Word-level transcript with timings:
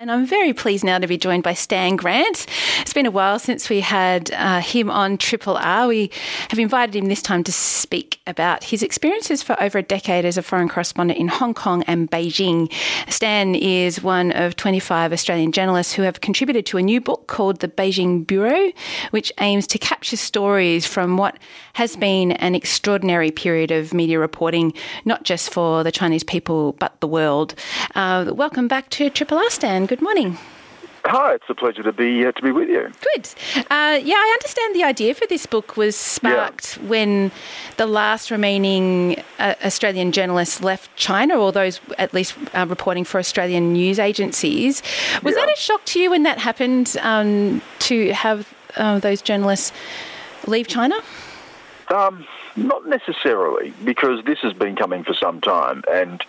And 0.00 0.10
I'm 0.10 0.24
very 0.24 0.54
pleased 0.54 0.82
now 0.82 0.98
to 0.98 1.06
be 1.06 1.18
joined 1.18 1.42
by 1.42 1.52
Stan 1.52 1.94
Grant. 1.96 2.46
It's 2.80 2.94
been 2.94 3.04
a 3.04 3.10
while 3.10 3.38
since 3.38 3.68
we 3.68 3.80
had 3.80 4.30
uh, 4.32 4.62
him 4.62 4.90
on 4.90 5.18
Triple 5.18 5.58
R. 5.58 5.88
We 5.88 6.10
have 6.48 6.58
invited 6.58 6.96
him 6.96 7.04
this 7.04 7.20
time 7.20 7.44
to 7.44 7.52
speak 7.52 8.18
about 8.26 8.64
his 8.64 8.82
experiences 8.82 9.42
for 9.42 9.62
over 9.62 9.76
a 9.76 9.82
decade 9.82 10.24
as 10.24 10.38
a 10.38 10.42
foreign 10.42 10.70
correspondent 10.70 11.20
in 11.20 11.28
Hong 11.28 11.52
Kong 11.52 11.82
and 11.82 12.10
Beijing. 12.10 12.72
Stan 13.10 13.54
is 13.54 14.02
one 14.02 14.32
of 14.32 14.56
25 14.56 15.12
Australian 15.12 15.52
journalists 15.52 15.92
who 15.92 16.00
have 16.00 16.22
contributed 16.22 16.64
to 16.64 16.78
a 16.78 16.82
new 16.82 17.02
book 17.02 17.26
called 17.26 17.60
The 17.60 17.68
Beijing 17.68 18.26
Bureau, 18.26 18.72
which 19.10 19.30
aims 19.38 19.66
to 19.66 19.78
capture 19.78 20.16
stories 20.16 20.86
from 20.86 21.18
what 21.18 21.36
has 21.74 21.94
been 21.96 22.32
an 22.32 22.54
extraordinary 22.54 23.30
period 23.30 23.70
of 23.70 23.92
media 23.92 24.18
reporting, 24.18 24.72
not 25.04 25.24
just 25.24 25.52
for 25.52 25.84
the 25.84 25.92
Chinese 25.92 26.24
people, 26.24 26.72
but 26.74 26.98
the 27.00 27.06
world. 27.06 27.54
Uh, 27.94 28.32
welcome 28.34 28.66
back 28.66 28.88
to 28.90 29.10
Triple 29.10 29.36
R, 29.36 29.50
Stan. 29.50 29.89
Good 29.90 30.02
morning. 30.02 30.38
Hi, 31.04 31.34
it's 31.34 31.46
a 31.48 31.54
pleasure 31.56 31.82
to 31.82 31.92
be 31.92 32.24
uh, 32.24 32.30
to 32.30 32.42
be 32.42 32.52
with 32.52 32.68
you. 32.68 32.92
Good. 33.12 33.28
Uh, 33.56 33.98
yeah, 34.00 34.14
I 34.14 34.36
understand 34.38 34.76
the 34.76 34.84
idea 34.84 35.16
for 35.16 35.26
this 35.26 35.46
book 35.46 35.76
was 35.76 35.96
sparked 35.96 36.76
yeah. 36.76 36.88
when 36.88 37.32
the 37.76 37.86
last 37.86 38.30
remaining 38.30 39.20
uh, 39.40 39.56
Australian 39.64 40.12
journalists 40.12 40.62
left 40.62 40.94
China, 40.94 41.34
or 41.34 41.50
those 41.50 41.80
at 41.98 42.14
least 42.14 42.36
uh, 42.54 42.66
reporting 42.68 43.02
for 43.02 43.18
Australian 43.18 43.72
news 43.72 43.98
agencies. 43.98 44.80
Was 45.24 45.34
yeah. 45.34 45.44
that 45.44 45.52
a 45.52 45.60
shock 45.60 45.84
to 45.86 45.98
you 45.98 46.10
when 46.10 46.22
that 46.22 46.38
happened? 46.38 46.96
Um, 47.00 47.60
to 47.80 48.12
have 48.12 48.54
uh, 48.76 49.00
those 49.00 49.20
journalists 49.22 49.72
leave 50.46 50.68
China? 50.68 50.94
Um, 51.88 52.24
not 52.54 52.86
necessarily, 52.86 53.72
because 53.82 54.24
this 54.24 54.38
has 54.38 54.52
been 54.52 54.76
coming 54.76 55.02
for 55.02 55.14
some 55.14 55.40
time, 55.40 55.82
and 55.90 56.22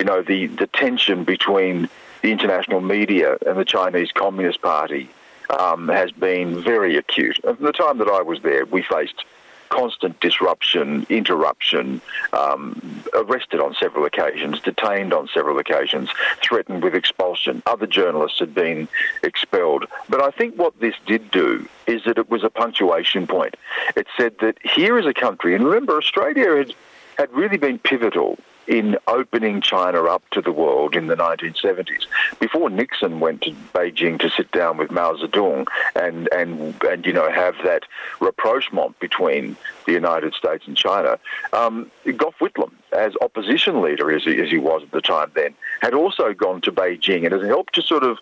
you 0.00 0.04
know 0.04 0.20
the 0.20 0.48
the 0.48 0.66
tension 0.66 1.22
between 1.22 1.88
the 2.24 2.32
international 2.32 2.80
media 2.80 3.36
and 3.46 3.58
the 3.58 3.66
Chinese 3.66 4.10
Communist 4.10 4.62
Party 4.62 5.10
um, 5.50 5.88
has 5.88 6.10
been 6.10 6.62
very 6.62 6.96
acute. 6.96 7.38
From 7.42 7.58
the 7.60 7.70
time 7.70 7.98
that 7.98 8.08
I 8.08 8.22
was 8.22 8.40
there, 8.40 8.64
we 8.64 8.82
faced 8.82 9.26
constant 9.68 10.18
disruption, 10.20 11.04
interruption, 11.10 12.00
um, 12.32 13.02
arrested 13.12 13.60
on 13.60 13.74
several 13.74 14.06
occasions, 14.06 14.58
detained 14.60 15.12
on 15.12 15.28
several 15.34 15.58
occasions, 15.58 16.08
threatened 16.42 16.82
with 16.82 16.94
expulsion. 16.94 17.62
Other 17.66 17.86
journalists 17.86 18.38
had 18.38 18.54
been 18.54 18.88
expelled. 19.22 19.84
But 20.08 20.22
I 20.22 20.30
think 20.30 20.56
what 20.56 20.80
this 20.80 20.94
did 21.04 21.30
do 21.30 21.68
is 21.86 22.04
that 22.04 22.16
it 22.16 22.30
was 22.30 22.42
a 22.42 22.48
punctuation 22.48 23.26
point. 23.26 23.54
It 23.96 24.06
said 24.16 24.38
that 24.38 24.56
here 24.62 24.98
is 24.98 25.04
a 25.04 25.12
country, 25.12 25.54
and 25.54 25.62
remember, 25.62 25.98
Australia 25.98 26.56
had, 26.56 26.74
had 27.18 27.30
really 27.34 27.58
been 27.58 27.78
pivotal 27.78 28.38
in 28.66 28.96
opening 29.06 29.60
China 29.60 30.04
up 30.04 30.22
to 30.30 30.40
the 30.40 30.52
world 30.52 30.96
in 30.96 31.06
the 31.06 31.16
1970s. 31.16 32.06
Before 32.40 32.70
Nixon 32.70 33.20
went 33.20 33.42
to 33.42 33.52
Beijing 33.74 34.18
to 34.20 34.30
sit 34.30 34.50
down 34.52 34.76
with 34.76 34.90
Mao 34.90 35.14
Zedong 35.14 35.66
and, 35.94 36.28
and, 36.32 36.82
and 36.82 37.06
you 37.06 37.12
know, 37.12 37.30
have 37.30 37.54
that 37.64 37.84
rapprochement 38.20 38.98
between 39.00 39.56
the 39.86 39.92
United 39.92 40.34
States 40.34 40.66
and 40.66 40.76
China, 40.76 41.18
um, 41.52 41.90
Gough 42.16 42.38
Whitlam, 42.40 42.72
as 42.92 43.12
opposition 43.20 43.82
leader 43.82 44.10
as 44.10 44.24
he, 44.24 44.40
as 44.40 44.50
he 44.50 44.58
was 44.58 44.82
at 44.82 44.90
the 44.92 45.00
time 45.00 45.30
then, 45.34 45.54
had 45.80 45.94
also 45.94 46.32
gone 46.32 46.60
to 46.62 46.72
Beijing 46.72 47.24
and 47.24 47.32
has 47.32 47.42
helped 47.42 47.74
to 47.74 47.82
sort 47.82 48.04
of 48.04 48.18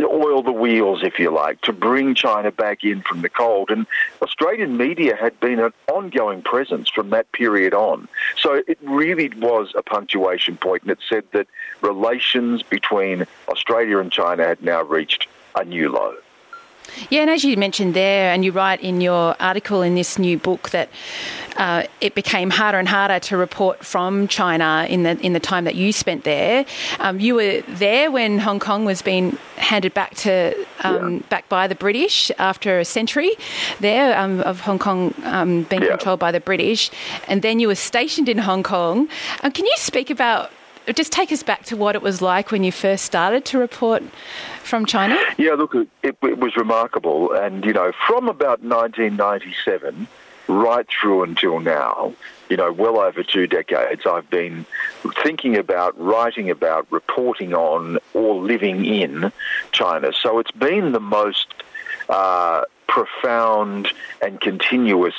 oil 0.00 0.42
the 0.42 0.52
wheels, 0.52 1.02
if 1.02 1.18
you 1.18 1.30
like, 1.30 1.60
to 1.62 1.72
bring 1.72 2.14
China 2.14 2.50
back 2.50 2.84
in 2.84 3.02
from 3.02 3.22
the 3.22 3.28
cold. 3.28 3.70
And 3.70 3.86
Australian 4.22 4.76
media 4.76 5.16
had 5.16 5.38
been 5.40 5.60
an 5.60 5.72
ongoing 5.88 6.42
presence 6.42 6.88
from 6.88 7.10
that 7.10 7.30
period 7.32 7.74
on. 7.74 8.08
So 8.36 8.62
it 8.66 8.78
really 8.82 9.28
was 9.36 9.72
a 9.76 9.82
punctuation 9.82 10.56
point, 10.56 10.82
and 10.82 10.92
it 10.92 11.00
said 11.08 11.24
that 11.32 11.46
relations 11.80 12.62
between 12.62 13.26
Australia 13.48 13.98
and 13.98 14.10
China 14.10 14.44
had 14.44 14.62
now 14.62 14.82
reached 14.82 15.28
a 15.54 15.64
new 15.64 15.90
low. 15.90 16.14
Yeah, 17.10 17.22
and 17.22 17.30
as 17.30 17.44
you 17.44 17.56
mentioned 17.56 17.94
there, 17.94 18.32
and 18.32 18.44
you 18.44 18.52
write 18.52 18.80
in 18.80 19.00
your 19.00 19.34
article 19.40 19.82
in 19.82 19.94
this 19.94 20.18
new 20.18 20.38
book 20.38 20.70
that 20.70 20.88
uh, 21.56 21.84
it 22.00 22.14
became 22.14 22.50
harder 22.50 22.78
and 22.78 22.88
harder 22.88 23.18
to 23.20 23.36
report 23.36 23.84
from 23.84 24.28
China 24.28 24.86
in 24.88 25.02
the 25.02 25.18
in 25.20 25.32
the 25.32 25.40
time 25.40 25.64
that 25.64 25.74
you 25.74 25.92
spent 25.92 26.24
there. 26.24 26.64
Um, 26.98 27.20
you 27.20 27.34
were 27.34 27.62
there 27.68 28.10
when 28.10 28.38
Hong 28.38 28.60
Kong 28.60 28.84
was 28.84 29.02
being 29.02 29.36
handed 29.56 29.94
back 29.94 30.14
to 30.16 30.54
um, 30.84 31.14
yeah. 31.14 31.20
back 31.28 31.48
by 31.48 31.66
the 31.66 31.74
British 31.74 32.30
after 32.38 32.78
a 32.78 32.84
century 32.84 33.32
there 33.80 34.18
um, 34.18 34.40
of 34.40 34.60
Hong 34.60 34.78
Kong 34.78 35.14
um, 35.24 35.64
being 35.64 35.82
yeah. 35.82 35.88
controlled 35.88 36.20
by 36.20 36.32
the 36.32 36.40
British, 36.40 36.90
and 37.28 37.42
then 37.42 37.60
you 37.60 37.68
were 37.68 37.74
stationed 37.74 38.28
in 38.28 38.38
Hong 38.38 38.62
Kong. 38.62 39.08
Uh, 39.42 39.50
can 39.50 39.66
you 39.66 39.76
speak 39.76 40.10
about 40.10 40.50
just 40.92 41.12
take 41.12 41.32
us 41.32 41.42
back 41.42 41.64
to 41.64 41.76
what 41.76 41.94
it 41.94 42.02
was 42.02 42.22
like 42.22 42.50
when 42.50 42.64
you 42.64 42.72
first 42.72 43.04
started 43.04 43.44
to 43.46 43.58
report 43.58 44.02
from 44.62 44.86
China. 44.86 45.18
Yeah, 45.38 45.54
look, 45.54 45.74
it, 45.74 45.88
it 46.02 46.38
was 46.38 46.56
remarkable. 46.56 47.32
And, 47.32 47.64
you 47.64 47.72
know, 47.72 47.92
from 48.06 48.28
about 48.28 48.62
1997 48.62 50.06
right 50.48 50.86
through 50.88 51.22
until 51.22 51.60
now, 51.60 52.12
you 52.48 52.56
know, 52.56 52.72
well 52.72 52.98
over 52.98 53.22
two 53.22 53.46
decades, 53.46 54.02
I've 54.06 54.28
been 54.28 54.66
thinking 55.22 55.56
about, 55.56 55.98
writing 56.00 56.50
about, 56.50 56.86
reporting 56.90 57.54
on, 57.54 57.98
or 58.12 58.42
living 58.42 58.84
in 58.84 59.32
China. 59.72 60.12
So 60.12 60.38
it's 60.40 60.50
been 60.50 60.92
the 60.92 61.00
most 61.00 61.46
uh, 62.08 62.64
profound 62.88 63.92
and 64.20 64.40
continuous 64.40 65.14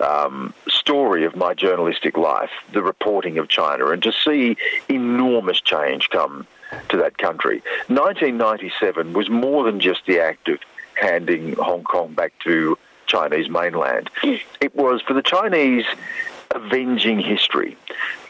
um, 0.00 0.54
story 0.84 1.24
of 1.24 1.34
my 1.34 1.54
journalistic 1.54 2.18
life, 2.18 2.50
the 2.72 2.82
reporting 2.82 3.38
of 3.38 3.48
China, 3.48 3.86
and 3.86 4.02
to 4.02 4.12
see 4.12 4.54
enormous 4.90 5.58
change 5.62 6.10
come 6.10 6.46
to 6.90 6.98
that 6.98 7.16
country. 7.16 7.62
1997 7.88 9.14
was 9.14 9.30
more 9.30 9.64
than 9.64 9.80
just 9.80 10.04
the 10.04 10.20
act 10.20 10.46
of 10.48 10.58
handing 11.00 11.54
Hong 11.54 11.84
Kong 11.84 12.12
back 12.12 12.34
to 12.40 12.76
Chinese 13.06 13.48
mainland. 13.48 14.10
It 14.22 14.74
was 14.74 15.00
for 15.00 15.14
the 15.14 15.22
Chinese 15.22 15.86
avenging 16.52 17.20
history. 17.20 17.76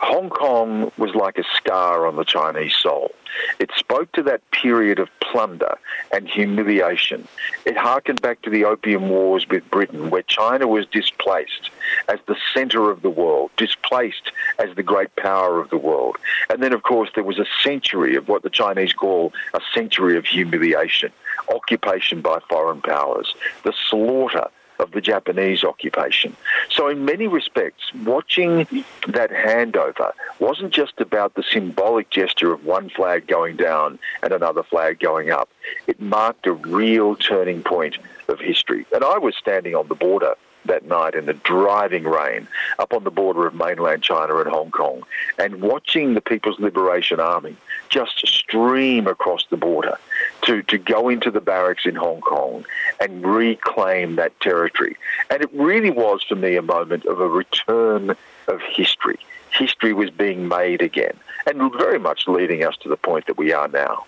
Hong 0.00 0.28
Kong 0.28 0.92
was 0.98 1.14
like 1.14 1.38
a 1.38 1.44
scar 1.56 2.06
on 2.06 2.16
the 2.16 2.24
Chinese 2.24 2.74
soul. 2.74 3.12
It 3.58 3.70
spoke 3.76 4.12
to 4.12 4.22
that 4.24 4.48
period 4.50 4.98
of 4.98 5.08
plunder 5.20 5.78
and 6.12 6.28
humiliation. 6.28 7.26
It 7.64 7.76
harkened 7.76 8.22
back 8.22 8.42
to 8.42 8.50
the 8.50 8.64
Opium 8.64 9.08
Wars 9.08 9.46
with 9.48 9.68
Britain, 9.70 10.10
where 10.10 10.22
China 10.22 10.68
was 10.68 10.86
displaced 10.86 11.70
as 12.08 12.20
the 12.26 12.36
center 12.52 12.90
of 12.90 13.02
the 13.02 13.10
world, 13.10 13.50
displaced 13.56 14.30
as 14.58 14.74
the 14.76 14.82
great 14.82 15.14
power 15.16 15.60
of 15.60 15.70
the 15.70 15.76
world. 15.76 16.16
And 16.48 16.62
then, 16.62 16.72
of 16.72 16.82
course, 16.82 17.10
there 17.14 17.24
was 17.24 17.38
a 17.38 17.46
century 17.62 18.14
of 18.14 18.28
what 18.28 18.42
the 18.42 18.50
Chinese 18.50 18.92
call 18.92 19.32
a 19.52 19.60
century 19.74 20.16
of 20.16 20.26
humiliation, 20.26 21.12
occupation 21.52 22.20
by 22.20 22.38
foreign 22.48 22.80
powers, 22.80 23.34
the 23.64 23.72
slaughter 23.88 24.48
of 24.78 24.92
the 24.92 25.00
Japanese 25.00 25.64
occupation. 25.64 26.36
So, 26.70 26.88
in 26.88 27.04
many 27.04 27.26
respects, 27.26 27.92
watching 28.04 28.66
that 29.08 29.30
handover 29.30 30.12
wasn't 30.38 30.72
just 30.72 31.00
about 31.00 31.34
the 31.34 31.42
symbolic 31.42 32.10
gesture 32.10 32.52
of 32.52 32.64
one 32.64 32.88
flag 32.88 33.26
going 33.26 33.56
down 33.56 33.98
and 34.22 34.32
another 34.32 34.62
flag 34.62 34.98
going 34.98 35.30
up. 35.30 35.48
It 35.86 36.00
marked 36.00 36.46
a 36.46 36.52
real 36.52 37.16
turning 37.16 37.62
point 37.62 37.98
of 38.28 38.40
history. 38.40 38.86
And 38.92 39.04
I 39.04 39.18
was 39.18 39.34
standing 39.36 39.74
on 39.74 39.88
the 39.88 39.94
border 39.94 40.34
that 40.66 40.86
night 40.86 41.14
in 41.14 41.26
the 41.26 41.34
driving 41.34 42.04
rain 42.04 42.48
up 42.78 42.92
on 42.92 43.04
the 43.04 43.10
border 43.10 43.46
of 43.46 43.54
mainland 43.54 44.02
China 44.02 44.36
and 44.38 44.48
Hong 44.48 44.70
Kong 44.70 45.02
and 45.38 45.60
watching 45.60 46.14
the 46.14 46.20
People's 46.20 46.58
Liberation 46.58 47.20
Army 47.20 47.56
just 47.94 48.26
stream 48.26 49.06
across 49.06 49.46
the 49.50 49.56
border 49.56 49.96
to, 50.42 50.62
to 50.64 50.78
go 50.78 51.08
into 51.08 51.30
the 51.30 51.40
barracks 51.40 51.86
in 51.86 51.94
Hong 51.94 52.20
Kong 52.20 52.66
and 52.98 53.24
reclaim 53.24 54.16
that 54.16 54.38
territory. 54.40 54.96
And 55.30 55.40
it 55.40 55.50
really 55.52 55.90
was 55.90 56.20
for 56.24 56.34
me 56.34 56.56
a 56.56 56.62
moment 56.62 57.06
of 57.06 57.20
a 57.20 57.28
return 57.28 58.16
of 58.48 58.60
history. 58.62 59.20
History 59.50 59.92
was 59.92 60.10
being 60.10 60.48
made 60.48 60.82
again 60.82 61.16
and 61.46 61.72
very 61.74 62.00
much 62.00 62.26
leading 62.26 62.64
us 62.64 62.76
to 62.78 62.88
the 62.88 62.96
point 62.96 63.26
that 63.26 63.38
we 63.38 63.52
are 63.52 63.68
now. 63.68 64.04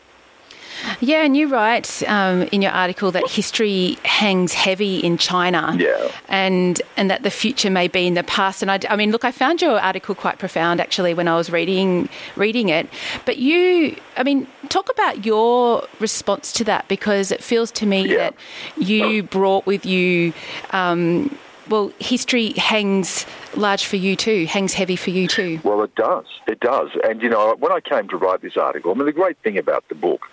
Yeah, 1.00 1.25
and 1.25 1.37
you 1.37 1.49
write 1.49 2.02
um, 2.08 2.43
in 2.52 2.62
your 2.62 2.73
article 2.73 3.11
that 3.12 3.28
history 3.28 3.99
hangs 4.05 4.52
heavy 4.52 5.00
in 5.00 5.19
China, 5.19 5.76
yeah. 5.78 6.11
and 6.28 6.81
and 6.96 7.11
that 7.11 7.23
the 7.23 7.31
future 7.31 7.70
may 7.70 7.88
be 7.88 8.06
in 8.06 8.14
the 8.14 8.23
past. 8.25 8.62
And 8.62 8.70
I, 8.70 8.81
I 8.88 8.96
mean, 8.96 9.11
look, 9.11 9.25
I 9.25 9.32
found 9.32 9.62
your 9.62 9.78
article 9.78 10.14
quite 10.14 10.38
profound 10.38 10.81
actually 10.81 11.14
when 11.14 11.28
I 11.28 11.37
was 11.37 11.50
reading 11.50 12.08
reading 12.37 12.69
it. 12.69 12.88
But 13.25 13.38
you, 13.38 13.96
I 14.17 14.23
mean, 14.23 14.46
talk 14.69 14.90
about 14.90 15.25
your 15.25 15.87
response 16.00 16.52
to 16.55 16.64
that 16.64 16.88
because 16.88 17.31
it 17.31 17.43
feels 17.43 17.70
to 17.73 17.87
me 17.87 18.08
yeah. 18.08 18.17
that 18.17 18.34
you 18.76 19.23
brought 19.23 19.67
with 19.67 19.87
you. 19.87 20.32
Um, 20.70 21.37
well, 21.69 21.93
history 21.99 22.52
hangs 22.52 23.26
large 23.56 23.84
for 23.84 23.96
you 23.96 24.17
too, 24.17 24.46
hangs 24.46 24.75
heavy 24.75 24.96
for 24.96 25.11
you 25.11 25.26
too. 25.26 25.61
Well, 25.64 25.82
it 25.82 25.94
does. 25.94 26.26
It 26.46 26.61
does. 26.61 26.90
And, 27.05 27.20
you 27.23 27.28
know, 27.28 27.56
when 27.58 27.73
I 27.73 27.81
came 27.81 28.08
to 28.08 28.17
write 28.17 28.43
this 28.43 28.56
article, 28.56 28.93
I 28.93 28.94
mean, 28.94 29.06
the 29.06 29.12
great 29.12 29.37
thing 29.38 29.58
about 29.58 29.88
the 29.88 29.94
book 29.94 30.26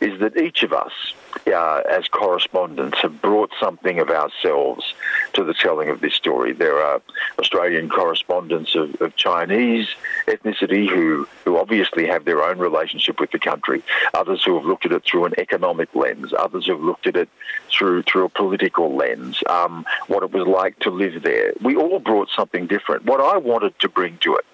is 0.00 0.20
that 0.20 0.36
each 0.36 0.62
of 0.62 0.72
us, 0.72 0.92
uh, 1.46 1.82
as 1.90 2.08
correspondents, 2.08 2.98
have 3.00 3.20
brought 3.22 3.50
something 3.60 3.98
of 3.98 4.10
ourselves 4.10 4.94
to 5.32 5.44
the 5.44 5.54
telling 5.54 5.88
of 5.88 6.00
this 6.00 6.14
story. 6.14 6.52
There 6.52 6.78
are 6.82 7.00
Australian 7.38 7.88
correspondents 7.88 8.74
of, 8.74 8.94
of 9.00 9.16
Chinese 9.16 9.88
ethnicity 10.26 10.88
who, 10.88 11.28
who 11.44 11.58
obviously 11.58 12.06
have 12.06 12.24
their 12.24 12.42
own 12.42 12.58
relationship 12.58 13.20
with 13.20 13.30
the 13.30 13.38
country, 13.38 13.82
others 14.14 14.42
who 14.44 14.56
have 14.56 14.64
looked 14.64 14.86
at 14.86 14.92
it 14.92 15.04
through 15.04 15.26
an 15.26 15.34
economic 15.38 15.94
lens, 15.94 16.32
others 16.38 16.66
who 16.66 16.72
have 16.72 16.82
looked 16.82 17.06
at 17.06 17.16
it 17.16 17.28
through, 17.70 18.02
through 18.02 18.24
a 18.24 18.28
political 18.28 18.94
lens, 18.94 19.42
um, 19.48 19.84
what 20.08 20.22
it 20.22 20.32
was 20.32 20.46
like 20.46 20.78
to 20.80 20.90
live 20.90 21.22
there. 21.22 21.52
We 21.62 21.76
all 21.76 21.98
brought 21.98 22.28
something 22.34 22.66
different. 22.66 23.04
What 23.04 23.20
I 23.20 23.36
wanted 23.36 23.78
to 23.80 23.88
bring 23.88 24.18
to 24.18 24.36
it 24.36 24.44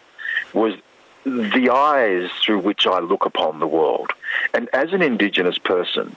was 0.53 0.75
the 1.25 1.71
eyes 1.71 2.31
through 2.45 2.61
which 2.61 2.87
I 2.87 2.99
look 3.01 3.25
upon 3.25 3.61
the 3.61 3.67
world. 3.67 4.13
And 4.55 4.69
as 4.73 4.93
an 4.93 5.03
Indigenous 5.03 5.59
person, 5.59 6.17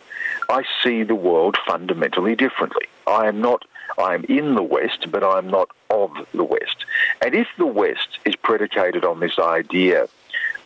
I 0.49 0.63
see 0.83 1.03
the 1.03 1.15
world 1.15 1.57
fundamentally 1.65 2.35
differently. 2.35 2.85
I 3.07 3.27
am 3.27 3.41
not, 3.41 3.65
I 3.97 4.15
am 4.15 4.23
in 4.25 4.55
the 4.55 4.63
West, 4.63 5.11
but 5.11 5.23
I 5.23 5.37
am 5.37 5.49
not 5.49 5.69
of 5.89 6.11
the 6.33 6.43
West. 6.43 6.85
And 7.21 7.35
if 7.35 7.47
the 7.57 7.65
West 7.65 8.19
is 8.25 8.35
predicated 8.35 9.05
on 9.05 9.19
this 9.19 9.37
idea 9.39 10.07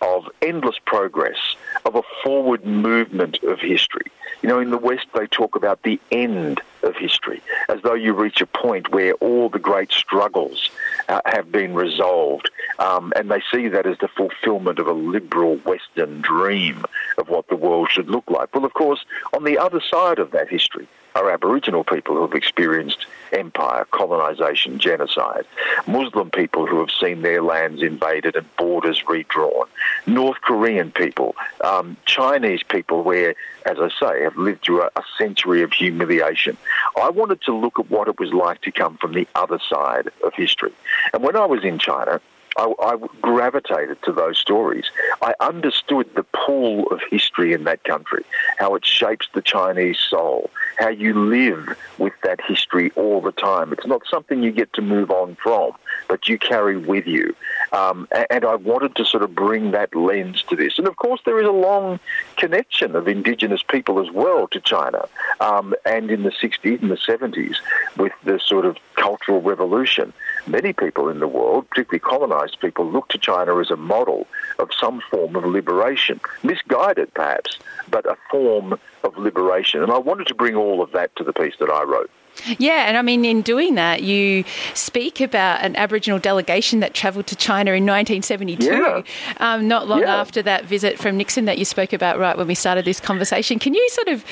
of 0.02 0.30
endless 0.42 0.78
progress, 0.86 1.38
of 1.86 1.96
a 1.96 2.02
forward 2.24 2.66
movement 2.66 3.42
of 3.44 3.60
history, 3.60 4.12
you 4.42 4.50
know, 4.50 4.60
in 4.60 4.70
the 4.70 4.78
West 4.78 5.08
they 5.14 5.28
talk 5.28 5.56
about 5.56 5.84
the 5.84 6.00
end 6.12 6.62
of 6.84 6.96
history, 6.96 7.42
as 7.68 7.82
though 7.82 7.94
you 7.94 8.14
reach 8.14 8.42
a 8.42 8.46
point 8.46 8.92
where 8.92 9.14
all 9.16 9.50
the 9.50 9.60
great 9.60 9.92
struggles 9.92 10.70
uh, 11.10 11.22
have 11.26 11.52
been 11.52 11.74
resolved, 11.74 12.50
um, 12.80 13.12
and 13.16 13.30
they 13.30 13.42
see 13.52 13.68
that 13.68 13.86
as 13.86 13.98
the 14.00 14.08
fulfillment 14.08 14.80
of 14.80 14.88
a 14.88 14.94
liberal 14.94 15.58
Western 15.58 16.22
dream 16.22 16.86
of 17.18 17.30
what 17.30 17.48
the 17.48 17.56
world 17.56 17.90
should 17.92 18.10
look 18.10 18.30
like. 18.30 18.54
Well, 18.56 18.66
of 18.66 18.74
course, 18.74 19.04
on 19.34 19.44
the 19.44 19.58
other 19.58 19.82
side 19.82 20.20
of 20.20 20.32
that 20.32 20.50
history 20.50 20.88
are 21.16 21.30
Aboriginal 21.32 21.84
people 21.84 22.16
who 22.16 22.22
have 22.22 22.34
experienced 22.34 23.06
empire, 23.32 23.86
colonisation, 23.92 24.80
genocide, 24.80 25.46
Muslim 25.88 26.32
people 26.32 26.66
who 26.66 26.80
have 26.80 26.92
seen 26.92 27.22
their 27.22 27.42
lands 27.42 27.82
invaded 27.82 28.36
and 28.36 28.56
borders 28.58 29.08
redrawn, 29.08 29.68
North 30.06 30.42
Korean 30.42 30.92
people, 30.92 31.36
um, 31.64 31.98
Chinese 32.06 32.64
people 32.64 33.04
where, 33.04 33.36
as 33.66 33.78
I 33.80 33.90
say, 34.00 34.24
have 34.24 34.38
lived 34.38 34.64
through 34.64 34.84
a, 34.84 34.90
a 34.96 35.04
century 35.18 35.62
of 35.62 35.72
humiliation. 35.74 36.58
I 37.00 37.10
wanted 37.10 37.42
to 37.44 37.56
look 37.56 37.80
at 37.80 37.90
what 37.90 38.08
it 38.08 38.20
was 38.20 38.34
like 38.34 38.62
to 38.62 38.72
come 38.72 38.98
from 38.98 39.14
the 39.14 39.28
other 39.36 39.60
side 39.70 40.10
of 40.24 40.34
history. 40.34 40.74
And 41.14 41.24
when 41.24 41.36
I 41.36 41.46
was 41.46 41.64
in 41.64 41.80
China, 41.80 42.22
I, 42.58 42.74
I, 42.82 42.98
gravitated 43.22 44.02
to 44.04 44.12
those 44.12 44.38
stories. 44.38 44.86
I 45.22 45.34
understood 45.40 46.10
the 46.16 46.24
pull 46.24 46.88
of 46.88 47.02
history 47.10 47.54
in 47.54 47.64
that 47.66 47.84
country, 47.84 48.24
how 48.58 48.76
it 48.76 48.86
shapes 48.86 49.28
the 49.34 49.42
Chinese 49.42 49.98
soul, 49.98 50.50
how 50.78 50.90
you 50.90 51.14
live 51.14 51.78
with 51.98 52.14
that 52.24 52.40
history 52.42 52.92
all 52.96 53.22
the 53.22 53.32
time. 53.32 53.74
It's 53.74 53.86
not 53.86 54.02
something 54.10 54.44
you 54.44 54.52
get 54.52 54.74
to 54.74 54.82
move 54.82 55.12
on 55.12 55.36
from, 55.36 55.74
but 56.08 56.28
you 56.28 56.38
carry 56.38 56.78
with 56.78 57.08
you. 57.08 57.36
Um, 57.72 58.08
and 58.30 58.46
I 58.46 58.56
wanted 58.56 58.96
to 58.96 59.06
sort 59.06 59.24
of 59.24 59.36
bring 59.36 59.72
that 59.72 59.94
lens 59.96 60.44
to 60.50 60.56
this. 60.56 60.78
And 60.78 60.88
of 60.88 60.96
course, 60.96 61.22
there 61.26 61.40
is 61.40 61.48
a 61.48 61.52
long 61.52 62.00
connection 62.38 62.96
of 62.96 63.08
Indigenous 63.08 63.64
people 63.64 64.00
as 64.00 64.12
well 64.12 64.48
to 64.50 64.60
China. 64.60 65.08
Um, 65.40 65.76
and 65.86 66.10
in 66.10 66.24
the 66.24 66.32
60s 66.32 66.82
and 66.82 66.92
the 66.92 66.96
70s, 66.96 67.58
with 67.98 68.14
the 68.24 68.40
sort 68.40 68.66
of 68.66 68.78
Cultural 68.96 69.42
Revolution, 69.42 70.14
many 70.48 70.74
people 70.74 71.10
in 71.10 71.20
the 71.20 71.28
world, 71.28 71.70
particularly 71.70 72.00
colonized 72.00 72.60
people, 72.60 72.90
look 72.90 73.08
to 73.10 73.18
China 73.18 73.60
as 73.60 73.72
a 73.72 73.76
model 73.76 74.28
of 74.58 74.70
some 74.74 75.02
form 75.12 75.36
of 75.36 75.46
liberation. 75.46 76.20
Misguided, 76.44 77.14
perhaps, 77.14 77.58
but 77.90 78.06
a 78.06 78.18
form 78.30 78.80
of 79.04 79.18
liberation. 79.18 79.82
And 79.84 79.92
I 79.92 79.98
wanted 79.98 80.28
to 80.28 80.36
bring 80.36 80.56
all 80.56 80.82
of 80.82 80.92
that 80.92 81.16
to 81.18 81.24
the 81.24 81.34
piece 81.34 81.56
that 81.60 81.70
I 81.70 81.84
wrote. 81.84 82.12
Yeah, 82.58 82.88
and 82.88 82.98
I 82.98 83.02
mean, 83.02 83.26
in 83.26 83.42
doing 83.42 83.76
that, 83.76 84.04
you 84.04 84.44
speak 84.74 85.22
about 85.22 85.62
an 85.62 85.76
Aboriginal 85.76 86.20
delegation 86.20 86.80
that 86.80 86.94
travelled 86.94 87.28
to 87.28 87.36
China 87.36 87.72
in 87.72 87.86
1972, 87.86 88.66
yeah. 88.66 89.04
um, 89.38 89.68
not 89.68 89.88
long 89.88 90.02
yeah. 90.02 90.16
after 90.16 90.42
that 90.44 90.66
visit 90.66 90.98
from 90.98 91.18
Nixon 91.18 91.46
that 91.46 91.58
you 91.58 91.66
spoke 91.66 91.94
about 91.94 92.20
right 92.20 92.38
when 92.38 92.48
we 92.48 92.56
started 92.56 92.86
this 92.86 93.00
conversation. 93.00 93.60
Can 93.60 93.74
you 93.74 93.90
sort 93.90 94.08
of, 94.08 94.26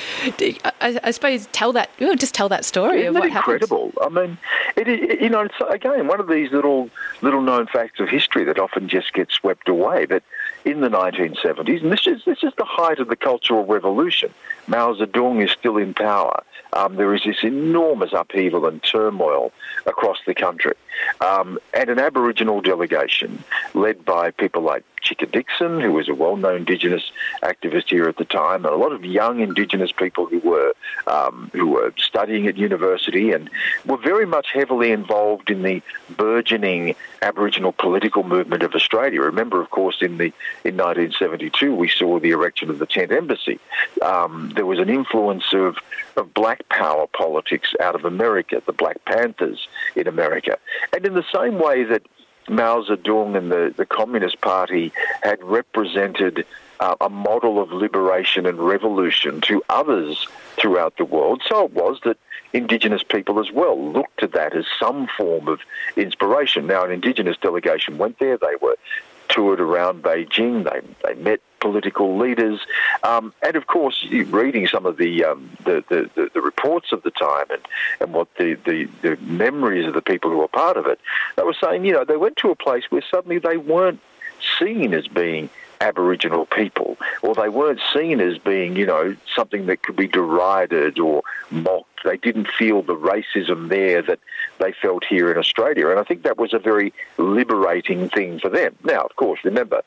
I, 0.81 0.99
I 1.03 1.11
suppose, 1.11 1.47
tell 1.51 1.73
that, 1.73 1.89
just 2.17 2.33
tell 2.33 2.49
that 2.49 2.65
story 2.65 3.01
Isn't 3.01 3.15
of 3.15 3.21
what 3.21 3.31
happened? 3.31 3.61
incredible? 3.61 3.93
I 4.01 4.09
mean, 4.09 4.37
it, 4.75 4.87
it, 4.87 5.21
you 5.21 5.29
know, 5.29 5.41
it's 5.41 5.55
again 5.69 6.07
one 6.07 6.19
of 6.19 6.27
these 6.27 6.51
little 6.51 6.89
little 7.21 7.41
known 7.41 7.67
facts 7.67 7.99
of 7.99 8.09
history 8.09 8.43
that 8.45 8.59
often 8.59 8.87
just 8.87 9.13
gets 9.13 9.33
swept 9.33 9.67
away. 9.67 10.05
But 10.05 10.23
in 10.65 10.81
the 10.81 10.89
1970s, 10.89 11.81
and 11.81 11.91
this 11.91 12.07
is 12.07 12.23
this 12.25 12.43
is 12.43 12.53
the 12.57 12.65
height 12.65 12.99
of 12.99 13.07
the 13.07 13.15
Cultural 13.15 13.65
Revolution. 13.65 14.33
Mao 14.67 14.93
Zedong 14.93 15.43
is 15.43 15.51
still 15.51 15.77
in 15.77 15.93
power. 15.93 16.43
Um, 16.77 16.95
there 16.95 17.15
is 17.15 17.23
this 17.25 17.43
enormous 17.43 18.13
upheaval 18.13 18.67
and 18.67 18.83
turmoil 18.83 19.51
across 19.87 20.19
the 20.27 20.35
country. 20.35 20.75
Um, 21.21 21.57
and 21.73 21.89
an 21.89 21.97
Aboriginal 21.97 22.61
delegation 22.61 23.43
led 23.73 24.05
by 24.05 24.29
people 24.29 24.61
like 24.61 24.83
Chicka 25.01 25.31
Dixon, 25.31 25.79
who 25.79 25.93
was 25.93 26.09
a 26.09 26.15
well-known 26.15 26.57
Indigenous 26.57 27.11
activist 27.43 27.89
here 27.89 28.07
at 28.07 28.17
the 28.17 28.25
time, 28.25 28.65
and 28.65 28.73
a 28.73 28.77
lot 28.77 28.91
of 28.91 29.03
young 29.05 29.39
Indigenous 29.39 29.91
people 29.91 30.25
who 30.25 30.39
were 30.39 30.73
um, 31.07 31.49
who 31.53 31.67
were 31.67 31.93
studying 31.97 32.47
at 32.47 32.57
university 32.57 33.31
and 33.31 33.49
were 33.85 33.97
very 33.97 34.25
much 34.25 34.47
heavily 34.53 34.91
involved 34.91 35.49
in 35.49 35.63
the 35.63 35.81
burgeoning 36.09 36.95
Aboriginal 37.21 37.71
political 37.71 38.23
movement 38.23 38.63
of 38.63 38.73
Australia. 38.75 39.21
Remember, 39.21 39.61
of 39.61 39.69
course, 39.69 39.97
in 40.01 40.17
the 40.17 40.33
in 40.63 40.77
1972, 40.77 41.73
we 41.73 41.89
saw 41.89 42.19
the 42.19 42.31
erection 42.31 42.69
of 42.69 42.79
the 42.79 42.85
tent 42.85 43.11
embassy. 43.11 43.59
Um, 44.01 44.51
there 44.55 44.65
was 44.65 44.79
an 44.79 44.89
influence 44.89 45.53
of 45.53 45.77
of 46.15 46.33
black 46.33 46.67
power 46.69 47.07
politics 47.07 47.73
out 47.79 47.95
of 47.95 48.03
America, 48.03 48.61
the 48.65 48.73
Black 48.73 49.03
Panthers 49.05 49.67
in 49.95 50.07
America. 50.07 50.57
And 50.93 51.05
in 51.05 51.13
the 51.13 51.25
same 51.33 51.59
way 51.59 51.83
that 51.83 52.01
Mao 52.49 52.81
Zedong 52.81 53.37
and 53.37 53.51
the, 53.51 53.73
the 53.75 53.85
Communist 53.85 54.41
Party 54.41 54.91
had 55.21 55.43
represented 55.43 56.45
uh, 56.79 56.95
a 57.01 57.09
model 57.09 57.61
of 57.61 57.71
liberation 57.71 58.45
and 58.45 58.59
revolution 58.59 59.41
to 59.41 59.63
others 59.69 60.27
throughout 60.57 60.97
the 60.97 61.05
world, 61.05 61.41
so 61.47 61.65
it 61.65 61.71
was 61.71 61.99
that 62.03 62.17
Indigenous 62.53 63.03
people 63.03 63.39
as 63.39 63.51
well 63.51 63.91
looked 63.91 64.19
to 64.19 64.27
that 64.27 64.55
as 64.55 64.65
some 64.79 65.07
form 65.17 65.47
of 65.47 65.59
inspiration. 65.95 66.65
Now, 66.65 66.85
an 66.85 66.91
Indigenous 66.91 67.37
delegation 67.37 67.97
went 67.97 68.19
there, 68.19 68.37
they 68.37 68.55
were 68.61 68.77
toured 69.29 69.59
around 69.59 70.03
Beijing, 70.03 70.63
they, 70.63 70.81
they 71.03 71.19
met 71.21 71.39
political 71.59 72.17
leaders, 72.17 72.59
um, 73.03 73.33
and 73.41 73.55
of 73.55 73.67
course, 73.67 74.05
reading 74.11 74.67
some 74.67 74.85
of 74.85 74.97
the, 74.97 75.23
um, 75.23 75.49
the, 75.65 75.83
the, 75.89 76.29
the, 76.33 76.41
reports 76.41 76.91
of 76.91 77.01
the 77.03 77.11
time 77.11 77.45
and, 77.49 77.61
and 77.99 78.13
what 78.13 78.27
the, 78.35 78.53
the, 78.65 78.87
the 79.01 79.17
memories 79.21 79.87
of 79.87 79.93
the 79.93 80.01
people 80.01 80.29
who 80.29 80.37
were 80.37 80.47
part 80.47 80.77
of 80.77 80.85
it, 80.85 80.99
they 81.35 81.43
were 81.43 81.55
saying, 81.59 81.83
you 81.83 81.93
know, 81.93 82.05
they 82.05 82.17
went 82.17 82.37
to 82.37 82.51
a 82.51 82.55
place 82.55 82.83
where 82.89 83.03
suddenly 83.09 83.39
they 83.39 83.57
weren't 83.57 83.99
seen 84.59 84.93
as 84.93 85.07
being 85.07 85.49
Aboriginal 85.81 86.45
people, 86.45 86.97
or 87.21 87.35
they 87.35 87.49
weren't 87.49 87.79
seen 87.93 88.19
as 88.19 88.37
being, 88.37 88.75
you 88.75 88.85
know, 88.85 89.15
something 89.35 89.67
that 89.67 89.83
could 89.83 89.95
be 89.95 90.07
derided 90.07 90.99
or 90.99 91.23
mocked. 91.51 91.96
They 92.07 92.17
didn't 92.17 92.47
feel 92.47 92.81
the 92.81 92.95
racism 92.95 93.67
there 93.67 94.01
that 94.01 94.19
they 94.59 94.71
felt 94.71 95.03
here 95.05 95.29
in 95.29 95.37
Australia. 95.37 95.89
And 95.89 95.99
I 95.99 96.03
think 96.03 96.23
that 96.23 96.37
was 96.37 96.53
a 96.53 96.59
very 96.59 96.93
liberating 97.17 98.09
thing 98.09 98.39
for 98.39 98.49
them. 98.49 98.75
Now, 98.83 99.01
of 99.01 99.15
course, 99.17 99.41
remember, 99.43 99.81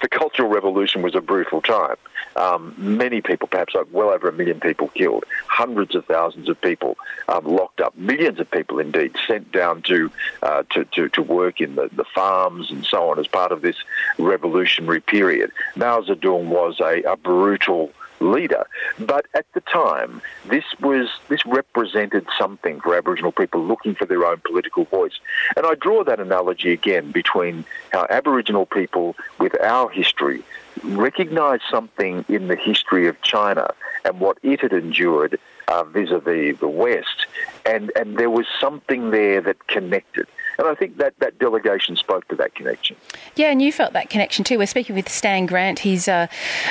the 0.00 0.08
Cultural 0.08 0.48
Revolution 0.48 1.02
was 1.02 1.14
a 1.14 1.20
brutal 1.20 1.60
time. 1.60 1.96
Um, 2.36 2.74
many 2.76 3.20
people, 3.22 3.48
perhaps 3.48 3.74
like 3.74 3.86
well 3.90 4.10
over 4.10 4.28
a 4.28 4.32
million 4.32 4.60
people 4.60 4.88
killed, 4.88 5.24
hundreds 5.48 5.94
of 5.94 6.04
thousands 6.04 6.48
of 6.48 6.60
people 6.60 6.96
um, 7.28 7.44
locked 7.46 7.80
up, 7.80 7.96
millions 7.96 8.38
of 8.38 8.50
people 8.50 8.78
indeed 8.78 9.16
sent 9.26 9.50
down 9.52 9.82
to, 9.82 10.10
uh, 10.42 10.62
to, 10.70 10.84
to, 10.84 11.08
to, 11.08 11.22
work 11.22 11.60
in 11.60 11.74
the, 11.74 11.88
the 11.92 12.04
farms 12.04 12.70
and 12.70 12.84
so 12.84 13.10
on 13.10 13.18
as 13.18 13.26
part 13.26 13.52
of 13.52 13.62
this 13.62 13.76
revolutionary 14.18 15.00
period. 15.00 15.50
Mao 15.74 16.02
Zedong 16.02 16.46
was 16.46 16.78
a, 16.80 17.02
a 17.02 17.16
brutal 17.16 17.90
leader. 18.20 18.66
But 18.98 19.26
at 19.34 19.46
the 19.52 19.60
time, 19.60 20.22
this 20.46 20.64
was 20.80 21.08
this 21.28 21.44
represented 21.46 22.26
something 22.38 22.80
for 22.80 22.96
Aboriginal 22.96 23.32
people 23.32 23.62
looking 23.64 23.94
for 23.94 24.06
their 24.06 24.24
own 24.24 24.40
political 24.44 24.84
voice. 24.84 25.18
And 25.56 25.66
I 25.66 25.74
draw 25.74 26.04
that 26.04 26.20
analogy 26.20 26.72
again 26.72 27.12
between 27.12 27.64
how 27.92 28.06
Aboriginal 28.10 28.66
people 28.66 29.16
with 29.38 29.60
our 29.60 29.88
history 29.90 30.42
recognise 30.82 31.60
something 31.70 32.24
in 32.28 32.48
the 32.48 32.56
history 32.56 33.06
of 33.08 33.20
China 33.22 33.72
and 34.04 34.20
what 34.20 34.38
it 34.42 34.60
had 34.60 34.72
endured 34.72 35.38
uh, 35.68 35.84
vis-a-vis 35.84 36.58
the 36.58 36.68
West, 36.68 37.26
and 37.64 37.90
and 37.96 38.18
there 38.18 38.30
was 38.30 38.46
something 38.60 39.10
there 39.10 39.40
that 39.40 39.66
connected. 39.66 40.26
And 40.58 40.66
I 40.66 40.74
think 40.74 40.96
that 40.98 41.14
that 41.18 41.38
delegation 41.38 41.96
spoke 41.96 42.28
to 42.28 42.36
that 42.36 42.54
connection. 42.54 42.96
Yeah, 43.34 43.50
and 43.50 43.60
you 43.60 43.72
felt 43.72 43.92
that 43.92 44.08
connection 44.08 44.44
too. 44.44 44.58
We're 44.58 44.66
speaking 44.66 44.94
with 44.94 45.08
Stan 45.08 45.46
Grant. 45.46 45.80
He's 45.80 46.08
uh, 46.08 46.26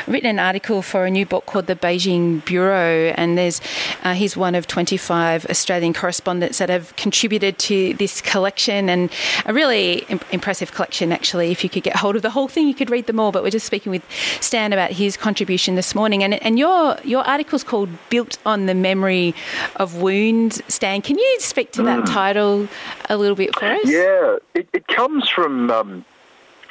written 0.07 0.29
an 0.29 0.39
article 0.39 0.81
for 0.81 1.05
a 1.05 1.11
new 1.11 1.25
book 1.25 1.45
called 1.45 1.67
The 1.67 1.75
Beijing 1.75 2.43
Bureau, 2.45 3.13
and 3.15 3.37
there's 3.37 3.61
uh, 4.03 4.13
he's 4.13 4.35
one 4.35 4.55
of 4.55 4.67
25 4.67 5.45
Australian 5.49 5.93
correspondents 5.93 6.57
that 6.57 6.69
have 6.69 6.95
contributed 6.95 7.59
to 7.59 7.93
this 7.95 8.21
collection, 8.21 8.89
and 8.89 9.11
a 9.45 9.53
really 9.53 10.05
impressive 10.31 10.71
collection 10.71 11.11
actually. 11.11 11.51
If 11.51 11.63
you 11.63 11.69
could 11.69 11.83
get 11.83 11.95
hold 11.95 12.15
of 12.15 12.21
the 12.21 12.31
whole 12.31 12.47
thing, 12.47 12.67
you 12.67 12.73
could 12.73 12.89
read 12.89 13.07
them 13.07 13.19
all. 13.19 13.31
But 13.31 13.43
we're 13.43 13.51
just 13.51 13.65
speaking 13.65 13.91
with 13.91 14.03
Stan 14.41 14.73
about 14.73 14.91
his 14.91 15.17
contribution 15.17 15.75
this 15.75 15.93
morning, 15.93 16.23
and 16.23 16.33
and 16.41 16.57
your 16.57 16.97
your 17.03 17.23
article's 17.23 17.63
called 17.63 17.89
"Built 18.09 18.37
on 18.45 18.65
the 18.65 18.75
Memory 18.75 19.35
of 19.75 20.01
Wounds." 20.01 20.61
Stan, 20.67 21.01
can 21.01 21.17
you 21.17 21.37
speak 21.39 21.71
to 21.73 21.83
that 21.83 21.99
mm. 21.99 22.05
title 22.11 22.67
a 23.09 23.17
little 23.17 23.35
bit 23.35 23.55
for 23.55 23.65
us? 23.65 23.75
Yeah, 23.84 24.38
it, 24.53 24.70
it 24.74 24.88
comes 24.88 25.29
from. 25.29 25.72
Um, 25.72 26.05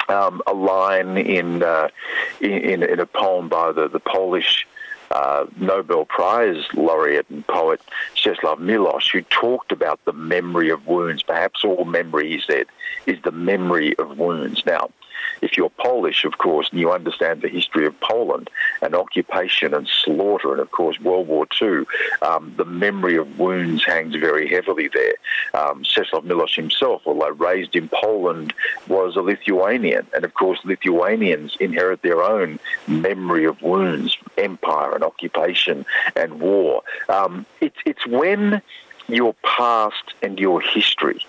um, 0.06 0.42
a 0.46 0.52
line 0.52 1.16
in, 1.16 1.62
uh, 1.62 1.88
in, 2.38 2.82
in 2.82 3.00
a 3.00 3.06
poem 3.06 3.48
by 3.48 3.72
the, 3.72 3.88
the 3.88 4.00
Polish 4.00 4.66
uh, 5.10 5.46
Nobel 5.56 6.04
Prize 6.04 6.64
laureate 6.74 7.26
and 7.30 7.46
poet 7.46 7.80
Czesław 8.14 8.58
Miłosz, 8.58 9.12
who 9.12 9.22
talked 9.22 9.72
about 9.72 10.04
the 10.04 10.12
memory 10.12 10.70
of 10.70 10.86
wounds. 10.86 11.22
Perhaps 11.22 11.64
all 11.64 11.84
memory, 11.84 12.30
he 12.30 12.40
said, 12.40 12.66
is 13.06 13.20
the 13.22 13.30
memory 13.30 13.96
of 13.98 14.18
wounds. 14.18 14.64
Now, 14.66 14.90
if 15.44 15.56
you're 15.56 15.70
Polish, 15.70 16.24
of 16.24 16.38
course, 16.38 16.68
and 16.70 16.80
you 16.80 16.90
understand 16.90 17.42
the 17.42 17.48
history 17.48 17.86
of 17.86 17.98
Poland 18.00 18.48
and 18.80 18.94
occupation 18.94 19.74
and 19.74 19.86
slaughter, 19.86 20.52
and 20.52 20.60
of 20.60 20.70
course 20.70 20.98
World 21.00 21.28
War 21.28 21.46
II, 21.60 21.84
um, 22.22 22.54
the 22.56 22.64
memory 22.64 23.16
of 23.16 23.38
wounds 23.38 23.84
hangs 23.84 24.14
very 24.16 24.48
heavily 24.48 24.88
there. 24.88 25.14
Um, 25.52 25.84
Miłosz 25.84 26.56
himself, 26.56 27.02
although 27.04 27.30
raised 27.30 27.76
in 27.76 27.88
Poland, 27.88 28.54
was 28.88 29.16
a 29.16 29.20
Lithuanian, 29.20 30.06
and 30.14 30.24
of 30.24 30.32
course 30.34 30.58
Lithuanians 30.64 31.56
inherit 31.60 32.02
their 32.02 32.22
own 32.22 32.58
memory 32.88 33.44
of 33.44 33.60
wounds, 33.62 34.16
empire 34.38 34.94
and 34.94 35.04
occupation 35.04 35.84
and 36.16 36.40
war. 36.40 36.82
Um, 37.08 37.44
it's 37.60 37.76
it's 37.84 38.06
when 38.06 38.62
your 39.08 39.34
past 39.44 40.14
and 40.22 40.38
your 40.38 40.60
history 40.60 41.20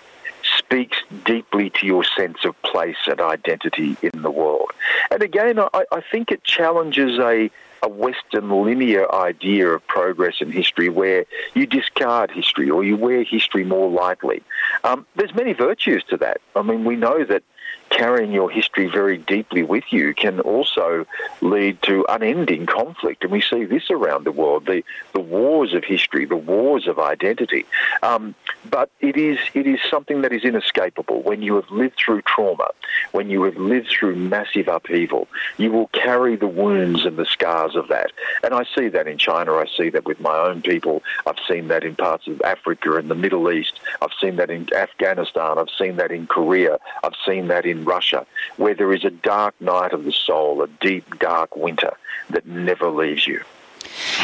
speaks 0.66 0.98
deeply 1.24 1.70
to 1.70 1.86
your 1.86 2.04
sense 2.04 2.44
of 2.44 2.60
place 2.62 2.96
and 3.06 3.20
identity 3.20 3.96
in 4.02 4.22
the 4.22 4.30
world. 4.30 4.70
And 5.10 5.22
again, 5.22 5.58
I, 5.58 5.84
I 5.92 6.00
think 6.10 6.32
it 6.32 6.42
challenges 6.42 7.18
a, 7.18 7.50
a 7.82 7.88
Western 7.88 8.50
linear 8.50 9.12
idea 9.14 9.68
of 9.68 9.86
progress 9.86 10.36
in 10.40 10.50
history 10.50 10.88
where 10.88 11.24
you 11.54 11.66
discard 11.66 12.30
history 12.30 12.68
or 12.68 12.82
you 12.82 12.96
wear 12.96 13.22
history 13.22 13.64
more 13.64 13.90
lightly. 13.90 14.42
Um, 14.82 15.06
there's 15.14 15.34
many 15.34 15.52
virtues 15.52 16.02
to 16.10 16.16
that. 16.18 16.40
I 16.56 16.62
mean, 16.62 16.84
we 16.84 16.96
know 16.96 17.24
that 17.24 17.44
carrying 17.90 18.32
your 18.32 18.50
history 18.50 18.86
very 18.86 19.16
deeply 19.16 19.62
with 19.62 19.84
you 19.90 20.12
can 20.14 20.40
also 20.40 21.06
lead 21.40 21.80
to 21.82 22.04
unending 22.08 22.66
conflict. 22.66 23.22
And 23.22 23.32
we 23.32 23.40
see 23.40 23.64
this 23.64 23.90
around 23.90 24.24
the 24.24 24.32
world, 24.32 24.66
the, 24.66 24.82
the 25.12 25.20
wars 25.20 25.72
of 25.72 25.84
history, 25.84 26.24
the 26.24 26.36
wars 26.36 26.86
of 26.86 26.98
identity. 26.98 27.64
Um, 28.02 28.34
but 28.68 28.90
it 29.00 29.16
is, 29.16 29.38
it 29.54 29.66
is 29.66 29.78
something 29.88 30.22
that 30.22 30.32
is 30.32 30.44
inescapable. 30.44 31.22
When 31.22 31.42
you 31.42 31.54
have 31.56 31.70
lived 31.70 31.96
through 31.96 32.22
trauma, 32.22 32.68
when 33.12 33.30
you 33.30 33.44
have 33.44 33.56
lived 33.56 33.88
through 33.88 34.16
massive 34.16 34.68
upheaval, 34.68 35.28
you 35.56 35.70
will 35.70 35.88
carry 35.88 36.36
the 36.36 36.48
wounds 36.48 37.04
and 37.04 37.16
the 37.16 37.26
scars 37.26 37.76
of 37.76 37.88
that. 37.88 38.12
And 38.42 38.52
I 38.52 38.64
see 38.76 38.88
that 38.88 39.06
in 39.06 39.18
China. 39.18 39.54
I 39.54 39.66
see 39.76 39.90
that 39.90 40.04
with 40.04 40.20
my 40.20 40.36
own 40.36 40.62
people. 40.62 41.02
I've 41.26 41.38
seen 41.48 41.68
that 41.68 41.84
in 41.84 41.94
parts 41.94 42.26
of 42.26 42.40
Africa 42.42 42.96
and 42.96 43.10
the 43.10 43.14
Middle 43.14 43.50
East. 43.50 43.78
I've 44.02 44.10
seen 44.20 44.36
that 44.36 44.50
in 44.50 44.72
Afghanistan. 44.74 45.58
I've 45.58 45.70
seen 45.78 45.96
that 45.96 46.10
in 46.10 46.26
Korea. 46.26 46.78
I've 47.04 47.14
seen 47.24 47.48
that 47.48 47.65
in 47.66 47.84
Russia, 47.84 48.26
where 48.56 48.74
there 48.74 48.92
is 48.92 49.04
a 49.04 49.10
dark 49.10 49.54
night 49.60 49.92
of 49.92 50.04
the 50.04 50.12
soul, 50.12 50.62
a 50.62 50.68
deep, 50.80 51.18
dark 51.18 51.56
winter 51.56 51.96
that 52.30 52.46
never 52.46 52.90
leaves 52.90 53.26
you. 53.26 53.42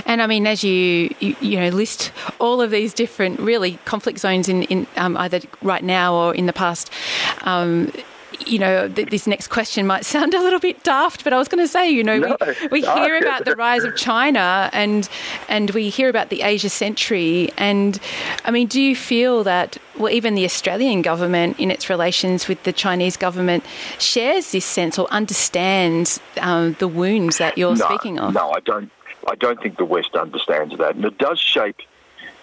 And 0.06 0.22
I 0.22 0.26
mean, 0.26 0.46
as 0.46 0.64
you, 0.64 1.14
you, 1.20 1.36
you 1.40 1.60
know 1.60 1.68
list 1.68 2.12
all 2.38 2.60
of 2.60 2.70
these 2.70 2.92
different 2.92 3.40
really 3.40 3.78
conflict 3.84 4.18
zones 4.18 4.48
in 4.48 4.64
in 4.64 4.86
um, 4.96 5.16
either 5.16 5.40
right 5.62 5.84
now 5.84 6.14
or 6.14 6.34
in 6.34 6.46
the 6.46 6.52
past. 6.52 6.90
Um, 7.42 7.92
you 8.40 8.58
know, 8.58 8.88
th- 8.88 9.08
this 9.08 9.26
next 9.26 9.48
question 9.48 9.86
might 9.86 10.04
sound 10.14 10.34
a 10.34 10.40
little 10.40 10.60
bit 10.60 10.82
daft, 10.82 11.24
but 11.24 11.32
I 11.32 11.38
was 11.38 11.48
going 11.48 11.62
to 11.62 11.68
say, 11.68 11.90
you 11.90 12.04
know, 12.04 12.18
no, 12.18 12.36
we, 12.40 12.68
we 12.68 12.80
hear 12.82 13.16
about 13.18 13.44
the 13.44 13.56
rise 13.56 13.84
of 13.84 13.96
China 13.96 14.70
and 14.72 15.08
and 15.48 15.70
we 15.70 15.88
hear 15.88 16.08
about 16.08 16.28
the 16.30 16.42
Asia 16.42 16.68
century. 16.68 17.52
And 17.56 17.98
I 18.44 18.50
mean, 18.50 18.66
do 18.66 18.80
you 18.80 18.96
feel 18.96 19.44
that, 19.44 19.78
well, 19.96 20.12
even 20.12 20.34
the 20.34 20.44
Australian 20.44 21.02
government 21.02 21.58
in 21.58 21.70
its 21.70 21.88
relations 21.90 22.48
with 22.48 22.62
the 22.64 22.72
Chinese 22.72 23.16
government 23.16 23.64
shares 23.98 24.52
this 24.52 24.64
sense 24.64 24.98
or 24.98 25.06
understands 25.10 26.20
um, 26.40 26.74
the 26.78 26.88
wounds 26.88 27.38
that 27.38 27.58
you're 27.58 27.76
no, 27.76 27.86
speaking 27.86 28.18
of? 28.18 28.34
No, 28.34 28.50
I 28.52 28.60
don't. 28.60 28.90
I 29.28 29.36
don't 29.36 29.60
think 29.62 29.78
the 29.78 29.84
West 29.84 30.16
understands 30.16 30.76
that, 30.78 30.96
and 30.96 31.04
it 31.04 31.16
does 31.16 31.38
shape. 31.38 31.76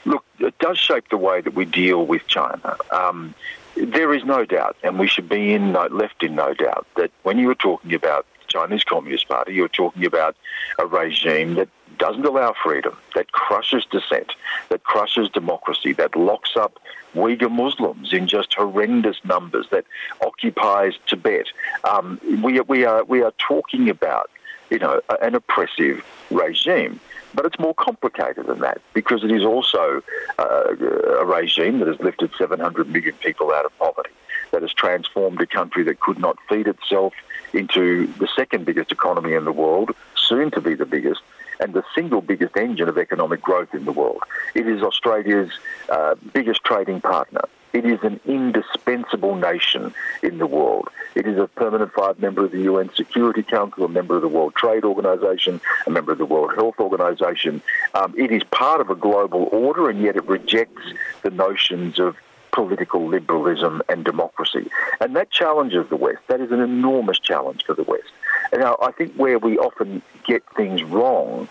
Look, 0.05 0.23
it 0.39 0.57
does 0.59 0.77
shape 0.77 1.09
the 1.09 1.17
way 1.17 1.41
that 1.41 1.53
we 1.53 1.65
deal 1.65 2.05
with 2.05 2.25
China. 2.27 2.77
Um, 2.91 3.35
there 3.79 4.13
is 4.13 4.23
no 4.23 4.45
doubt, 4.45 4.75
and 4.83 4.99
we 4.99 5.07
should 5.07 5.29
be 5.29 5.53
in 5.53 5.71
no, 5.71 5.87
left 5.87 6.23
in 6.23 6.35
no 6.35 6.53
doubt, 6.53 6.85
that 6.97 7.11
when 7.23 7.37
you 7.37 7.47
were 7.47 7.55
talking 7.55 7.93
about 7.93 8.25
the 8.39 8.47
Chinese 8.47 8.83
Communist 8.83 9.27
Party, 9.27 9.53
you're 9.53 9.67
talking 9.67 10.05
about 10.05 10.35
a 10.77 10.85
regime 10.85 11.55
that 11.55 11.69
doesn't 11.97 12.25
allow 12.25 12.53
freedom, 12.53 12.95
that 13.15 13.31
crushes 13.31 13.85
dissent, 13.85 14.33
that 14.69 14.83
crushes 14.83 15.29
democracy, 15.29 15.93
that 15.93 16.15
locks 16.15 16.55
up 16.55 16.79
Uyghur 17.15 17.51
Muslims 17.51 18.13
in 18.13 18.27
just 18.27 18.53
horrendous 18.53 19.17
numbers, 19.23 19.67
that 19.71 19.85
occupies 20.21 20.93
Tibet. 21.07 21.47
Um, 21.83 22.19
we, 22.43 22.59
we, 22.61 22.85
are, 22.85 23.03
we 23.03 23.21
are 23.21 23.33
talking 23.37 23.89
about 23.89 24.29
you 24.69 24.79
know, 24.79 25.01
an 25.21 25.35
oppressive 25.35 26.05
regime. 26.29 26.99
But 27.33 27.45
it's 27.45 27.59
more 27.59 27.73
complicated 27.73 28.47
than 28.47 28.59
that 28.59 28.81
because 28.93 29.23
it 29.23 29.31
is 29.31 29.43
also 29.43 30.01
uh, 30.37 30.75
a 31.19 31.25
regime 31.25 31.79
that 31.79 31.87
has 31.87 31.99
lifted 31.99 32.31
700 32.37 32.89
million 32.89 33.15
people 33.15 33.51
out 33.51 33.65
of 33.65 33.77
poverty, 33.77 34.11
that 34.51 34.61
has 34.61 34.73
transformed 34.73 35.39
a 35.41 35.45
country 35.45 35.83
that 35.83 35.99
could 35.99 36.19
not 36.19 36.37
feed 36.47 36.67
itself 36.67 37.13
into 37.53 38.07
the 38.19 38.27
second 38.35 38.65
biggest 38.65 38.91
economy 38.91 39.33
in 39.33 39.45
the 39.45 39.51
world, 39.51 39.91
soon 40.15 40.51
to 40.51 40.61
be 40.61 40.73
the 40.73 40.85
biggest, 40.85 41.21
and 41.59 41.73
the 41.73 41.83
single 41.93 42.21
biggest 42.21 42.55
engine 42.57 42.89
of 42.89 42.97
economic 42.97 43.41
growth 43.41 43.73
in 43.73 43.85
the 43.85 43.91
world. 43.91 44.23
It 44.55 44.67
is 44.67 44.81
Australia's 44.81 45.51
uh, 45.89 46.15
biggest 46.33 46.63
trading 46.63 47.01
partner. 47.01 47.41
It 47.73 47.85
is 47.85 47.99
an 48.03 48.19
indispensable 48.25 49.35
nation 49.35 49.93
in 50.23 50.37
the 50.37 50.47
world. 50.47 50.89
It 51.15 51.27
is 51.27 51.37
a 51.37 51.47
permanent 51.47 51.93
five 51.93 52.19
member 52.19 52.45
of 52.45 52.51
the 52.51 52.61
UN 52.61 52.89
Security 52.95 53.43
Council, 53.43 53.85
a 53.85 53.89
member 53.89 54.15
of 54.15 54.21
the 54.21 54.27
World 54.27 54.55
Trade 54.55 54.83
Organization, 54.83 55.61
a 55.85 55.89
member 55.89 56.11
of 56.11 56.17
the 56.17 56.25
World 56.25 56.53
Health 56.55 56.79
Organization. 56.79 57.61
Um, 57.93 58.13
it 58.17 58.31
is 58.31 58.43
part 58.45 58.81
of 58.81 58.89
a 58.89 58.95
global 58.95 59.49
order, 59.51 59.89
and 59.89 60.01
yet 60.01 60.15
it 60.15 60.25
rejects 60.25 60.81
the 61.21 61.29
notions 61.29 61.99
of 61.99 62.17
political 62.51 63.07
liberalism 63.07 63.81
and 63.87 64.03
democracy. 64.03 64.69
And 64.99 65.15
that 65.15 65.29
challenges 65.29 65.87
the 65.89 65.95
West. 65.95 66.19
That 66.27 66.41
is 66.41 66.51
an 66.51 66.61
enormous 66.61 67.19
challenge 67.19 67.63
for 67.65 67.73
the 67.73 67.83
West. 67.83 68.11
Now, 68.51 68.77
I 68.81 68.91
think 68.91 69.13
where 69.13 69.37
we 69.37 69.57
often 69.57 70.01
get 70.25 70.43
things 70.55 70.83
wrong 70.83 71.47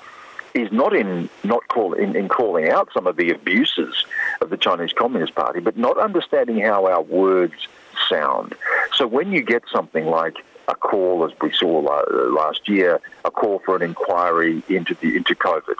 is 0.55 0.71
not 0.73 0.95
in 0.95 1.29
not 1.45 1.67
call 1.69 1.93
in, 1.95 2.17
in 2.17 2.29
calling 2.29 2.69
out 2.69 2.89
some 2.93 3.07
of 3.07 3.17
the 3.17 3.31
abuses 3.31 4.05
of 4.41 4.51
the 4.51 4.57
Chinese 4.57 4.93
Communist 4.93 5.35
Party, 5.35 5.61
but 5.61 5.77
not 5.77 5.99
understanding 5.99 6.61
how 6.61 6.87
our 6.87 7.03
words 7.03 7.69
sound. 8.09 8.55
So 8.95 9.07
when 9.07 9.33
you 9.33 9.43
get 9.43 9.63
something 9.71 10.07
like 10.07 10.37
a 10.69 10.75
call, 10.75 11.25
as 11.25 11.33
we 11.41 11.53
saw 11.53 11.85
uh, 11.87 12.31
last 12.31 12.69
year, 12.69 13.01
a 13.25 13.31
call 13.31 13.61
for 13.61 13.77
an 13.77 13.83
inquiry 13.83 14.63
into 14.69 14.95
the 14.95 15.17
into 15.17 15.35
COVID, 15.35 15.77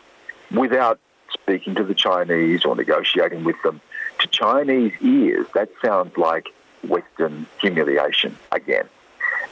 without 0.51 0.99
speaking 1.31 1.75
to 1.75 1.85
the 1.85 1.95
Chinese 1.95 2.65
or 2.65 2.75
negotiating 2.75 3.45
with 3.45 3.61
them, 3.63 3.81
to 4.21 4.27
Chinese 4.29 4.93
ears, 5.01 5.47
that 5.55 5.69
sounds 5.83 6.17
like 6.17 6.49
Western 6.87 7.47
humiliation 7.61 8.37
again. 8.53 8.89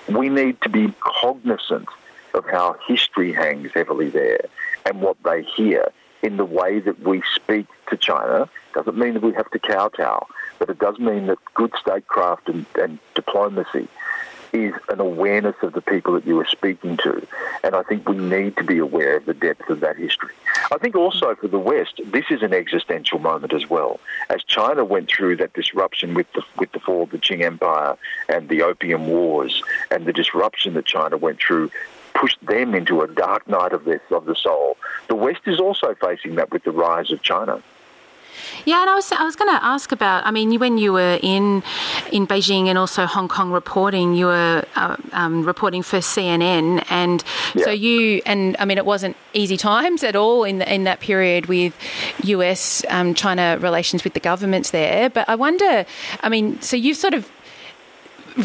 We 0.08 0.28
need 0.28 0.61
to 0.62 0.68
be 0.68 0.92
cognizant 1.00 1.88
of 2.35 2.44
how 2.46 2.76
history 2.87 3.32
hangs 3.32 3.73
heavily 3.75 4.08
there 4.08 4.46
and 4.86 5.02
what 5.02 5.16
they 5.24 5.42
hear 5.42 5.92
in 6.22 6.38
the 6.38 6.44
way 6.44 6.80
that 6.80 7.00
we 7.00 7.22
speak 7.34 7.66
to 7.90 7.96
China. 7.96 8.48
Doesn't 8.74 8.96
mean 8.96 9.14
that 9.14 9.22
we 9.22 9.32
have 9.34 9.50
to 9.50 9.58
kowtow, 9.58 10.26
but 10.58 10.70
it 10.70 10.78
does 10.78 10.98
mean 10.98 11.26
that 11.26 11.38
good 11.54 11.72
statecraft 11.80 12.48
and, 12.48 12.64
and 12.76 12.98
diplomacy 13.14 13.88
is 14.52 14.74
an 14.88 15.00
awareness 15.00 15.56
of 15.62 15.72
the 15.72 15.80
people 15.80 16.14
that 16.14 16.26
you 16.26 16.38
are 16.40 16.46
speaking 16.46 16.96
to. 16.98 17.26
And 17.62 17.74
I 17.74 17.82
think 17.82 18.08
we 18.08 18.16
need 18.16 18.56
to 18.56 18.64
be 18.64 18.78
aware 18.78 19.16
of 19.16 19.26
the 19.26 19.34
depth 19.34 19.68
of 19.68 19.80
that 19.80 19.96
history. 19.96 20.32
I 20.72 20.78
think 20.78 20.96
also 20.96 21.34
for 21.34 21.48
the 21.48 21.58
West, 21.58 22.00
this 22.06 22.26
is 22.30 22.42
an 22.42 22.54
existential 22.54 23.18
moment 23.18 23.52
as 23.52 23.68
well. 23.68 24.00
As 24.30 24.42
China 24.44 24.84
went 24.84 25.08
through 25.08 25.36
that 25.36 25.52
disruption 25.52 26.14
with 26.14 26.32
the, 26.32 26.42
with 26.58 26.72
the 26.72 26.80
fall 26.80 27.02
of 27.02 27.10
the 27.10 27.18
Qing 27.18 27.42
Empire 27.42 27.96
and 28.28 28.48
the 28.48 28.62
Opium 28.62 29.08
Wars 29.08 29.62
and 29.90 30.06
the 30.06 30.12
disruption 30.12 30.74
that 30.74 30.86
China 30.86 31.16
went 31.16 31.40
through 31.40 31.70
pushed 32.20 32.44
them 32.46 32.75
into 32.75 33.02
a 33.02 33.08
dark 33.08 33.46
night 33.49 33.73
of, 33.73 33.85
this, 33.85 34.00
of 34.11 34.25
the 34.25 34.35
soul. 34.35 34.76
The 35.08 35.14
West 35.14 35.42
is 35.46 35.61
also 35.61 35.94
facing 35.94 36.37
that 36.37 36.50
with 36.50 36.64
the 36.64 36.73
rise 36.73 37.11
of 37.11 37.23
China. 37.23 37.62
Yeah, 38.64 38.80
and 38.80 38.90
I 38.90 38.94
was 38.94 39.11
I 39.12 39.25
was 39.25 39.37
going 39.37 39.54
to 39.54 39.64
ask 39.64 39.92
about. 39.92 40.26
I 40.26 40.30
mean, 40.30 40.58
when 40.58 40.78
you 40.78 40.92
were 40.92 41.18
in 41.23 41.62
in 42.12 42.26
Beijing 42.26 42.66
and 42.66 42.76
also 42.76 43.06
Hong 43.06 43.28
Kong 43.28 43.50
reporting, 43.50 44.14
you 44.14 44.26
were 44.26 44.64
uh, 44.76 44.96
um, 45.12 45.44
reporting 45.44 45.82
for 45.82 45.99
CNN, 45.99 46.85
and 46.90 47.25
yeah. 47.54 47.64
so 47.64 47.70
you 47.70 48.23
and 48.26 48.56
I 48.58 48.64
mean, 48.64 48.78
it 48.78 48.87
wasn't 48.87 49.16
easy 49.32 49.56
times 49.56 50.02
at 50.04 50.16
all 50.16 50.44
in 50.44 50.58
the, 50.58 50.73
in 50.73 50.85
that 50.85 51.00
period 51.00 51.46
with 51.46 51.75
U.S. 52.25 52.85
Um, 52.88 53.14
China 53.14 53.58
relations 53.61 54.04
with 54.04 54.14
the 54.14 54.20
governments 54.20 54.70
there. 54.70 55.11
But 55.11 55.28
I 55.28 55.35
wonder, 55.35 55.87
I 56.23 56.28
mean, 56.28 56.61
so 56.61 56.76
you've 56.76 56.99
sort 56.99 57.14
of 57.14 57.30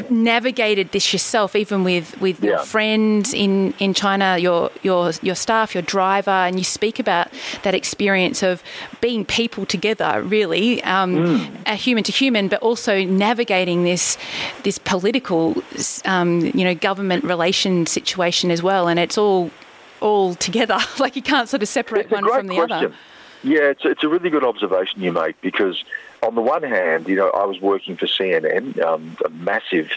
navigated 0.10 0.92
this 0.92 1.12
yourself, 1.12 1.56
even 1.56 1.84
with, 1.84 2.20
with 2.22 2.44
yeah. 2.44 2.52
your 2.52 2.60
friends 2.60 3.34
in, 3.34 3.74
in 3.80 3.94
China, 3.94 4.38
your 4.38 4.72
your 4.84 5.12
your 5.22 5.36
staff, 5.36 5.74
your 5.74 5.82
driver, 5.82 6.32
and 6.32 6.58
you 6.58 6.64
speak 6.64 7.00
about 7.00 7.28
that 7.64 7.76
experience 7.76 8.44
of 8.44 8.64
being 9.02 9.26
people 9.26 9.66
together, 9.66 10.22
really, 10.24 10.84
um, 10.84 11.16
mm. 11.16 11.56
a 11.66 11.76
human 11.76 12.04
to 12.04 12.12
human, 12.12 12.48
but 12.48 12.62
also 12.62 13.04
navigating 13.04 13.84
this 13.84 14.18
this 14.64 14.78
political, 14.78 15.62
um, 16.06 16.42
you 16.54 16.64
know, 16.64 16.76
government 16.76 17.24
relation 17.24 17.86
situation 17.86 18.52
as 18.52 18.64
well, 18.64 18.88
and 18.88 19.00
it's 19.00 19.18
all 19.18 19.52
all 20.00 20.36
together. 20.36 20.78
like 21.00 21.16
you 21.16 21.22
can't 21.22 21.50
sort 21.50 21.62
of 21.62 21.70
separate 21.70 22.10
one 22.10 22.28
from 22.28 22.48
the 22.48 22.56
question. 22.56 22.72
other. 22.72 22.96
Yeah, 23.44 23.70
it's, 23.72 23.82
it's 23.86 24.04
a 24.04 24.08
really 24.08 24.30
good 24.30 24.44
observation 24.44 25.02
you 25.02 25.12
make 25.12 25.40
because 25.42 25.84
on 26.24 26.36
the 26.36 26.42
one 26.42 26.64
hand, 26.64 27.08
you 27.08 27.16
know, 27.16 27.30
I 27.32 27.46
was 27.46 27.60
working 27.60 27.98
for 27.98 28.06
CNN, 28.06 28.80
um, 28.84 29.18
a 29.26 29.30
massive 29.30 29.90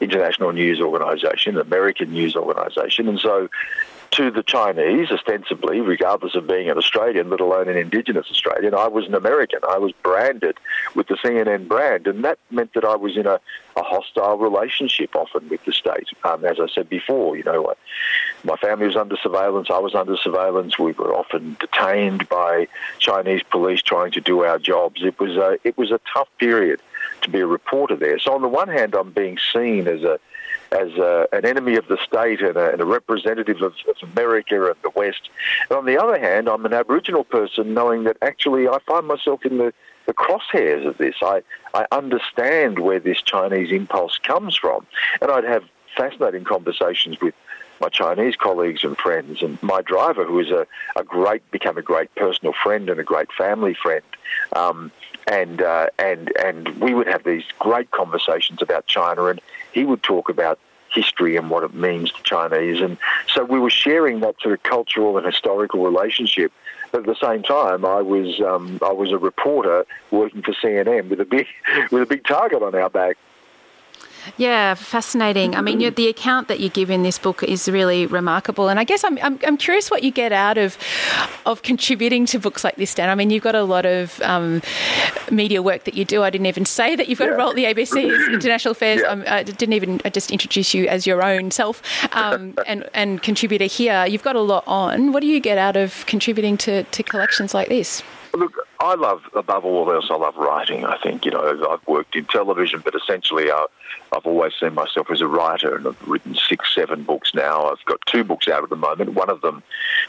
international 0.00 0.52
news 0.52 0.80
organisation, 0.80 1.58
American 1.58 2.10
news 2.12 2.36
organisation, 2.36 3.08
and 3.08 3.18
so 3.18 3.48
to 4.12 4.30
the 4.30 4.42
Chinese, 4.42 5.10
ostensibly, 5.10 5.80
regardless 5.80 6.34
of 6.34 6.46
being 6.46 6.68
an 6.68 6.76
Australian, 6.76 7.30
let 7.30 7.40
alone 7.40 7.68
an 7.68 7.76
Indigenous 7.76 8.26
Australian, 8.30 8.74
I 8.74 8.88
was 8.88 9.06
an 9.06 9.14
American. 9.14 9.60
I 9.68 9.78
was 9.78 9.92
branded 10.02 10.58
with 10.94 11.06
the 11.06 11.14
CNN 11.14 11.68
brand, 11.68 12.06
and 12.06 12.24
that 12.24 12.38
meant 12.50 12.74
that 12.74 12.84
I 12.84 12.96
was 12.96 13.16
in 13.16 13.26
a, 13.26 13.40
a 13.76 13.82
hostile 13.82 14.36
relationship 14.38 15.14
often 15.14 15.48
with 15.48 15.64
the 15.64 15.72
state. 15.72 16.08
Um, 16.24 16.44
as 16.44 16.58
I 16.58 16.66
said 16.68 16.88
before, 16.88 17.36
you 17.36 17.44
know, 17.44 17.72
my 18.42 18.56
family 18.56 18.86
was 18.86 18.96
under 18.96 19.16
surveillance. 19.16 19.68
I 19.70 19.78
was 19.78 19.94
under 19.94 20.16
surveillance. 20.16 20.78
We 20.78 20.92
were 20.92 21.14
often 21.14 21.56
detained 21.60 22.28
by 22.28 22.66
Chinese 22.98 23.42
police 23.44 23.80
trying 23.80 24.10
to 24.12 24.20
do 24.20 24.44
our 24.44 24.58
jobs. 24.58 25.02
It 25.04 25.18
was 25.20 25.36
a 25.36 25.58
it 25.62 25.78
was 25.78 25.92
a 25.92 26.00
tough 26.12 26.28
period 26.38 26.80
to 27.22 27.30
be 27.30 27.40
a 27.40 27.46
reporter 27.46 27.96
there. 27.96 28.18
So 28.18 28.34
on 28.34 28.42
the 28.42 28.48
one 28.48 28.68
hand, 28.68 28.94
I'm 28.94 29.10
being 29.10 29.38
seen 29.52 29.86
as 29.86 30.02
a 30.02 30.18
as 30.72 30.92
a, 30.94 31.28
an 31.32 31.44
enemy 31.44 31.76
of 31.76 31.86
the 31.88 31.98
state 32.04 32.40
and 32.40 32.56
a, 32.56 32.72
and 32.72 32.80
a 32.80 32.84
representative 32.84 33.60
of, 33.62 33.74
of, 33.88 34.10
America 34.12 34.66
and 34.66 34.76
the 34.82 34.90
West. 34.90 35.28
And 35.68 35.78
on 35.78 35.84
the 35.84 36.00
other 36.00 36.18
hand, 36.18 36.48
I'm 36.48 36.64
an 36.64 36.72
Aboriginal 36.72 37.24
person, 37.24 37.74
knowing 37.74 38.04
that 38.04 38.16
actually 38.22 38.68
I 38.68 38.78
find 38.86 39.06
myself 39.06 39.44
in 39.44 39.58
the, 39.58 39.72
the 40.06 40.14
crosshairs 40.14 40.86
of 40.86 40.98
this. 40.98 41.16
I, 41.22 41.42
I 41.74 41.86
understand 41.90 42.78
where 42.78 43.00
this 43.00 43.20
Chinese 43.22 43.72
impulse 43.72 44.18
comes 44.18 44.56
from, 44.56 44.86
and 45.20 45.30
I'd 45.30 45.44
have 45.44 45.64
fascinating 45.96 46.44
conversations 46.44 47.20
with 47.20 47.34
my 47.80 47.88
Chinese 47.88 48.36
colleagues 48.36 48.84
and 48.84 48.96
friends, 48.96 49.42
and 49.42 49.60
my 49.62 49.80
driver, 49.80 50.24
who 50.24 50.38
is 50.38 50.50
a, 50.50 50.66
a 50.96 51.02
great, 51.02 51.48
become 51.50 51.78
a 51.78 51.82
great 51.82 52.14
personal 52.14 52.52
friend 52.52 52.90
and 52.90 53.00
a 53.00 53.04
great 53.04 53.32
family 53.32 53.74
friend. 53.74 54.04
Um, 54.54 54.92
and 55.26 55.62
uh, 55.62 55.86
and 55.98 56.32
and 56.38 56.68
we 56.80 56.94
would 56.94 57.06
have 57.06 57.24
these 57.24 57.44
great 57.58 57.90
conversations 57.90 58.62
about 58.62 58.86
China, 58.86 59.26
and 59.26 59.40
he 59.72 59.84
would 59.84 60.02
talk 60.02 60.28
about 60.28 60.58
history 60.92 61.36
and 61.36 61.50
what 61.50 61.62
it 61.62 61.72
means 61.72 62.10
to 62.12 62.22
Chinese, 62.22 62.80
and 62.80 62.98
so 63.32 63.44
we 63.44 63.58
were 63.58 63.70
sharing 63.70 64.20
that 64.20 64.36
sort 64.40 64.54
of 64.54 64.62
cultural 64.62 65.16
and 65.16 65.26
historical 65.26 65.84
relationship. 65.84 66.52
But 66.92 67.00
at 67.00 67.06
the 67.06 67.14
same 67.14 67.42
time, 67.42 67.84
I 67.84 68.02
was 68.02 68.40
um, 68.40 68.80
I 68.82 68.92
was 68.92 69.12
a 69.12 69.18
reporter 69.18 69.86
working 70.10 70.42
for 70.42 70.52
CNN 70.52 71.08
with 71.08 71.20
a 71.20 71.24
big 71.24 71.46
with 71.90 72.02
a 72.02 72.06
big 72.06 72.24
target 72.24 72.62
on 72.62 72.74
our 72.74 72.90
back. 72.90 73.16
Yeah, 74.36 74.74
fascinating. 74.74 75.54
I 75.54 75.60
mean, 75.60 75.78
the 75.94 76.08
account 76.08 76.48
that 76.48 76.60
you 76.60 76.68
give 76.68 76.90
in 76.90 77.02
this 77.02 77.18
book 77.18 77.42
is 77.42 77.68
really 77.68 78.06
remarkable, 78.06 78.68
and 78.68 78.78
I 78.78 78.84
guess 78.84 79.04
I'm, 79.04 79.18
I'm, 79.22 79.38
I'm 79.46 79.56
curious 79.56 79.90
what 79.90 80.02
you 80.02 80.10
get 80.10 80.32
out 80.32 80.58
of 80.58 80.76
of 81.46 81.62
contributing 81.62 82.26
to 82.26 82.38
books 82.38 82.64
like 82.64 82.76
this, 82.76 82.90
Stan. 82.90 83.08
I 83.08 83.14
mean, 83.14 83.30
you've 83.30 83.42
got 83.42 83.54
a 83.54 83.62
lot 83.62 83.86
of 83.86 84.20
um, 84.22 84.62
media 85.30 85.62
work 85.62 85.84
that 85.84 85.94
you 85.94 86.04
do. 86.04 86.22
I 86.22 86.30
didn't 86.30 86.46
even 86.46 86.64
say 86.64 86.96
that 86.96 87.08
you've 87.08 87.18
got 87.18 87.28
yeah. 87.28 87.34
a 87.34 87.38
role 87.38 87.50
at 87.50 87.56
the 87.56 87.64
ABC's 87.64 88.28
International 88.32 88.72
Affairs. 88.72 89.00
Yeah. 89.02 89.08
Um, 89.08 89.24
I 89.26 89.42
didn't 89.42 89.72
even 89.72 90.00
I 90.04 90.10
just 90.10 90.30
introduce 90.30 90.74
you 90.74 90.86
as 90.86 91.06
your 91.06 91.22
own 91.22 91.50
self 91.50 91.82
um, 92.14 92.54
and 92.66 92.88
and 92.94 93.22
contributor 93.22 93.66
here. 93.66 94.06
You've 94.06 94.22
got 94.22 94.36
a 94.36 94.40
lot 94.40 94.64
on. 94.66 95.12
What 95.12 95.20
do 95.20 95.26
you 95.26 95.40
get 95.40 95.58
out 95.58 95.76
of 95.76 96.04
contributing 96.06 96.56
to, 96.58 96.84
to 96.84 97.02
collections 97.02 97.54
like 97.54 97.68
this? 97.68 98.02
Look, 98.34 98.66
I 98.80 98.94
love, 98.94 99.22
above 99.34 99.66
all 99.66 99.92
else, 99.92 100.06
I 100.10 100.16
love 100.16 100.36
writing. 100.36 100.86
I 100.86 100.96
think, 101.02 101.26
you 101.26 101.30
know, 101.30 101.68
I've 101.70 101.86
worked 101.86 102.16
in 102.16 102.24
television, 102.24 102.80
but 102.82 102.94
essentially 102.94 103.50
I, 103.50 103.66
I've 104.12 104.24
always 104.24 104.54
seen 104.58 104.72
myself 104.72 105.10
as 105.10 105.20
a 105.20 105.26
writer 105.26 105.76
and 105.76 105.86
I've 105.86 106.08
written 106.08 106.34
six, 106.34 106.74
seven 106.74 107.02
books 107.02 107.34
now. 107.34 107.66
I've 107.66 107.84
got 107.84 107.98
two 108.06 108.24
books 108.24 108.48
out 108.48 108.62
at 108.62 108.70
the 108.70 108.76
moment. 108.76 109.12
One 109.12 109.28
of 109.28 109.42
them, 109.42 109.62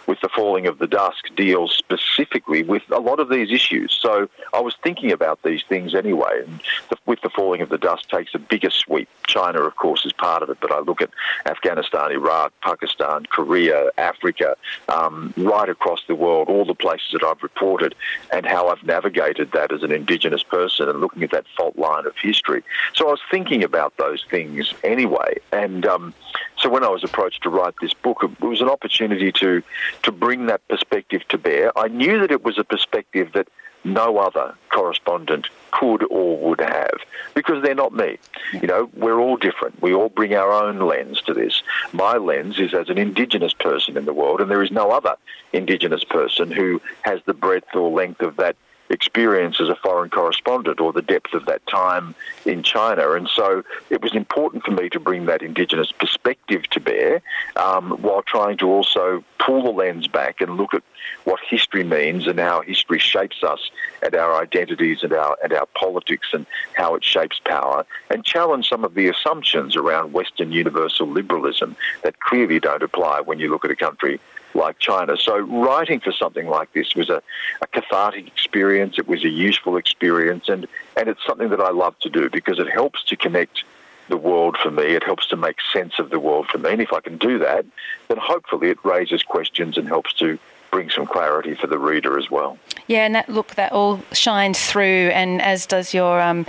with 0.07 0.21
The 0.21 0.29
Falling 0.29 0.67
of 0.67 0.79
the 0.79 0.88
Dusk, 0.88 1.25
deals 1.36 1.73
specifically 1.73 2.63
with 2.63 2.84
a 2.91 2.99
lot 2.99 3.19
of 3.19 3.27
these 3.27 3.51
issues. 3.51 3.91
So 4.01 4.29
I 4.53 4.62
was 4.62 4.75
thinking 4.81 5.12
about 5.12 5.43
these 5.43 5.63
things 5.67 5.93
anyway. 5.93 6.41
And 6.47 6.62
the, 6.89 6.95
with 7.05 7.19
The 7.21 7.29
Falling 7.29 7.62
of 7.62 7.67
the 7.67 7.77
Dusk 7.77 8.10
takes 8.10 8.34
a 8.34 8.39
bigger 8.39 8.69
sweep. 8.69 9.10
China, 9.27 9.62
of 9.63 9.75
course, 9.75 10.05
is 10.05 10.13
part 10.13 10.43
of 10.43 10.49
it, 10.49 10.57
but 10.62 10.71
I 10.71 10.79
look 10.79 11.01
at 11.01 11.10
Afghanistan, 11.45 12.12
Iraq, 12.12 12.53
Pakistan, 12.62 13.25
Korea, 13.25 13.89
Africa, 13.97 14.55
um, 14.88 15.34
right 15.38 15.69
across 15.69 16.01
the 16.07 16.15
world, 16.15 16.47
all 16.47 16.65
the 16.65 16.73
places 16.73 17.10
that 17.13 17.23
I've 17.23 17.43
reported 17.43 17.95
and 18.31 18.45
how 18.45 18.61
how 18.62 18.67
I've 18.67 18.84
navigated 18.84 19.52
that 19.54 19.71
as 19.71 19.82
an 19.82 19.91
Indigenous 19.91 20.43
person 20.43 20.88
and 20.88 21.02
looking 21.02 21.24
at 21.24 21.32
that 21.32 21.45
fault 21.58 21.78
line 21.78 22.06
of 22.06 22.15
history. 22.21 22.63
So 22.93 23.08
I 23.08 23.12
was 23.12 23.21
thinking 23.32 23.63
about 23.63 23.97
those 23.97 24.24
things 24.30 24.74
anyway. 24.84 25.38
And 25.52 25.86
um, 25.86 26.13
so 26.58 26.69
when 26.69 26.84
I 26.84 26.89
was 26.89 27.04
approached 27.04 27.41
to 27.43 27.50
write 27.50 27.74
this 27.82 27.93
book, 27.95 28.19
it 28.21 28.39
was 28.39 28.62
an 28.62 28.69
opportunity 28.69 29.32
to, 29.32 29.63
to 30.04 30.12
bring 30.12 30.45
that 30.45 30.67
perspective 30.67 31.28
to 31.30 31.39
bear. 31.39 31.78
I 31.78 31.88
knew 31.88 32.19
that 32.19 32.32
it 32.32 32.43
was 32.43 32.60
a 32.60 32.63
perspective 32.63 33.32
that 33.34 33.47
no 33.84 34.17
other 34.17 34.56
correspondent 34.70 35.48
could 35.72 36.04
or 36.10 36.38
would 36.38 36.60
have 36.60 37.00
because 37.34 37.63
they're 37.63 37.76
not 37.76 37.94
me. 37.94 38.17
You 38.54 38.67
know, 38.67 38.89
we're 38.96 39.20
all 39.20 39.38
different. 39.38 39.82
We 39.82 39.94
all 39.94 40.10
bring 40.10 40.34
our 40.34 40.52
own 40.52 40.80
lens 40.80 41.22
to 41.24 41.34
this. 41.34 41.63
My 41.94 42.17
lens 42.17 42.60
is 42.60 42.74
as 42.74 42.89
an 42.89 42.98
Indigenous 42.98 43.54
person 43.54 43.98
in 43.98 44.06
the 44.06 44.13
world, 44.13 44.41
and 44.41 44.52
there 44.52 44.63
is 44.63 44.72
no 44.72 44.91
other 44.91 45.15
Indigenous 45.54 46.04
person 46.04 46.52
who 46.52 46.82
has 47.04 47.22
the 47.26 47.34
breadth 47.34 47.76
or 47.76 47.89
length 47.89 48.22
of 48.22 48.38
that 48.38 48.56
experience 48.91 49.60
as 49.60 49.70
a 49.70 49.76
foreign 49.76 50.10
correspondent 50.10 50.80
or 50.80 50.94
the 50.94 51.02
depth 51.02 51.34
of 51.34 51.46
that 51.46 51.65
time 51.67 52.13
in 52.46 52.62
China. 52.62 53.12
And 53.12 53.28
so 53.28 53.63
it 53.89 54.02
was 54.02 54.13
important 54.13 54.63
for 54.63 54.72
me 54.72 54.89
to 54.89 55.00
bring 55.00 55.26
that 55.26 55.41
Indigenous 55.41 55.91
perspective 55.91 56.63
to 56.72 56.80
bear 56.80 57.22
um, 57.56 57.91
while 58.02 58.22
trying 58.22 58.58
to 58.58 58.67
also 58.67 59.24
pull 59.39 59.63
the 59.63 59.72
lens 59.72 60.08
back 60.08 60.41
and 60.41 60.58
look 60.58 60.74
at 60.74 60.84
what 61.24 61.40
history 61.48 61.84
means 61.84 62.28
and 62.28 62.40
how 62.40 62.62
history 62.62 63.00
shapes 63.00 63.44
us 63.44 63.72
and 64.02 64.16
our 64.16 64.42
identities 64.42 65.04
and 65.04 65.14
our, 65.14 65.38
and 65.44 65.54
our 65.54 65.66
politics 65.68 66.30
and 66.34 66.46
how 66.74 66.96
it 66.96 67.04
shapes 67.04 67.40
power 67.44 67.86
and 68.10 68.26
challenge 68.26 68.68
some 68.68 68.84
of 68.84 68.94
the 68.94 69.08
assumptions 69.08 69.76
around 69.76 70.14
Western 70.14 70.52
universal 70.52 71.08
liberalism 71.08 71.76
that 72.04 72.20
clearly 72.20 72.60
don't 72.60 72.84
apply 72.84 73.22
when 73.22 73.40
you 73.40 73.50
look 73.50 73.66
at 73.66 73.72
a 73.72 73.76
country 73.76 74.20
like 74.54 74.80
China. 74.80 75.16
So 75.18 75.38
writing 75.38 76.00
for 76.00 76.12
something 76.12 76.48
like 76.48 76.74
this 76.74 76.96
was 76.96 77.10
a, 77.10 77.22
a 77.62 77.68
cathartic 77.68 78.28
experience. 78.28 78.98
It 78.98 79.08
was 79.08 79.24
a 79.24 79.30
useful 79.30 79.78
experience, 79.78 80.50
and, 80.50 80.68
and 80.98 81.08
it's 81.08 81.26
something 81.26 81.50
that 81.50 81.62
I 81.62 81.72
love 81.72 81.98
to 82.00 82.10
do 82.10 82.30
because 82.30 82.60
it 82.60 82.70
helps 82.70 83.04
to 83.06 83.16
connect 83.16 83.64
the 84.10 84.18
world 84.18 84.58
for 84.62 84.70
me. 84.72 84.84
It 84.84 85.04
helps 85.04 85.28
to 85.28 85.38
make 85.38 85.58
sense 85.74 86.00
of 86.00 86.10
the 86.10 86.20
world 86.20 86.48
for 86.48 86.58
me. 86.58 86.72
And 86.72 86.82
if 86.82 86.94
I 86.94 87.00
can 87.00 87.18
do 87.18 87.40
that, 87.40 87.66
then 88.08 88.18
hopefully 88.18 88.70
it 88.70 88.78
raises 88.84 89.24
questions 89.24 89.78
and 89.78 89.88
helps 89.88 90.14
to 90.16 90.38
bring 90.71 90.89
some 90.89 91.05
clarity 91.05 91.53
for 91.53 91.67
the 91.67 91.77
reader 91.77 92.17
as 92.17 92.31
well. 92.31 92.57
Yeah, 92.88 93.05
and 93.05 93.13
that 93.15 93.29
look 93.29 93.55
that 93.55 93.71
all 93.71 94.01
shines 94.12 94.65
through, 94.65 95.10
and 95.10 95.41
as 95.41 95.65
does 95.65 95.93
your 95.93 96.19
um, 96.21 96.45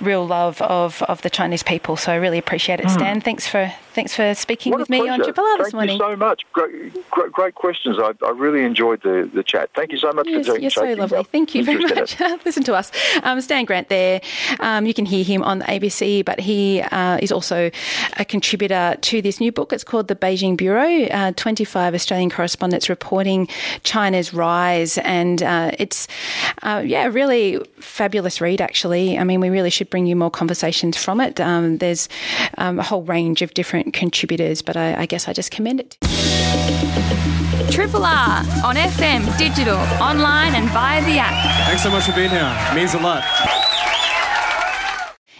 real 0.00 0.26
love 0.26 0.60
of, 0.62 1.02
of 1.02 1.22
the 1.22 1.30
Chinese 1.30 1.62
people. 1.62 1.96
So 1.96 2.12
I 2.12 2.16
really 2.16 2.38
appreciate 2.38 2.80
it, 2.80 2.88
Stan. 2.90 3.20
Mm. 3.20 3.24
Thanks 3.24 3.46
for 3.46 3.72
thanks 3.92 4.14
for 4.14 4.34
speaking 4.34 4.72
what 4.72 4.80
with 4.80 4.90
me 4.90 5.08
on 5.08 5.22
Triple 5.22 5.44
R 5.44 5.58
this 5.58 5.72
morning. 5.72 5.98
Thank 5.98 6.10
you 6.10 6.14
so 6.14 6.16
much. 6.16 6.42
Great, 6.52 7.10
great, 7.10 7.32
great 7.32 7.54
questions. 7.54 7.98
I, 7.98 8.12
I, 8.24 8.30
really 8.30 8.62
enjoyed 8.64 9.02
the, 9.02 9.30
the 9.32 9.42
chat. 9.42 9.70
Thank 9.74 9.92
you 9.92 9.98
so 9.98 10.12
much 10.12 10.26
yes, 10.26 10.46
for 10.46 10.52
doing. 10.52 10.62
You're 10.62 10.70
so 10.70 10.92
lovely. 10.94 11.24
Thank 11.24 11.54
you 11.54 11.64
very 11.64 11.84
much. 11.84 12.18
Listen 12.44 12.62
to 12.64 12.74
us, 12.74 12.90
um, 13.22 13.40
Stan 13.40 13.64
Grant. 13.64 13.88
There, 13.88 14.20
um, 14.60 14.86
you 14.86 14.94
can 14.94 15.06
hear 15.06 15.24
him 15.24 15.42
on 15.42 15.60
the 15.60 15.64
ABC, 15.66 16.24
but 16.24 16.40
he 16.40 16.80
uh, 16.80 17.18
is 17.20 17.30
also 17.30 17.70
a 18.16 18.24
contributor 18.24 18.96
to 19.00 19.22
this 19.22 19.40
new 19.40 19.52
book. 19.52 19.72
It's 19.72 19.84
called 19.84 20.08
the 20.08 20.16
Beijing 20.16 20.56
Bureau: 20.56 21.04
uh, 21.06 21.32
Twenty 21.36 21.64
Five 21.64 21.94
Australian 21.94 22.30
Correspondents 22.30 22.88
Reporting 22.88 23.48
China's 23.84 24.32
Rise, 24.32 24.98
and 24.98 25.42
uh, 25.42 25.70
it's 25.78 26.08
uh, 26.62 26.82
yeah, 26.84 27.06
really 27.06 27.62
fabulous 27.78 28.40
read. 28.40 28.60
Actually, 28.60 29.18
I 29.18 29.24
mean, 29.24 29.40
we 29.40 29.50
really 29.50 29.70
should 29.70 29.90
bring 29.90 30.06
you 30.06 30.16
more 30.16 30.30
conversations 30.30 30.96
from 30.96 31.20
it. 31.20 31.40
Um, 31.40 31.78
there's 31.78 32.08
um, 32.58 32.78
a 32.78 32.82
whole 32.82 33.02
range 33.02 33.42
of 33.42 33.52
different 33.54 33.81
contributors, 33.90 34.62
but 34.62 34.76
I, 34.76 35.02
I 35.02 35.06
guess 35.06 35.28
I 35.28 35.32
just 35.32 35.50
commend 35.50 35.80
it. 35.80 35.98
Triple 37.72 38.04
R 38.04 38.38
on 38.64 38.76
FM, 38.76 39.36
digital, 39.38 39.78
online, 40.00 40.54
and 40.54 40.68
via 40.70 41.00
the 41.02 41.18
app. 41.18 41.66
Thanks 41.66 41.82
so 41.82 41.90
much 41.90 42.04
for 42.04 42.12
being 42.12 42.30
here. 42.30 42.56
It 42.70 42.74
means 42.74 42.94
a 42.94 42.98
lot 42.98 43.24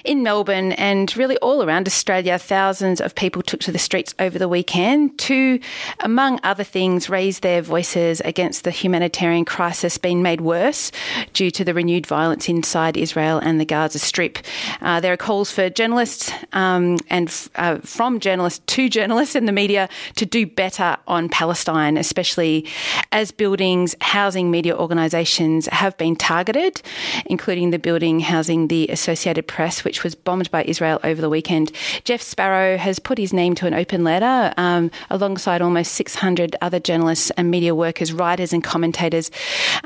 in 0.05 0.23
Melbourne 0.23 0.73
and 0.73 1.15
really 1.17 1.37
all 1.39 1.63
around 1.63 1.87
Australia, 1.87 2.39
thousands 2.39 3.01
of 3.01 3.15
people 3.15 3.43
took 3.43 3.61
to 3.61 3.73
the 3.73 3.79
streets 3.79 4.15
over 4.19 4.39
the 4.39 4.49
weekend 4.49 5.19
to, 5.19 5.61
among 6.01 6.41
other 6.43 6.65
things, 6.65 7.09
raise 7.09 7.41
their 7.41 7.63
voices 7.63 8.21
against 8.23 8.65
the 8.65 8.71
humanitarian 8.71 9.45
crisis 9.45 9.99
being 9.99 10.23
made 10.23 10.41
worse 10.41 10.93
due 11.33 11.51
to 11.51 11.65
the 11.65 11.75
renewed 11.75 12.07
violence 12.07 12.49
inside 12.49 12.97
Israel 12.97 13.39
and 13.39 13.61
the 13.61 13.65
Gaza 13.65 13.99
Strip. 13.99 14.39
Uh, 14.81 15.01
there 15.01 15.13
are 15.13 15.17
calls 15.17 15.51
for 15.51 15.69
journalists 15.71 16.33
um, 16.53 16.99
and 17.09 17.49
uh, 17.57 17.79
from 17.79 18.21
journalists 18.21 18.61
to 18.67 18.89
journalists 18.89 19.37
in 19.37 19.47
the 19.47 19.53
media 19.53 19.89
to 20.17 20.27
do 20.27 20.47
better 20.47 20.97
on 21.07 21.29
Palestine, 21.29 21.97
especially 21.97 22.67
as 23.13 23.31
buildings 23.31 23.95
housing 24.01 24.51
media 24.51 24.77
organisations 24.77 25.67
have 25.67 25.97
been 25.99 26.17
targeted, 26.17 26.81
including 27.27 27.71
the 27.71 27.79
building 27.79 28.21
housing 28.21 28.69
the 28.69 28.89
Associated 28.89 29.47
Press, 29.47 29.85
which 29.85 29.92
was 30.01 30.15
bombed 30.15 30.51
by 30.51 30.65
Israel 30.65 31.01
over 31.05 31.21
the 31.21 31.29
weekend. 31.29 31.73
Jeff 32.05 32.23
Sparrow 32.23 32.77
has 32.77 32.99
put 32.99 33.19
his 33.19 33.33
name 33.33 33.55
to 33.57 33.67
an 33.67 33.75
open 33.75 34.05
letter 34.05 34.55
um, 34.57 34.91
alongside 35.11 35.61
almost 35.61 35.93
600 35.93 36.57
other 36.61 36.81
journalists 36.81 37.31
and 37.37 37.51
media 37.51 37.75
workers, 37.75 38.13
writers, 38.13 38.53
and 38.53 38.65
commentators. 38.65 39.31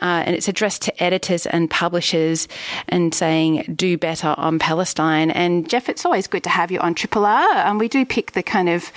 Uh, 0.01 0.23
and 0.27 0.37
it's 0.37 0.49
addressed 0.49 0.83
to 0.83 1.03
editors 1.03 1.47
and 1.47 1.71
publishers 1.71 2.49
and 2.88 3.14
saying, 3.14 3.75
do 3.77 3.99
better 3.99 4.35
on 4.37 4.59
Palestine. 4.59 5.31
And 5.31 5.69
Jeff, 5.69 5.88
it's 5.88 6.05
always 6.05 6.27
good 6.27 6.45
to 6.45 6.51
have 6.51 6.71
you 6.71 6.79
on 6.81 6.95
Triple 6.95 7.27
R. 7.27 7.66
Um, 7.66 7.79
we 7.79 7.88
do 7.88 8.05
pick 8.05 8.33
the 8.33 8.42
kind 8.42 8.69
of 8.69 8.92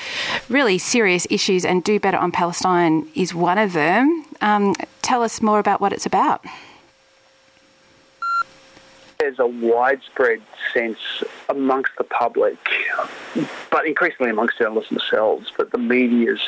really 0.50 0.78
serious 0.78 1.26
issues, 1.30 1.65
and 1.65 1.84
do 1.84 2.00
better 2.00 2.17
on 2.17 2.32
Palestine 2.32 3.08
is 3.15 3.34
one 3.34 3.58
of 3.58 3.74
them. 3.74 4.26
Um, 4.41 4.76
tell 5.02 5.24
us 5.24 5.41
more 5.41 5.60
about 5.60 5.82
what 5.82 5.93
it's 5.93 6.06
about 6.06 6.45
there's 9.19 9.39
a 9.39 9.45
widespread 9.45 10.41
sense 10.73 10.97
amongst 11.49 11.91
the 11.97 12.05
public, 12.05 12.58
but 13.69 13.86
increasingly 13.86 14.32
amongst 14.32 14.58
journalists 14.58 14.89
themselves, 14.89 15.51
that 15.58 15.71
the 15.71 15.77
media's 15.77 16.39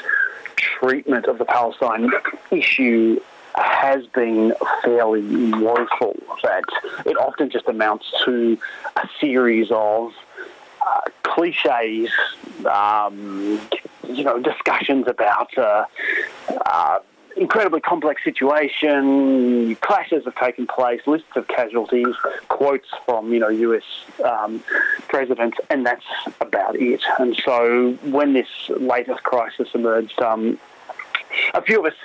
treatment 0.55 1.25
of 1.25 1.37
the 1.37 1.45
Palestine 1.45 2.09
issue 2.49 3.19
has 3.55 4.07
been 4.07 4.53
fairly 4.83 5.51
woeful. 5.51 6.15
That 6.43 6.63
it 7.05 7.17
often 7.17 7.49
just 7.49 7.67
amounts 7.67 8.05
to 8.23 8.57
a 8.95 9.09
series 9.19 9.67
of 9.71 10.13
uh, 10.81 11.01
cliches, 11.23 12.09
um, 12.65 13.59
you 14.07 14.23
know, 14.23 14.39
discussions 14.39 15.07
about 15.07 15.55
uh, 15.57 15.85
uh, 16.65 16.99
incredibly 17.37 17.81
complex 17.81 18.23
situation. 18.23 19.75
Clashes 19.77 20.25
have 20.25 20.35
taken 20.35 20.67
place, 20.67 21.01
lists 21.05 21.29
of 21.35 21.47
casualties, 21.47 22.15
quotes 22.47 22.87
from 23.05 23.33
you 23.33 23.39
know 23.39 23.49
U.S. 23.49 23.83
Um, 24.23 24.63
presidents, 25.07 25.57
and 25.69 25.85
that's 25.85 26.05
about 26.39 26.75
it. 26.75 27.01
And 27.19 27.35
so 27.43 27.93
when 28.03 28.33
this 28.33 28.47
latest 28.69 29.23
crisis 29.23 29.69
emerged, 29.73 30.21
um, 30.21 30.59
a 31.53 31.61
few 31.61 31.79
of 31.79 31.85
us 31.85 31.97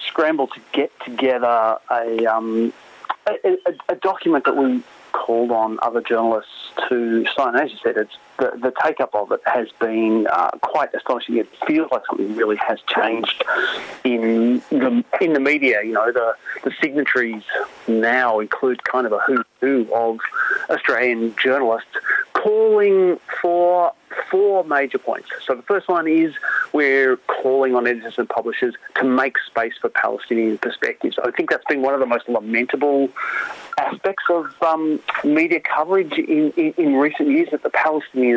scrambled 0.00 0.52
to 0.52 0.60
get 0.72 0.92
together 1.00 1.78
a, 1.90 2.26
um, 2.26 2.72
a, 3.26 3.32
a, 3.44 3.72
a 3.90 3.94
document 3.96 4.44
that 4.44 4.56
we 4.56 4.82
called 5.12 5.50
on 5.50 5.78
other 5.82 6.00
journalists 6.00 6.50
to 6.88 7.24
sign. 7.36 7.54
As 7.56 7.70
you 7.70 7.78
said, 7.82 7.96
it's 7.96 8.16
the, 8.42 8.58
the 8.58 8.72
take 8.82 8.98
up 8.98 9.14
of 9.14 9.30
it 9.30 9.40
has 9.46 9.68
been 9.78 10.26
uh, 10.26 10.50
quite 10.62 10.92
astonishing. 10.94 11.36
It 11.36 11.48
feels 11.66 11.88
like 11.92 12.02
something 12.08 12.34
really 12.34 12.56
has 12.56 12.80
changed 12.88 13.44
in 14.02 14.60
the 14.70 15.04
in 15.20 15.32
the 15.32 15.40
media. 15.40 15.82
You 15.84 15.92
know, 15.92 16.10
the 16.10 16.34
the 16.64 16.72
signatories 16.80 17.44
now 17.86 18.40
include 18.40 18.82
kind 18.82 19.06
of 19.06 19.12
a 19.12 19.20
who 19.20 19.44
who 19.60 19.86
of 19.94 20.18
Australian 20.70 21.36
journalists 21.36 21.96
calling 22.32 23.20
for 23.40 23.92
four 24.30 24.64
major 24.64 24.98
points. 24.98 25.28
So 25.46 25.54
the 25.54 25.62
first 25.62 25.88
one 25.88 26.08
is 26.08 26.34
we're 26.72 27.16
calling 27.16 27.74
on 27.74 27.86
editors 27.86 28.14
and 28.18 28.28
publishers 28.28 28.74
to 28.96 29.04
make 29.04 29.36
space 29.38 29.74
for 29.80 29.88
Palestinian 29.88 30.58
perspectives. 30.58 31.18
I 31.22 31.30
think 31.30 31.50
that's 31.50 31.64
been 31.66 31.82
one 31.82 31.94
of 31.94 32.00
the 32.00 32.06
most 32.06 32.28
lamentable 32.28 33.10
aspects 33.78 34.24
of 34.28 34.54
um, 34.62 35.00
media 35.24 35.60
coverage 35.60 36.12
in, 36.18 36.52
in, 36.52 36.74
in, 36.76 36.94
recent 36.94 37.30
years 37.30 37.48
that 37.52 37.62
the 37.62 37.70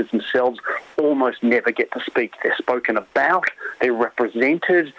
Themselves 0.04 0.60
almost 0.98 1.44
never 1.44 1.72
get 1.72 1.92
to 1.94 2.02
speak. 2.06 2.34
They're 2.44 2.56
spoken 2.58 2.98
about, 2.98 3.46
they're 3.80 3.94
represented, 3.94 4.94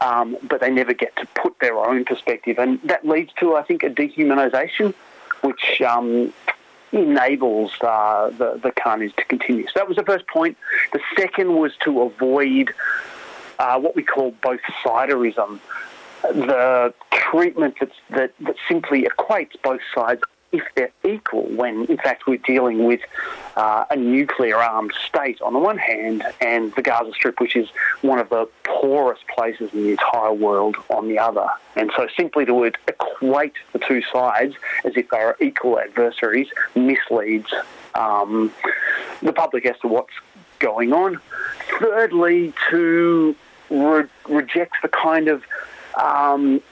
um, 0.00 0.36
but 0.42 0.60
they 0.60 0.70
never 0.70 0.94
get 0.94 1.14
to 1.16 1.26
put 1.34 1.58
their 1.60 1.76
own 1.76 2.04
perspective. 2.04 2.58
And 2.58 2.80
that 2.82 3.06
leads 3.06 3.32
to, 3.40 3.56
I 3.56 3.62
think, 3.62 3.82
a 3.82 3.90
dehumanisation 3.90 4.94
which 5.42 5.80
um, 5.82 6.32
enables 6.92 7.72
uh, 7.80 8.30
the, 8.36 8.58
the 8.62 8.72
carnage 8.72 9.14
to 9.16 9.24
continue. 9.24 9.66
So 9.66 9.72
that 9.76 9.88
was 9.88 9.96
the 9.96 10.04
first 10.04 10.26
point. 10.26 10.56
The 10.92 11.00
second 11.16 11.56
was 11.56 11.72
to 11.84 12.02
avoid 12.02 12.72
uh, 13.58 13.78
what 13.78 13.94
we 13.94 14.02
call 14.02 14.32
both 14.42 14.60
siderism, 14.84 15.60
the 16.22 16.94
treatment 17.10 17.76
that's, 17.80 17.94
that, 18.10 18.32
that 18.40 18.56
simply 18.66 19.02
equates 19.04 19.52
both 19.62 19.80
sides 19.94 20.22
if 20.52 20.62
they're 20.74 20.90
equal, 21.04 21.42
when 21.42 21.84
in 21.86 21.98
fact 21.98 22.26
we're 22.26 22.38
dealing 22.38 22.84
with 22.84 23.00
uh, 23.56 23.84
a 23.90 23.96
nuclear 23.96 24.56
armed 24.56 24.92
state 25.06 25.40
on 25.42 25.52
the 25.52 25.58
one 25.58 25.78
hand, 25.78 26.22
and 26.40 26.74
the 26.74 26.82
Gaza 26.82 27.12
Strip, 27.12 27.40
which 27.40 27.56
is 27.56 27.68
one 28.02 28.18
of 28.18 28.28
the 28.30 28.48
poorest 28.64 29.26
places 29.28 29.72
in 29.72 29.82
the 29.82 29.90
entire 29.90 30.32
world, 30.32 30.76
on 30.88 31.08
the 31.08 31.18
other. 31.18 31.48
And 31.76 31.90
so 31.96 32.08
simply 32.16 32.46
to 32.46 32.64
equate 32.64 33.54
the 33.72 33.78
two 33.78 34.02
sides 34.12 34.54
as 34.84 34.96
if 34.96 35.10
they 35.10 35.18
are 35.18 35.36
equal 35.40 35.78
adversaries 35.78 36.48
misleads 36.74 37.52
um, 37.94 38.52
the 39.22 39.32
public 39.32 39.66
as 39.66 39.78
to 39.80 39.88
what's 39.88 40.14
going 40.58 40.92
on. 40.92 41.20
Thirdly, 41.78 42.52
to 42.70 43.36
re- 43.70 44.04
reject 44.28 44.76
the 44.82 44.88
kind 44.88 45.28
of 45.28 45.44
um, 45.96 46.62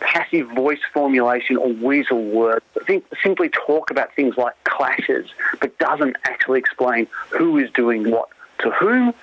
passive 0.00 0.48
voice 0.48 0.80
formulation 0.92 1.56
or 1.56 1.72
weasel 1.72 2.22
words. 2.22 2.64
Think 2.86 3.04
simply 3.22 3.48
talk 3.48 3.90
about 3.90 4.14
things 4.14 4.36
like 4.36 4.54
clashes, 4.64 5.30
but 5.60 5.78
doesn't 5.78 6.16
actually 6.24 6.58
explain 6.58 7.06
who 7.30 7.58
is 7.58 7.70
doing 7.70 8.10
what 8.10 8.28
to 8.60 8.70
whom. 8.70 9.14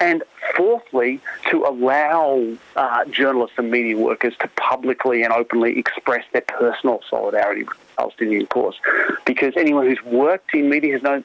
And 0.00 0.22
fourthly, 0.56 1.20
to 1.50 1.64
allow 1.64 2.56
uh, 2.74 3.04
journalists 3.06 3.58
and 3.58 3.70
media 3.70 3.98
workers 3.98 4.34
to 4.40 4.48
publicly 4.56 5.22
and 5.22 5.32
openly 5.32 5.78
express 5.78 6.24
their 6.32 6.40
personal 6.40 7.00
solidarity 7.08 7.66
Palestinian 8.00 8.46
cause. 8.46 8.76
Because 9.26 9.52
anyone 9.56 9.86
who's 9.86 10.02
worked 10.02 10.54
in 10.54 10.68
media 10.70 10.94
has 10.94 11.02
known, 11.02 11.24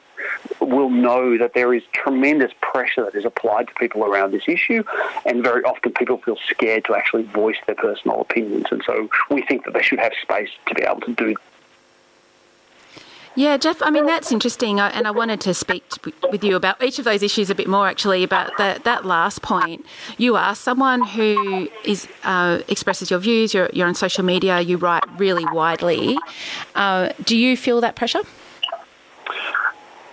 will 0.60 0.90
know 0.90 1.38
that 1.38 1.54
there 1.54 1.74
is 1.74 1.84
tremendous 1.94 2.52
pressure 2.62 3.06
that 3.06 3.16
is 3.16 3.26
applied 3.26 3.68
to 3.68 3.74
people 3.76 4.04
around 4.04 4.32
this 4.32 4.44
issue, 4.48 4.84
and 5.26 5.44
very 5.44 5.64
often 5.64 5.94
people 5.94 6.18
feel 6.18 6.38
scared 6.50 6.84
to 6.86 6.96
actually 6.96 7.24
voice 7.24 7.58
their 7.66 7.76
personal 7.76 8.20
opinions. 8.22 8.66
And 8.72 8.82
so 8.86 9.10
we 9.30 9.42
think 9.42 9.66
that 9.66 9.74
they 9.74 9.82
should 9.82 10.00
have 10.00 10.14
space 10.22 10.50
to 10.68 10.76
be 10.76 10.84
able 10.84 11.02
to 11.02 11.14
do 11.14 11.36
yeah, 13.36 13.58
Jeff, 13.58 13.82
I 13.82 13.90
mean, 13.90 14.06
that's 14.06 14.32
interesting. 14.32 14.80
And 14.80 15.08
I 15.08 15.12
wanted 15.12 15.42
to 15.42 15.54
speak 15.54 15.84
with 16.32 16.44
you 16.44 16.56
about 16.56 16.82
each 16.82 17.00
of 17.00 17.06
those 17.06 17.22
issues 17.22 17.50
a 17.50 17.56
bit 17.56 17.68
more, 17.68 17.88
actually, 17.88 18.24
about 18.24 18.56
the, 18.58 18.80
that 18.84 19.06
last 19.06 19.42
point. 19.42 19.86
You 20.18 20.36
are 20.36 20.56
someone 20.56 21.04
who 21.04 21.70
is 21.84 22.08
uh, 22.24 22.62
expresses 22.68 23.12
your 23.12 23.20
views, 23.20 23.54
you're, 23.54 23.70
you're, 23.74 23.88
on 23.88 23.96
social 23.96 24.24
media, 24.24 24.62
you 24.62 24.78
write 24.78 25.04
really 25.18 25.46
widely. 25.52 26.18
Uh, 26.76 27.12
do 27.24 27.38
you 27.38 27.58
feel 27.58 27.82
that 27.82 27.96
pressure? 27.96 28.22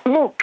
Look, 0.05 0.43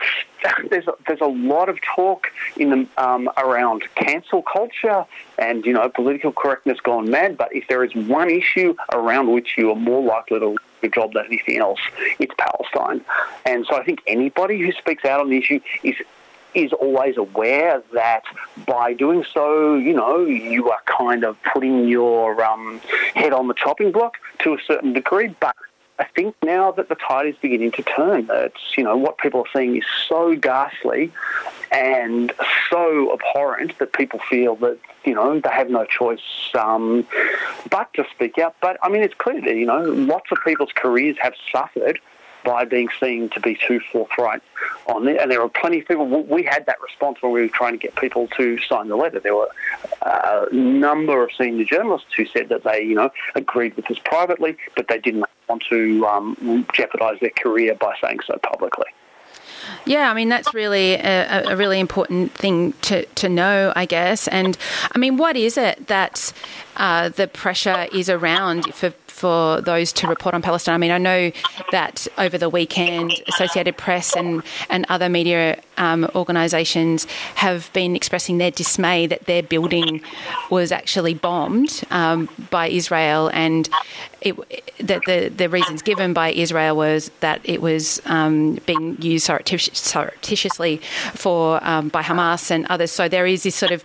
there's 0.70 0.88
a, 0.88 0.94
there's 1.08 1.22
a 1.22 1.28
lot 1.28 1.70
of 1.70 1.80
talk 1.82 2.32
in 2.58 2.70
the, 2.70 2.88
um, 3.04 3.30
around 3.38 3.84
cancel 3.96 4.42
culture 4.42 5.06
and 5.38 5.66
you 5.66 5.74
know 5.74 5.90
political 5.90 6.32
correctness 6.32 6.80
gone 6.80 7.10
mad. 7.10 7.38
But 7.38 7.56
if 7.56 7.68
there 7.68 7.84
is 7.84 7.94
one 7.94 8.30
issue 8.30 8.76
around 8.94 9.32
which 9.32 9.56
you 9.58 9.72
are 9.72 9.76
more 9.76 10.04
likely 10.04 10.40
to 10.40 10.58
a 10.82 10.88
job 10.88 11.14
than 11.14 11.26
anything 11.26 11.58
else, 11.58 11.80
it's 12.20 12.34
Palestine. 12.38 13.02
And 13.46 13.66
so 13.66 13.76
I 13.76 13.84
think 13.84 14.02
anybody 14.08 14.60
who 14.60 14.72
speaks 14.72 15.04
out 15.04 15.20
on 15.20 15.30
the 15.30 15.38
issue 15.38 15.60
is 15.84 15.96
is 16.56 16.74
always 16.74 17.16
aware 17.18 17.84
that 17.94 18.24
by 18.66 18.94
doing 18.94 19.24
so, 19.34 19.76
you 19.76 19.94
know, 19.94 20.26
you 20.26 20.70
are 20.72 20.82
kind 20.86 21.24
of 21.24 21.38
putting 21.54 21.88
your 21.88 22.44
um, 22.44 22.82
head 23.14 23.34
on 23.34 23.48
the 23.48 23.54
chopping 23.54 23.92
block 23.92 24.18
to 24.40 24.54
a 24.54 24.58
certain 24.66 24.94
degree. 24.94 25.36
But 25.40 25.56
I 26.00 26.06
think 26.06 26.36
now 26.42 26.72
that 26.72 26.88
the 26.88 26.96
tide 26.96 27.28
is 27.28 27.36
beginning 27.42 27.72
to 27.74 27.84
turn, 27.84 28.28
it's, 28.32 28.78
you 28.78 28.84
know, 28.86 28.96
what 28.96 29.18
people 29.18 29.42
are 29.42 29.52
seeing 29.54 29.76
is 29.76 29.84
so 30.08 30.34
ghastly 30.34 31.12
and 31.74 32.32
so 32.70 33.14
abhorrent 33.14 33.78
that 33.80 33.92
people 33.92 34.20
feel 34.30 34.56
that, 34.58 34.80
you 35.04 35.14
know, 35.14 35.40
they 35.42 35.50
have 35.50 35.70
no 35.70 35.84
choice 35.84 36.22
um, 36.58 37.06
but 37.70 37.94
to 37.96 38.06
speak 38.16 38.38
out. 38.38 38.56
But, 38.62 38.78
I 38.82 38.88
mean, 38.88 39.04
it's 39.04 39.14
clear 39.14 39.42
that, 39.42 39.56
you 39.56 39.66
know, 39.66 39.82
lots 39.82 40.32
of 40.32 40.38
people's 40.46 40.72
careers 40.74 41.18
have 41.22 41.34
suffered 41.52 42.00
justify 42.50 42.66
being 42.66 42.90
seen 43.00 43.30
to 43.30 43.40
be 43.40 43.58
too 43.68 43.80
forthright 43.92 44.42
on 44.88 45.08
it. 45.08 45.20
And 45.20 45.32
there 45.32 45.42
were 45.42 45.50
plenty 45.50 45.80
of 45.80 45.88
people. 45.88 46.06
We 46.08 46.44
had 46.44 46.66
that 46.66 46.82
response 46.82 47.22
when 47.22 47.32
we 47.32 47.42
were 47.42 47.48
trying 47.48 47.74
to 47.74 47.80
get 47.80 47.96
people 47.96 48.28
to 48.38 48.58
sign 48.60 48.88
the 48.88 48.96
letter. 48.96 49.20
There 49.20 49.36
were 49.36 49.50
a 50.02 50.48
number 50.52 51.24
of 51.24 51.32
senior 51.38 51.66
journalists 51.66 52.14
who 52.16 52.26
said 52.26 52.50
that 52.50 52.64
they, 52.64 52.82
you 52.82 52.96
know, 52.96 53.10
agreed 53.36 53.76
with 53.76 53.90
us 53.92 53.98
privately, 54.04 54.58
but 54.76 54.88
they 54.88 55.00
didn't 55.00 55.26
want 55.48 55.64
to 55.70 56.06
um, 56.06 56.66
jeopardise 56.74 57.20
their 57.22 57.32
career 57.32 57.76
by 57.76 57.96
saying 58.02 58.20
so 58.26 58.38
publicly. 58.38 58.86
Yeah, 59.86 60.10
I 60.10 60.14
mean 60.14 60.30
that's 60.30 60.54
really 60.54 60.94
a, 60.94 61.52
a, 61.52 61.56
really 61.56 61.80
important 61.80 62.32
thing 62.34 62.74
to, 62.84 63.06
to 63.06 63.30
know, 63.30 63.72
I 63.76 63.86
guess. 63.86 64.28
And 64.28 64.58
I 64.94 64.98
mean, 64.98 65.18
what 65.18 65.36
is 65.38 65.58
it 65.58 65.88
that 65.88 66.34
uh, 66.76 67.10
the 67.10 67.28
pressure 67.28 67.88
is 67.94 68.10
around 68.10 68.74
for 68.74 68.92
for 69.20 69.62
those 69.62 69.92
to 69.94 70.08
report 70.08 70.34
on 70.34 70.42
Palestine? 70.42 70.76
I 70.76 70.78
mean, 70.78 70.92
I 70.92 70.98
know 70.98 71.32
that 71.72 72.08
over 72.18 72.38
the 72.38 72.50
weekend, 72.50 73.14
Associated 73.28 73.76
Press 73.78 74.16
and, 74.16 74.42
and 74.70 74.86
other 74.90 75.10
media 75.10 75.62
um, 75.78 76.10
organisations 76.16 77.06
have 77.36 77.70
been 77.74 77.96
expressing 77.96 78.38
their 78.38 78.52
dismay 78.52 79.08
that 79.08 79.26
their 79.26 79.44
building 79.44 80.02
was 80.50 80.72
actually 80.72 81.14
bombed 81.14 81.84
um, 81.92 82.30
by 82.50 82.68
Israel, 82.68 83.30
and 83.34 83.70
it, 84.22 84.36
that 84.80 85.02
the, 85.06 85.30
the 85.30 85.48
reasons 85.50 85.82
given 85.82 86.14
by 86.14 86.32
Israel 86.32 86.76
was 86.76 87.12
that 87.22 87.40
it 87.44 87.62
was 87.62 88.02
um, 88.06 88.56
being 88.66 89.02
used 89.02 89.26
surreptitiously 89.26 90.82
for 91.14 91.64
um, 91.64 91.90
by 91.90 92.02
Hamas 92.02 92.52
and 92.52 92.66
others. 92.68 92.92
So 92.92 93.08
there 93.08 93.26
is 93.26 93.44
this 93.44 93.56
sort 93.56 93.72
of 93.72 93.84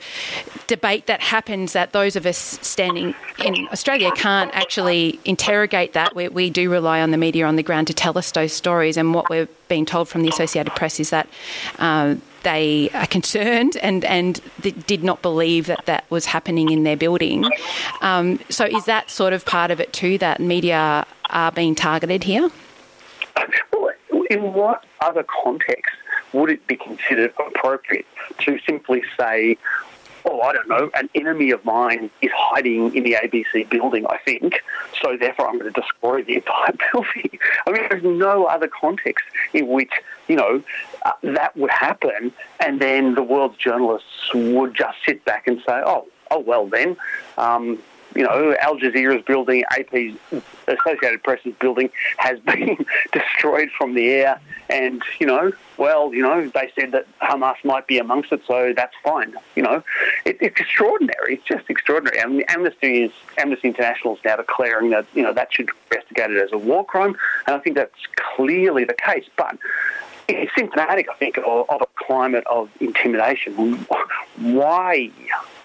debate 0.66 1.06
that 1.06 1.20
happens 1.20 1.72
that 1.72 1.92
those 1.92 2.16
of 2.16 2.26
us 2.26 2.58
standing 2.62 3.14
in 3.38 3.68
Australia 3.72 4.10
can't 4.12 4.50
actually 4.54 5.20
interrogate 5.24 5.92
that. 5.94 6.14
We, 6.14 6.28
we 6.28 6.50
do 6.50 6.70
rely 6.70 7.00
on 7.00 7.10
the 7.10 7.16
media 7.16 7.46
on 7.46 7.56
the 7.56 7.62
ground 7.62 7.87
to 7.88 7.94
tell 7.94 8.16
us 8.18 8.30
those 8.32 8.52
stories, 8.52 8.96
and 8.96 9.14
what 9.14 9.30
we're 9.30 9.48
being 9.68 9.87
told 9.87 10.08
from 10.08 10.22
the 10.22 10.28
Associated 10.28 10.74
Press 10.74 11.00
is 11.00 11.10
that. 11.10 11.28
Uh, 11.78 12.16
they 12.42 12.90
are 12.90 13.06
concerned 13.06 13.74
and 13.78 14.04
and 14.04 14.38
did 14.60 15.02
not 15.02 15.22
believe 15.22 15.64
that 15.66 15.87
that 15.87 16.04
was 16.10 16.26
happening 16.26 16.70
in 16.70 16.84
their 16.84 16.94
building. 16.94 17.50
Um, 18.02 18.38
so 18.50 18.66
is 18.66 18.84
that 18.84 19.10
sort 19.10 19.32
of 19.32 19.46
part 19.46 19.70
of 19.70 19.80
it 19.80 19.94
too? 19.94 20.18
That 20.18 20.40
media 20.40 21.06
are 21.30 21.52
being 21.52 21.74
targeted 21.74 22.24
here. 22.24 22.50
Well, 23.72 23.90
in 24.28 24.52
what 24.52 24.84
other 25.00 25.24
context 25.24 25.96
would 26.34 26.50
it 26.50 26.66
be 26.66 26.76
considered 26.76 27.32
appropriate 27.38 28.06
to 28.40 28.58
simply 28.66 29.02
say, 29.16 29.56
oh, 30.24 30.40
I 30.40 30.52
don't 30.52 30.68
know, 30.68 30.90
an 30.94 31.08
enemy 31.14 31.50
of 31.50 31.64
mine 31.64 32.10
is 32.22 32.30
hiding 32.34 32.94
in 32.94 33.04
the 33.04 33.12
ABC 33.14 33.68
building, 33.68 34.06
I 34.06 34.18
think, 34.18 34.62
so 35.02 35.16
therefore 35.16 35.48
I'm 35.48 35.58
going 35.58 35.72
to 35.72 35.80
destroy 35.80 36.22
the 36.22 36.37
entire 36.37 36.72
building. 36.92 37.38
I 37.66 37.72
mean, 37.72 37.82
there's 37.88 38.02
no 38.02 38.46
other 38.46 38.68
context 38.68 39.24
in 39.52 39.68
which, 39.68 39.92
you 40.28 40.37
know, 40.37 40.62
uh, 41.04 41.12
that 41.22 41.56
would 41.56 41.70
happen, 41.70 42.32
and 42.60 42.80
then 42.80 43.14
the 43.14 43.22
world's 43.22 43.58
journalists 43.58 44.32
would 44.34 44.74
just 44.74 44.98
sit 45.06 45.24
back 45.24 45.46
and 45.46 45.58
say, 45.66 45.82
oh, 45.84 46.06
oh 46.30 46.40
well 46.40 46.66
then, 46.66 46.96
um, 47.37 47.78
you 48.14 48.22
know, 48.22 48.57
Al 48.61 48.77
Jazeera's 48.77 49.24
building, 49.24 49.64
AP's 49.70 50.16
Associated 50.66 51.22
Press's 51.22 51.55
building 51.61 51.90
has 52.18 52.38
been 52.46 52.85
destroyed 53.12 53.70
from 53.77 53.94
the 53.94 54.09
air. 54.11 54.40
And, 54.68 55.03
you 55.18 55.27
know, 55.27 55.53
well, 55.77 56.14
you 56.14 56.22
know, 56.22 56.48
they 56.48 56.72
said 56.79 56.92
that 56.92 57.07
Hamas 57.20 57.57
might 57.64 57.87
be 57.87 57.98
amongst 57.98 58.33
it, 58.33 58.42
so 58.46 58.72
that's 58.74 58.94
fine. 59.03 59.35
You 59.57 59.64
know, 59.64 59.83
it, 60.24 60.38
it's 60.40 60.61
extraordinary. 60.61 61.35
It's 61.35 61.44
just 61.44 61.68
extraordinary. 61.68 62.20
I 62.20 62.27
mean, 62.27 62.44
Amnesty 62.48 63.03
is 63.03 63.12
Amnesty 63.37 63.68
International 63.68 64.16
is 64.16 64.24
now 64.24 64.37
declaring 64.37 64.90
that, 64.90 65.07
you 65.14 65.22
know, 65.22 65.33
that 65.33 65.53
should 65.53 65.66
be 65.66 65.72
investigated 65.90 66.38
as 66.38 66.53
a 66.53 66.59
war 66.59 66.85
crime. 66.85 67.16
And 67.46 67.57
I 67.57 67.59
think 67.59 67.77
that's 67.77 68.07
clearly 68.37 68.85
the 68.85 68.94
case. 68.94 69.27
But 69.37 69.59
it's 70.28 70.52
symptomatic, 70.56 71.08
I 71.08 71.14
think, 71.14 71.38
of, 71.38 71.68
of, 71.68 71.82
a 71.82 71.87
climate 71.96 72.44
of 72.46 72.70
intimidation. 72.80 73.54
Why 74.37 75.10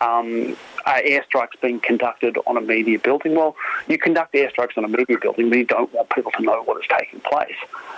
um, 0.02 0.58
are 0.86 1.02
airstrikes 1.02 1.60
being 1.62 1.80
conducted 1.80 2.38
on 2.46 2.58
a 2.58 2.62
media 2.62 3.00
building? 3.00 3.36
Well, 3.36 3.56
you 3.88 3.98
conduct 3.98 4.34
airstrikes 4.34 4.78
on 4.78 4.86
a 4.86 4.88
media 4.88 5.18
building, 5.22 5.50
but 5.50 5.58
you 5.58 5.66
don't 5.66 5.94
want 5.94 6.10
people 6.10 6.32
to 6.34 6.44
know 6.44 6.62
what 6.64 6.82
is 6.82 6.88
taking 6.90 7.22
place. 7.22 7.56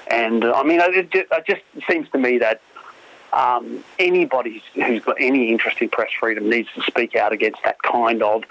And 0.09 0.43
uh, 0.43 0.53
I 0.53 0.63
mean, 0.63 0.79
it, 0.81 1.09
it 1.13 1.45
just 1.47 1.61
seems 1.89 2.09
to 2.09 2.17
me 2.17 2.37
that 2.39 2.61
um, 3.33 3.83
anybody 3.99 4.63
who's 4.73 5.03
got 5.03 5.15
any 5.19 5.49
interest 5.51 5.81
in 5.81 5.89
press 5.89 6.09
freedom 6.19 6.49
needs 6.49 6.69
to 6.75 6.81
speak 6.83 7.15
out 7.15 7.31
against 7.31 7.63
that 7.63 7.81
kind 7.81 8.21
of 8.21 8.43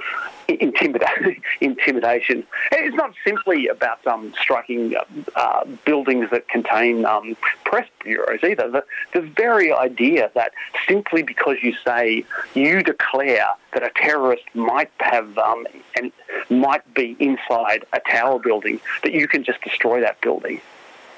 intimida- 0.48 1.40
intimidation. 1.60 2.46
It's 2.72 2.96
not 2.96 3.14
simply 3.24 3.68
about 3.68 4.06
um, 4.06 4.32
striking 4.40 4.94
uh, 5.36 5.64
buildings 5.84 6.30
that 6.30 6.48
contain 6.48 7.04
um, 7.04 7.36
press 7.64 7.88
bureaus 8.02 8.40
either. 8.42 8.70
The, 8.70 8.84
the 9.12 9.20
very 9.20 9.72
idea 9.72 10.30
that 10.34 10.52
simply 10.88 11.22
because 11.22 11.58
you 11.62 11.74
say 11.84 12.24
you 12.54 12.82
declare 12.82 13.50
that 13.72 13.82
a 13.82 13.90
terrorist 13.94 14.44
might 14.54 14.90
have 14.98 15.36
um, 15.38 15.66
and 15.96 16.12
might 16.48 16.94
be 16.94 17.16
inside 17.20 17.84
a 17.92 18.00
tower 18.00 18.38
building, 18.38 18.80
that 19.02 19.12
you 19.12 19.28
can 19.28 19.44
just 19.44 19.60
destroy 19.62 20.00
that 20.00 20.20
building. 20.20 20.60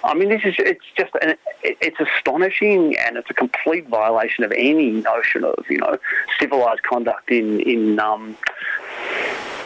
I 0.04 0.14
mean, 0.14 0.28
this 0.28 0.42
is 0.44 0.54
it's 0.58 0.84
just 0.96 1.12
an, 1.22 1.36
it's 1.62 1.98
astonishing 2.00 2.96
and 2.96 3.16
it's 3.16 3.30
a 3.30 3.34
complete 3.34 3.88
violation 3.88 4.44
of 4.44 4.52
any 4.52 4.90
notion 4.90 5.44
of 5.44 5.64
you 5.68 5.78
know 5.78 5.98
civilized 6.40 6.82
conduct 6.82 7.30
in 7.30 7.60
in 7.60 8.00
um, 8.00 8.36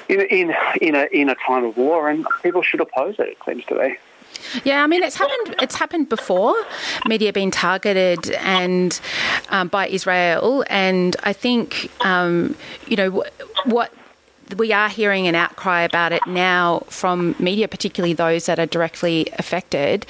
in 0.08 0.20
in 0.22 0.54
in 0.80 0.94
a 0.94 1.06
in 1.12 1.28
a 1.28 1.34
time 1.46 1.64
of 1.64 1.76
war, 1.76 2.08
and 2.10 2.26
people 2.42 2.62
should 2.62 2.80
oppose 2.80 3.16
it. 3.18 3.28
It 3.28 3.38
seems 3.46 3.64
to 3.66 3.74
me. 3.76 3.96
Yeah, 4.64 4.82
I 4.82 4.86
mean 4.86 5.02
it's 5.02 5.16
happened. 5.16 5.56
It's 5.62 5.76
happened 5.76 6.08
before. 6.08 6.54
Media 7.06 7.32
being 7.32 7.50
targeted 7.50 8.30
and 8.32 9.00
um, 9.48 9.68
by 9.68 9.88
Israel, 9.88 10.64
and 10.68 11.16
I 11.22 11.32
think 11.32 11.90
um, 12.04 12.56
you 12.86 12.96
know 12.96 13.24
what 13.64 13.92
we 14.56 14.72
are 14.72 14.88
hearing 14.88 15.26
an 15.26 15.34
outcry 15.34 15.82
about 15.82 16.12
it 16.12 16.26
now 16.26 16.80
from 16.88 17.34
media, 17.38 17.68
particularly 17.68 18.14
those 18.14 18.46
that 18.46 18.58
are 18.58 18.66
directly 18.66 19.26
affected. 19.38 20.06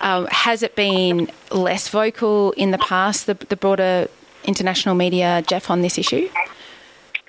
Um, 0.00 0.26
has 0.30 0.62
it 0.62 0.76
been 0.76 1.30
less 1.50 1.88
vocal 1.88 2.52
in 2.52 2.70
the 2.70 2.78
past, 2.78 3.26
the, 3.26 3.34
the 3.34 3.56
broader 3.56 4.08
international 4.44 4.94
media, 4.94 5.42
Jeff, 5.46 5.70
on 5.70 5.82
this 5.82 5.98
issue? 5.98 6.28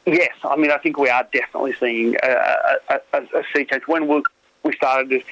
Yes, 0.05 0.33
I 0.43 0.55
mean, 0.55 0.71
I 0.71 0.77
think 0.77 0.97
we 0.97 1.09
are 1.09 1.27
definitely 1.31 1.73
seeing 1.79 2.15
a, 2.23 2.77
a, 2.89 2.99
a, 3.13 3.21
a 3.21 3.43
sea 3.53 3.65
change. 3.65 3.83
When 3.87 4.07
we, 4.07 4.23
started 4.73 5.23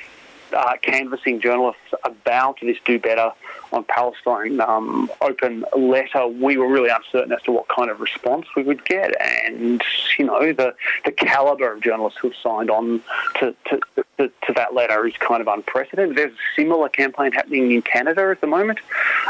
uh, 0.53 0.73
canvassing 0.81 1.41
journalists 1.41 1.81
about 2.03 2.59
this 2.61 2.77
Do 2.85 2.99
Better 2.99 3.31
on 3.71 3.83
Palestine 3.83 4.59
um, 4.61 5.11
open 5.21 5.63
letter, 5.77 6.27
we 6.27 6.57
were 6.57 6.67
really 6.67 6.89
uncertain 6.89 7.31
as 7.31 7.41
to 7.43 7.51
what 7.51 7.67
kind 7.67 7.89
of 7.89 7.99
response 7.99 8.47
we 8.55 8.63
would 8.63 8.83
get. 8.85 9.13
And, 9.21 9.81
you 10.17 10.25
know, 10.25 10.53
the, 10.53 10.73
the 11.05 11.11
calibre 11.11 11.75
of 11.75 11.81
journalists 11.81 12.19
who've 12.19 12.35
signed 12.35 12.69
on 12.69 13.01
to, 13.39 13.55
to, 13.69 13.79
to, 14.17 14.31
to, 14.45 14.53
that 14.55 14.73
letter 14.73 15.05
is 15.07 15.15
kind 15.17 15.41
of 15.41 15.47
unprecedented. 15.47 16.17
There's 16.17 16.33
a 16.33 16.55
similar 16.55 16.89
campaign 16.89 17.31
happening 17.31 17.71
in 17.71 17.81
Canada 17.81 18.29
at 18.31 18.41
the 18.41 18.47
moment. 18.47 18.79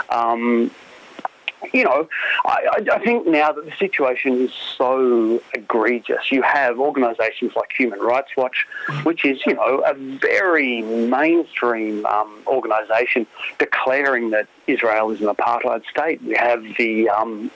Um, 0.10 0.72
you 1.74 1.84
know, 1.84 2.08
I, 2.46 2.84
I, 2.94 3.00
think 3.00 3.28
now 3.28 3.52
that 3.52 3.66
the 3.66 3.72
situation 3.78 4.42
is 4.42 4.54
so 4.54 5.42
egregious, 5.54 6.32
you 6.32 6.42
have 6.42 6.80
organisations 6.80 7.54
like 7.56 7.72
Human 7.78 8.00
Rights 8.00 8.30
Watch, 8.38 8.66
which 9.04 9.26
is, 9.26 9.46
you 9.46 9.56
know, 9.56 9.80
a 9.86 9.94
very 9.94 10.82
mainstream 10.82 12.06
um, 12.06 12.42
organisation 12.48 13.28
declaring 13.58 14.30
that 14.32 14.48
Israel 14.68 15.12
is 15.12 15.22
an 15.22 15.28
apartheid 15.28 15.86
state. 15.90 16.22
We 16.24 16.36
have 16.36 16.64
the 16.78 17.10
um, 17.10 17.52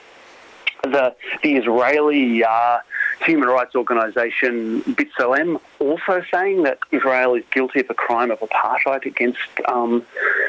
the, 0.82 1.14
the 1.42 1.56
Israeli 1.56 2.44
uh, 2.44 2.78
human 3.24 3.48
rights 3.48 3.74
organisation 3.74 4.82
B'Tselem 4.82 5.60
also 5.78 6.22
saying 6.30 6.64
that 6.64 6.78
Israel 6.90 7.34
is 7.34 7.44
guilty 7.50 7.80
of 7.80 7.88
a 7.88 7.94
crime 7.94 8.30
of 8.30 8.40
apartheid 8.40 9.06
against 9.06 9.38
um, 9.66 10.04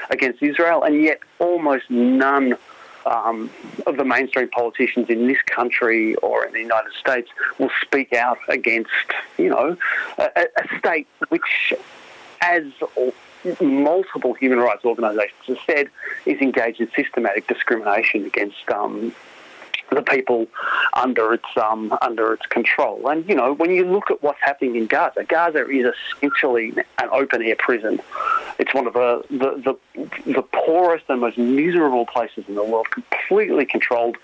against 0.09 0.41
Israel, 0.43 0.83
and 0.83 1.01
yet 1.01 1.19
almost 1.39 1.89
none 1.89 2.57
um, 3.05 3.49
of 3.85 3.97
the 3.97 4.05
mainstream 4.05 4.49
politicians 4.49 5.09
in 5.09 5.27
this 5.27 5.41
country 5.43 6.15
or 6.15 6.45
in 6.45 6.53
the 6.53 6.59
United 6.59 6.91
States 6.93 7.29
will 7.59 7.71
speak 7.81 8.13
out 8.13 8.37
against, 8.49 8.89
you 9.37 9.49
know, 9.49 9.77
a, 10.17 10.47
a 10.57 10.79
state 10.79 11.07
which, 11.29 11.73
as 12.41 12.63
multiple 13.61 14.33
human 14.33 14.59
rights 14.59 14.83
organisations 14.85 15.45
have 15.47 15.57
said, 15.65 15.89
is 16.25 16.39
engaged 16.41 16.81
in 16.81 16.89
systematic 16.95 17.47
discrimination 17.47 18.25
against 18.25 18.69
um, 18.71 19.13
the 19.91 20.01
people 20.01 20.47
under 20.93 21.33
its 21.33 21.45
um, 21.57 21.97
under 22.01 22.33
its 22.33 22.45
control. 22.47 23.07
And 23.07 23.27
you 23.27 23.35
know, 23.35 23.53
when 23.53 23.71
you 23.71 23.85
look 23.85 24.11
at 24.11 24.21
what's 24.23 24.41
happening 24.41 24.75
in 24.75 24.87
Gaza, 24.87 25.23
Gaza 25.23 25.69
is 25.69 25.93
essentially 26.15 26.73
an 26.99 27.09
open 27.11 27.41
air 27.41 27.55
prison, 27.57 27.99
It's 28.57 28.73
one 28.73 28.87
of 28.87 28.93
the, 28.93 29.23
the, 29.29 29.77
the, 29.95 30.31
the 30.31 30.41
poorest 30.41 31.05
and 31.09 31.19
most 31.19 31.37
miserable 31.37 32.05
places 32.05 32.45
in 32.47 32.55
the 32.55 32.63
world, 32.63 32.89
completely 32.89 33.65
controlled 33.65 34.17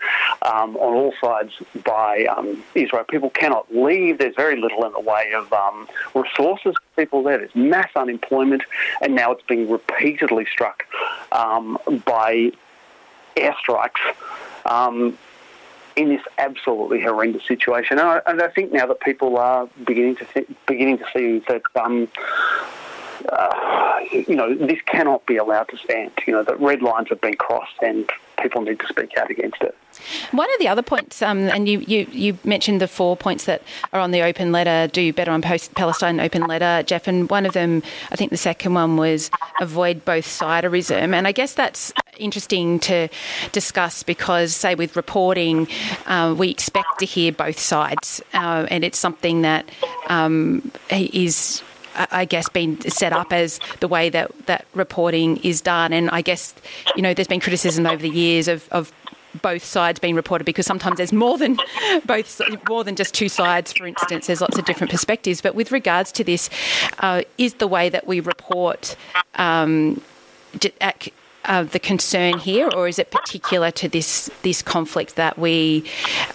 um, 0.44 0.78
on 0.78 0.94
all 0.94 1.14
sides 1.22 1.54
by 1.84 2.26
um, 2.26 2.64
Israel. 2.74 3.04
People 3.04 3.30
cannot 3.30 3.74
leave. 3.76 4.20
There's 4.20 4.36
very 4.36 4.60
little 4.60 4.86
in 4.86 4.94
the 4.94 5.00
way 5.00 5.34
of 5.34 5.52
um, 5.52 5.88
resources 6.14 6.76
for 6.76 7.02
people 7.02 7.24
there. 7.24 7.40
There's 7.40 7.56
mass 7.56 7.90
unemployment, 7.96 8.64
and 9.02 9.16
now 9.16 9.32
it's 9.32 9.44
being 9.44 9.70
repeatedly 9.70 10.46
struck 10.46 10.86
um, 11.32 11.78
by 12.06 12.52
airstrikes. 13.36 14.00
In 15.96 16.10
this 16.10 16.22
absolutely 16.38 17.02
horrendous 17.02 17.46
situation. 17.48 18.00
And 18.00 18.08
I, 18.08 18.22
and 18.26 18.42
I, 18.42 18.48
think 18.48 18.72
now 18.72 18.86
that 18.86 19.02
people 19.02 19.38
are 19.38 19.68
beginning 19.86 20.16
to 20.18 20.26
think, 20.26 20.56
beginning 20.66 21.00
to 21.00 21.06
see 21.14 21.40
that. 21.48 21.62
Um, 21.76 22.08
uh, 23.30 24.00
you 24.12 24.36
know, 24.36 24.56
this 24.56 24.82
cannot 24.88 25.26
be 25.28 25.38
allowed 25.38 25.70
to 25.70 25.78
stand. 25.78 26.12
You 26.26 26.34
know, 26.34 26.44
that 26.44 26.60
red 26.60 26.82
lines 26.82 27.10
have 27.10 27.22
been 27.22 27.36
crossed 27.36 27.76
and 27.82 28.10
people 28.42 28.62
need 28.62 28.80
to 28.80 28.88
speak 28.88 29.16
out 29.18 29.30
against 29.30 29.62
it. 29.62 29.78
One 30.32 30.52
of 30.52 30.60
the 30.60 30.68
other 30.68 30.82
points, 30.82 31.22
um, 31.22 31.50
and 31.50 31.68
you, 31.68 31.80
you, 31.80 32.08
you, 32.12 32.38
mentioned 32.44 32.82
the 32.82 32.88
four 32.88 33.16
points 33.16 33.46
that 33.46 33.62
are 33.94 34.00
on 34.00 34.12
the 34.12 34.24
open 34.24 34.52
letter, 34.52 34.92
do 34.92 35.14
better 35.14 35.32
on 35.32 35.42
post 35.42 35.76
Palestine 35.76 36.20
open 36.20 36.44
letter, 36.44 36.84
Jeff, 36.84 37.08
and 37.08 37.30
one 37.30 37.46
of 37.46 37.54
them, 37.54 37.84
I 38.12 38.16
think 38.16 38.32
the 38.32 38.38
second 38.38 38.74
one 38.74 38.98
was 38.98 39.30
avoid 39.60 40.04
both 40.06 40.26
siderism. 40.26 41.14
And 41.14 41.28
I 41.28 41.32
guess 41.32 41.54
that's 41.54 41.94
interesting 42.22 42.80
to 42.82 43.10
discuss 43.52 44.04
because, 44.04 44.56
say, 44.56 44.76
with 44.76 44.96
reporting, 44.96 45.68
uh, 46.06 46.36
we 46.38 46.50
expect 46.50 47.00
to 47.00 47.06
hear 47.06 47.32
both 47.32 47.60
sides, 47.60 48.22
uh, 48.34 48.68
and 48.70 48.84
it's 48.84 48.98
something 48.98 49.42
that 49.42 49.70
um, 50.08 50.72
is 50.90 51.64
I 52.00 52.26
guess, 52.26 52.48
been 52.50 52.80
set 52.90 53.14
up 53.14 53.34
as 53.34 53.60
the 53.80 53.88
way 53.88 54.10
that, 54.10 54.32
that 54.46 54.66
reporting 54.74 55.38
is 55.38 55.62
done. 55.62 55.94
And 55.94 56.10
I 56.10 56.22
guess, 56.22 56.56
you 56.96 57.02
know, 57.02 57.14
there's 57.14 57.28
been 57.28 57.42
criticism 57.42 57.86
over 57.86 58.02
the 58.02 58.10
years 58.10 58.48
of, 58.48 58.68
of 58.72 58.94
both 59.42 59.64
sides 59.64 60.00
being 60.00 60.16
reported 60.16 60.44
because 60.44 60.66
sometimes 60.66 60.98
there's 60.98 61.14
more 61.14 61.38
than 61.38 61.58
both 62.06 62.42
more 62.68 62.84
than 62.84 62.98
just 62.98 63.14
two 63.14 63.30
sides 63.30 63.72
for 63.72 63.88
instance 63.88 64.28
there's 64.28 64.42
lots 64.42 64.58
of 64.58 64.66
different 64.66 64.92
perspectives 64.92 65.40
but 65.40 65.56
with 65.56 65.72
regards 65.72 66.12
to 66.12 66.22
this 66.22 66.50
uh, 67.00 67.22
is 67.38 67.54
the 67.54 67.68
way 67.68 67.88
that 67.88 68.06
we 68.06 68.20
report 68.20 68.98
um, 69.36 70.02
uh, 71.46 71.64
the 71.64 71.80
concern 71.80 72.38
here, 72.38 72.70
or 72.76 72.88
is 72.88 73.00
it 73.00 73.12
particular 73.12 73.72
to 73.72 73.90
this 73.90 74.30
this 74.44 74.62
conflict 74.62 75.16
that 75.16 75.38
we 75.38 75.84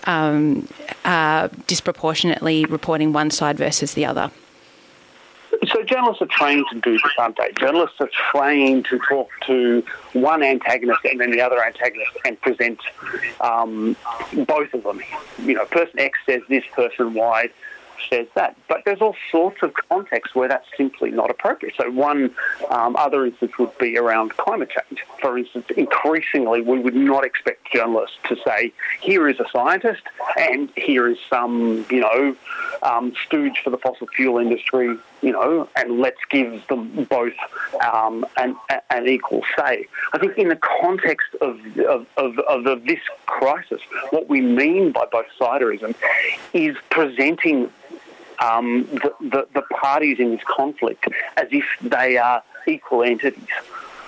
um, 0.05 0.69
are 1.05 1.49
disproportionately 1.67 2.65
reporting 2.65 3.13
one 3.13 3.31
side 3.31 3.57
versus 3.57 3.95
the 3.95 4.05
other? 4.05 4.31
So 5.69 5.83
journalists 5.83 6.23
are 6.23 6.27
trained 6.27 6.67
to 6.71 6.81
do 6.81 6.93
this, 6.93 7.13
aren't 7.19 7.37
they? 7.37 7.51
Journalists 7.59 7.97
are 8.01 8.11
trained 8.31 8.85
to 8.87 8.99
talk 9.09 9.31
to 9.47 9.83
one 10.13 10.43
antagonist 10.43 11.01
and 11.05 11.21
then 11.21 11.31
the 11.31 11.41
other 11.41 11.63
antagonist 11.65 12.11
and 12.25 12.41
present 12.41 12.79
um, 13.41 13.97
both 14.47 14.73
of 14.75 14.83
them. 14.83 15.01
You 15.43 15.55
know, 15.55 15.65
person 15.67 15.99
X 15.99 16.19
says 16.27 16.43
this, 16.49 16.65
person 16.75 17.15
Y 17.15 17.51
says 18.11 18.27
that. 18.35 18.57
But 18.69 18.83
there's 18.85 19.01
all 19.01 19.17
sorts 19.31 19.63
of 19.63 19.75
contexts 19.75 20.35
where 20.35 20.49
that's 20.49 20.67
simply 20.77 21.11
not 21.11 21.31
appropriate. 21.31 21.75
So 21.77 21.91
one 21.91 22.35
um, 22.71 22.97
other 22.97 23.27
instance 23.27 23.59
would 23.59 23.77
be 23.79 23.97
around 23.99 24.37
climate 24.37 24.71
change. 24.71 25.05
For 25.21 25.39
instance, 25.39 25.67
increasingly 25.77 26.61
we 26.61 26.79
would 26.79 26.95
not 26.97 27.25
expect 27.25 27.73
journalists 27.73 28.17
to 28.29 28.37
say, 28.45 28.73
here 29.01 29.29
is 29.29 29.41
a 29.41 29.47
scientist 29.51 30.03
and 30.37 30.71
here 30.77 31.09
is 31.09 31.19
some, 31.29 31.85
you 31.91 32.01
know, 32.01 32.37
um, 32.83 33.15
stooge 33.25 33.61
for 33.63 33.71
the 33.71 33.79
fossil 33.79 34.07
fuel 34.09 34.39
industry, 34.39 34.97
you 35.23 35.33
know, 35.33 35.69
and 35.77 35.99
let's 35.99 36.21
give 36.31 36.67
them 36.69 37.05
both 37.05 37.33
um, 37.83 38.27
an, 38.37 38.57
an 38.91 39.09
equal 39.09 39.43
say. 39.57 39.87
I 40.13 40.19
think 40.19 40.37
in 40.37 40.49
the 40.49 40.59
context 40.81 41.35
of, 41.41 41.59
of, 41.79 42.07
of, 42.17 42.39
of 42.39 42.85
this 42.85 43.01
crisis, 43.27 43.81
what 44.11 44.29
we 44.29 44.41
mean 44.41 44.93
by 44.93 45.07
both 45.11 45.27
siderism 45.41 45.95
is 46.53 46.77
presenting 46.91 47.71
um, 48.39 48.87
the, 48.93 49.15
the, 49.21 49.49
the 49.55 49.63
parties 49.63 50.19
in 50.19 50.33
this 50.33 50.45
conflict 50.45 51.09
as 51.37 51.49
if 51.51 51.65
they 51.81 52.19
are 52.19 52.43
equal 52.67 53.03
entities. 53.03 53.43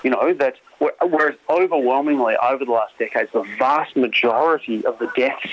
You 0.05 0.11
know, 0.11 0.33
that 0.35 0.57
whereas 0.79 1.37
overwhelmingly 1.49 2.37
over 2.37 2.65
the 2.65 2.71
last 2.71 2.97
decades, 2.99 3.31
the 3.33 3.43
vast 3.59 3.97
majority 3.97 4.85
of 4.85 4.99
the 4.99 5.11
deaths 5.17 5.51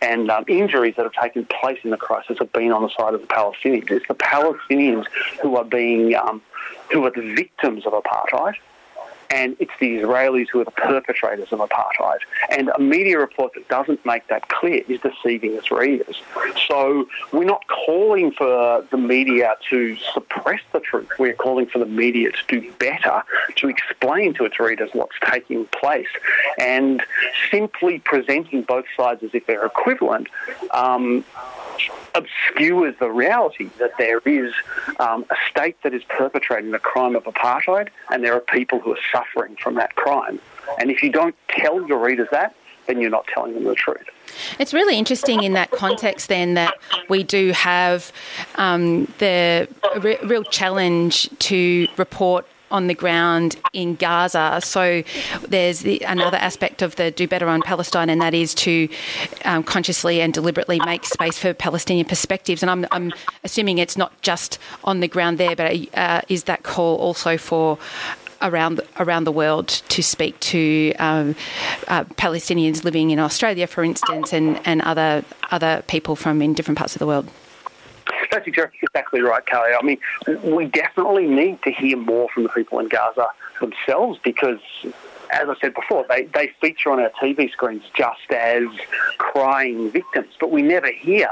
and 0.00 0.30
um, 0.30 0.44
injuries 0.48 0.94
that 0.96 1.02
have 1.02 1.12
taken 1.12 1.46
place 1.46 1.78
in 1.82 1.90
the 1.90 1.96
crisis 1.96 2.38
have 2.38 2.52
been 2.52 2.72
on 2.72 2.82
the 2.82 2.90
side 2.98 3.14
of 3.14 3.20
the 3.20 3.26
Palestinians. 3.26 3.90
It's 3.90 4.06
the 4.06 4.14
Palestinians 4.14 5.06
who 5.42 5.56
are 5.56 5.64
being, 5.64 6.14
um, 6.14 6.42
who 6.92 7.04
are 7.04 7.10
the 7.10 7.34
victims 7.34 7.86
of 7.86 7.92
apartheid 7.92 8.54
and 9.30 9.56
it's 9.58 9.72
the 9.80 9.98
Israelis 9.98 10.48
who 10.50 10.60
are 10.60 10.64
the 10.64 10.70
perpetrators 10.70 11.52
of 11.52 11.58
apartheid. 11.58 12.18
And 12.50 12.70
a 12.74 12.80
media 12.80 13.18
report 13.18 13.52
that 13.54 13.68
doesn't 13.68 14.04
make 14.06 14.26
that 14.28 14.48
clear 14.48 14.82
is 14.88 15.00
deceiving 15.00 15.54
its 15.54 15.70
readers. 15.70 16.22
So 16.66 17.06
we're 17.32 17.44
not 17.44 17.66
calling 17.66 18.32
for 18.32 18.86
the 18.90 18.96
media 18.96 19.56
to 19.70 19.96
suppress 20.14 20.60
the 20.72 20.80
truth. 20.80 21.08
We're 21.18 21.34
calling 21.34 21.66
for 21.66 21.78
the 21.78 21.86
media 21.86 22.30
to 22.32 22.60
do 22.60 22.72
better, 22.78 23.22
to 23.56 23.68
explain 23.68 24.34
to 24.34 24.44
its 24.44 24.58
readers 24.58 24.90
what's 24.92 25.16
taking 25.24 25.66
place. 25.66 26.08
And 26.58 27.02
simply 27.50 27.98
presenting 27.98 28.62
both 28.62 28.86
sides 28.96 29.22
as 29.22 29.30
if 29.34 29.46
they're 29.46 29.66
equivalent 29.66 30.28
um, 30.72 31.24
obscures 32.14 32.94
the 32.98 33.10
reality 33.10 33.70
that 33.78 33.92
there 33.98 34.20
is 34.24 34.52
um, 34.98 35.24
a 35.30 35.36
state 35.50 35.76
that 35.82 35.94
is 35.94 36.02
perpetrating 36.04 36.70
the 36.70 36.78
crime 36.78 37.14
of 37.14 37.24
apartheid 37.24 37.88
and 38.10 38.24
there 38.24 38.34
are 38.34 38.40
people 38.40 38.80
who 38.80 38.92
are 38.92 38.98
suffering 39.18 39.56
from 39.62 39.74
that 39.76 39.94
crime. 39.96 40.38
And 40.78 40.90
if 40.90 41.02
you 41.02 41.10
don't 41.10 41.34
tell 41.48 41.86
your 41.88 41.98
readers 41.98 42.28
that, 42.30 42.54
then 42.86 43.00
you're 43.00 43.10
not 43.10 43.26
telling 43.34 43.54
them 43.54 43.64
the 43.64 43.74
truth. 43.74 44.06
It's 44.58 44.72
really 44.72 44.96
interesting 44.96 45.42
in 45.42 45.54
that 45.54 45.70
context, 45.70 46.28
then, 46.28 46.54
that 46.54 46.74
we 47.08 47.22
do 47.22 47.52
have 47.52 48.12
um, 48.56 49.06
the 49.18 49.68
re- 50.00 50.18
real 50.24 50.44
challenge 50.44 51.28
to 51.40 51.88
report 51.96 52.46
on 52.70 52.86
the 52.86 52.94
ground 52.94 53.56
in 53.72 53.94
Gaza. 53.94 54.60
So 54.62 55.02
there's 55.48 55.80
the, 55.80 56.00
another 56.00 56.36
aspect 56.36 56.82
of 56.82 56.96
the 56.96 57.10
Do 57.10 57.26
Better 57.26 57.48
on 57.48 57.62
Palestine, 57.62 58.10
and 58.10 58.20
that 58.20 58.34
is 58.34 58.54
to 58.56 58.88
um, 59.44 59.62
consciously 59.62 60.20
and 60.20 60.32
deliberately 60.32 60.78
make 60.80 61.06
space 61.06 61.38
for 61.38 61.54
Palestinian 61.54 62.06
perspectives. 62.06 62.62
And 62.62 62.70
I'm, 62.70 62.86
I'm 62.92 63.12
assuming 63.42 63.78
it's 63.78 63.96
not 63.96 64.12
just 64.20 64.58
on 64.84 65.00
the 65.00 65.08
ground 65.08 65.38
there, 65.38 65.56
but 65.56 65.74
uh, 65.94 66.20
is 66.28 66.44
that 66.44 66.62
call 66.62 66.96
also 66.98 67.38
for 67.38 67.78
around 68.42 68.80
around 68.98 69.24
the 69.24 69.32
world 69.32 69.68
to 69.68 70.02
speak 70.02 70.38
to 70.40 70.92
um, 70.98 71.34
uh, 71.88 72.04
Palestinians 72.04 72.84
living 72.84 73.10
in 73.10 73.18
Australia, 73.18 73.66
for 73.66 73.84
instance, 73.84 74.32
and, 74.32 74.60
and 74.64 74.82
other 74.82 75.24
other 75.50 75.82
people 75.86 76.16
from 76.16 76.42
in 76.42 76.54
different 76.54 76.78
parts 76.78 76.94
of 76.94 77.00
the 77.00 77.06
world. 77.06 77.28
That's 78.30 78.46
exactly 78.46 79.20
right, 79.20 79.44
Kelly. 79.44 79.70
I 79.78 79.82
mean, 79.82 79.98
we 80.42 80.66
definitely 80.66 81.26
need 81.26 81.62
to 81.62 81.70
hear 81.70 81.96
more 81.96 82.28
from 82.28 82.42
the 82.42 82.48
people 82.50 82.78
in 82.78 82.88
Gaza 82.88 83.26
themselves 83.60 84.18
because, 84.22 84.60
as 85.30 85.48
I 85.48 85.54
said 85.60 85.74
before, 85.74 86.04
they, 86.08 86.24
they 86.24 86.48
feature 86.60 86.90
on 86.90 87.00
our 87.00 87.10
TV 87.22 87.50
screens 87.50 87.82
just 87.94 88.30
as 88.30 88.64
crying 89.18 89.90
victims, 89.90 90.34
but 90.38 90.50
we 90.50 90.62
never 90.62 90.90
hear 90.90 91.28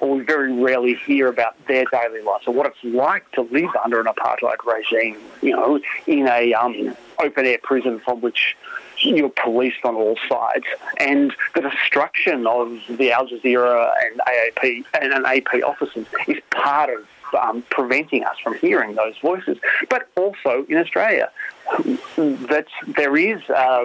or 0.00 0.16
we 0.16 0.24
very 0.24 0.52
rarely 0.52 0.94
hear 0.94 1.28
about 1.28 1.54
their 1.66 1.84
daily 1.86 2.22
lives 2.22 2.46
or 2.46 2.54
what 2.54 2.66
it's 2.66 2.82
like 2.84 3.30
to 3.32 3.42
live 3.42 3.70
under 3.84 4.00
an 4.00 4.06
apartheid 4.06 4.64
regime, 4.64 5.16
you 5.42 5.52
know, 5.52 5.80
in 6.06 6.26
a 6.28 6.54
um, 6.54 6.96
open 7.22 7.46
air 7.46 7.58
prison 7.62 8.00
from 8.00 8.20
which 8.20 8.56
you're 9.00 9.28
policed 9.28 9.84
on 9.84 9.94
all 9.94 10.18
sides, 10.28 10.64
and 10.98 11.34
the 11.54 11.60
destruction 11.60 12.46
of 12.46 12.80
the 12.88 13.12
Al 13.12 13.28
Jazeera 13.28 13.92
and 14.02 14.20
AAP 14.20 14.84
and, 15.00 15.12
and 15.12 15.26
AP 15.26 15.62
offices 15.64 16.06
is 16.26 16.38
part 16.50 16.90
of 16.90 17.06
um, 17.40 17.62
preventing 17.70 18.24
us 18.24 18.36
from 18.42 18.54
hearing 18.54 18.94
those 18.96 19.16
voices. 19.18 19.58
But 19.88 20.08
also 20.16 20.66
in 20.68 20.78
Australia, 20.78 21.30
that 22.16 22.66
there 22.86 23.16
is. 23.16 23.40
Uh, 23.48 23.84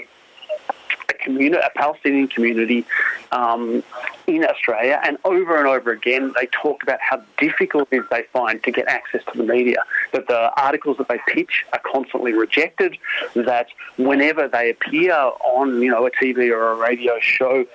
a 1.10 1.14
community, 1.14 1.62
a 1.62 1.70
Palestinian 1.76 2.28
community 2.28 2.86
um, 3.32 3.84
in 4.28 4.46
Australia, 4.46 5.00
and 5.04 5.18
over 5.26 5.58
and 5.58 5.68
over 5.68 5.92
again, 5.92 6.34
they 6.40 6.48
talk 6.48 6.84
about 6.84 7.00
how 7.02 7.22
difficult 7.38 7.88
it 7.92 7.98
is 7.98 8.04
they 8.10 8.24
find 8.34 8.64
to 8.64 8.72
get 8.72 8.88
access 8.88 9.22
to 9.32 9.38
the 9.38 9.44
media. 9.44 9.78
That 10.12 10.28
the 10.28 10.52
articles 10.62 10.98
that 10.98 11.08
they 11.08 11.20
pitch 11.28 11.66
are 11.74 11.80
constantly 11.80 12.34
rejected. 12.34 12.98
That 13.36 13.68
whenever 13.98 14.48
they 14.48 14.70
appear 14.70 15.14
on, 15.14 15.82
you 15.82 15.92
know, 15.92 16.06
a 16.06 16.12
TV 16.12 16.52
or 16.52 16.72
a 16.72 16.76
radio 16.76 17.20
show, 17.20 17.66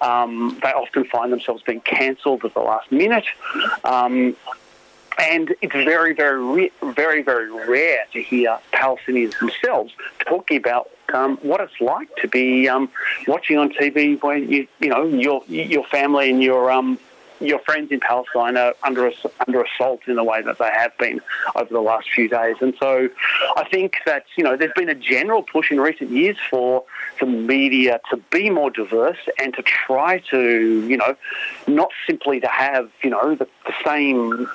um, 0.00 0.58
they 0.62 0.70
often 0.70 1.04
find 1.04 1.32
themselves 1.32 1.62
being 1.62 1.80
cancelled 1.80 2.44
at 2.44 2.54
the 2.54 2.60
last 2.60 2.90
minute. 2.90 3.26
Um, 3.84 4.36
and 5.18 5.54
it's 5.60 5.72
very, 5.72 6.14
very, 6.14 6.70
very, 6.82 7.22
very 7.22 7.50
rare 7.50 8.04
to 8.12 8.22
hear 8.22 8.58
Palestinians 8.72 9.38
themselves 9.38 9.92
talking 10.20 10.56
about 10.56 10.90
um, 11.12 11.38
what 11.38 11.60
it's 11.60 11.80
like 11.80 12.14
to 12.16 12.28
be 12.28 12.68
um, 12.68 12.88
watching 13.26 13.58
on 13.58 13.70
TV 13.70 14.22
when 14.22 14.50
you, 14.50 14.68
you 14.80 14.88
know, 14.88 15.04
your 15.04 15.42
your 15.46 15.84
family 15.84 16.30
and 16.30 16.42
your 16.42 16.70
um, 16.70 16.98
your 17.40 17.58
friends 17.60 17.90
in 17.90 18.00
Palestine 18.00 18.56
are 18.56 18.74
under 18.82 19.10
under 19.46 19.62
assault 19.62 20.00
in 20.06 20.16
the 20.16 20.24
way 20.24 20.42
that 20.42 20.58
they 20.58 20.70
have 20.70 20.96
been 20.98 21.20
over 21.56 21.72
the 21.72 21.80
last 21.80 22.08
few 22.10 22.28
days. 22.28 22.56
And 22.60 22.74
so, 22.78 23.08
I 23.56 23.64
think 23.68 23.96
that 24.06 24.24
you 24.36 24.44
know 24.44 24.56
there's 24.56 24.72
been 24.74 24.88
a 24.88 24.94
general 24.94 25.42
push 25.42 25.70
in 25.70 25.80
recent 25.80 26.10
years 26.10 26.36
for 26.50 26.84
the 27.20 27.26
media 27.26 28.00
to 28.10 28.18
be 28.30 28.50
more 28.50 28.70
diverse 28.70 29.18
and 29.38 29.54
to 29.54 29.62
try 29.62 30.18
to 30.30 30.86
you 30.86 30.96
know 30.96 31.16
not 31.66 31.90
simply 32.06 32.40
to 32.40 32.48
have 32.48 32.90
you 33.02 33.10
know 33.10 33.34
the, 33.34 33.48
the 33.66 33.74
same 33.84 34.48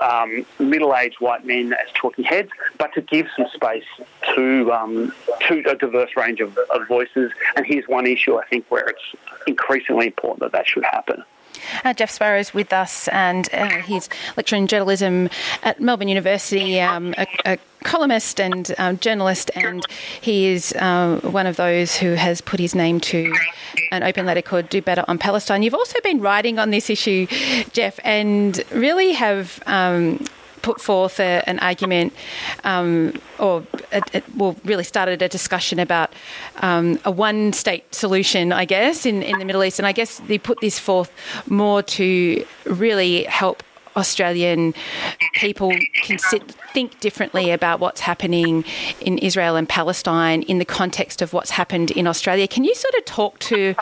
um, 0.00 0.46
middle-aged 0.58 1.20
white 1.20 1.44
men 1.44 1.72
as 1.72 1.88
talking 1.94 2.24
heads, 2.24 2.50
but 2.78 2.92
to 2.94 3.00
give 3.00 3.26
some 3.36 3.46
space 3.54 3.84
to 4.34 4.72
um, 4.72 5.12
to 5.46 5.62
a 5.68 5.74
diverse 5.74 6.10
range 6.16 6.40
of, 6.40 6.56
of 6.70 6.86
voices. 6.88 7.32
And 7.56 7.66
here's 7.66 7.88
one 7.88 8.06
issue 8.06 8.36
I 8.36 8.46
think 8.46 8.66
where 8.68 8.86
it's 8.86 9.02
increasingly 9.46 10.06
important 10.06 10.40
that 10.40 10.52
that 10.52 10.66
should 10.66 10.84
happen. 10.84 11.24
Uh, 11.84 11.92
Jeff 11.92 12.20
is 12.20 12.54
with 12.54 12.72
us, 12.72 13.08
and 13.08 13.48
uh, 13.52 13.82
he's 13.82 14.08
lecturer 14.36 14.58
in 14.58 14.66
journalism 14.66 15.28
at 15.62 15.80
Melbourne 15.80 16.08
University, 16.08 16.80
um, 16.80 17.14
a, 17.18 17.26
a, 17.44 17.58
columnist 17.84 18.40
and 18.40 18.74
um, 18.78 18.98
journalist, 18.98 19.52
and 19.54 19.84
he 20.20 20.46
is 20.46 20.72
uh, 20.74 21.20
one 21.22 21.46
of 21.46 21.56
those 21.56 21.96
who 21.96 22.14
has 22.14 22.40
put 22.40 22.58
his 22.58 22.74
name 22.74 22.98
to 22.98 23.32
an 23.92 24.02
open 24.02 24.26
letter 24.26 24.42
called 24.42 24.68
Do 24.68 24.82
Better 24.82 25.04
on 25.06 25.16
Palestine. 25.16 25.62
You've 25.62 25.74
also 25.74 26.00
been 26.02 26.20
writing 26.20 26.58
on 26.58 26.70
this 26.70 26.90
issue, 26.90 27.26
Jeff, 27.72 28.00
and 28.02 28.62
really 28.72 29.12
have 29.12 29.62
um, 29.66 30.24
put 30.62 30.80
forth 30.80 31.20
a, 31.20 31.42
an 31.46 31.58
argument, 31.60 32.12
um, 32.64 33.12
or 33.38 33.64
it, 33.92 34.24
well, 34.36 34.56
really 34.64 34.84
started 34.84 35.22
a 35.22 35.28
discussion 35.28 35.78
about 35.78 36.12
um, 36.56 36.98
a 37.04 37.10
one-state 37.10 37.94
solution, 37.94 38.52
I 38.52 38.64
guess, 38.64 39.06
in, 39.06 39.22
in 39.22 39.38
the 39.38 39.44
Middle 39.44 39.64
East. 39.64 39.78
And 39.78 39.86
I 39.86 39.92
guess 39.92 40.18
they 40.20 40.38
put 40.38 40.60
this 40.60 40.78
forth 40.78 41.10
more 41.48 41.82
to 41.82 42.44
really 42.64 43.24
help 43.24 43.62
Australian 43.96 44.74
people 45.34 45.72
can 45.94 46.18
sit, 46.18 46.42
think 46.72 47.00
differently 47.00 47.50
about 47.50 47.80
what's 47.80 48.00
happening 48.00 48.64
in 49.00 49.18
Israel 49.18 49.56
and 49.56 49.68
Palestine 49.68 50.42
in 50.42 50.58
the 50.58 50.64
context 50.64 51.20
of 51.20 51.32
what's 51.32 51.50
happened 51.50 51.90
in 51.90 52.06
Australia. 52.06 52.46
Can 52.46 52.64
you 52.64 52.74
sort 52.74 52.94
of 52.94 53.04
talk 53.04 53.38
to 53.40 53.74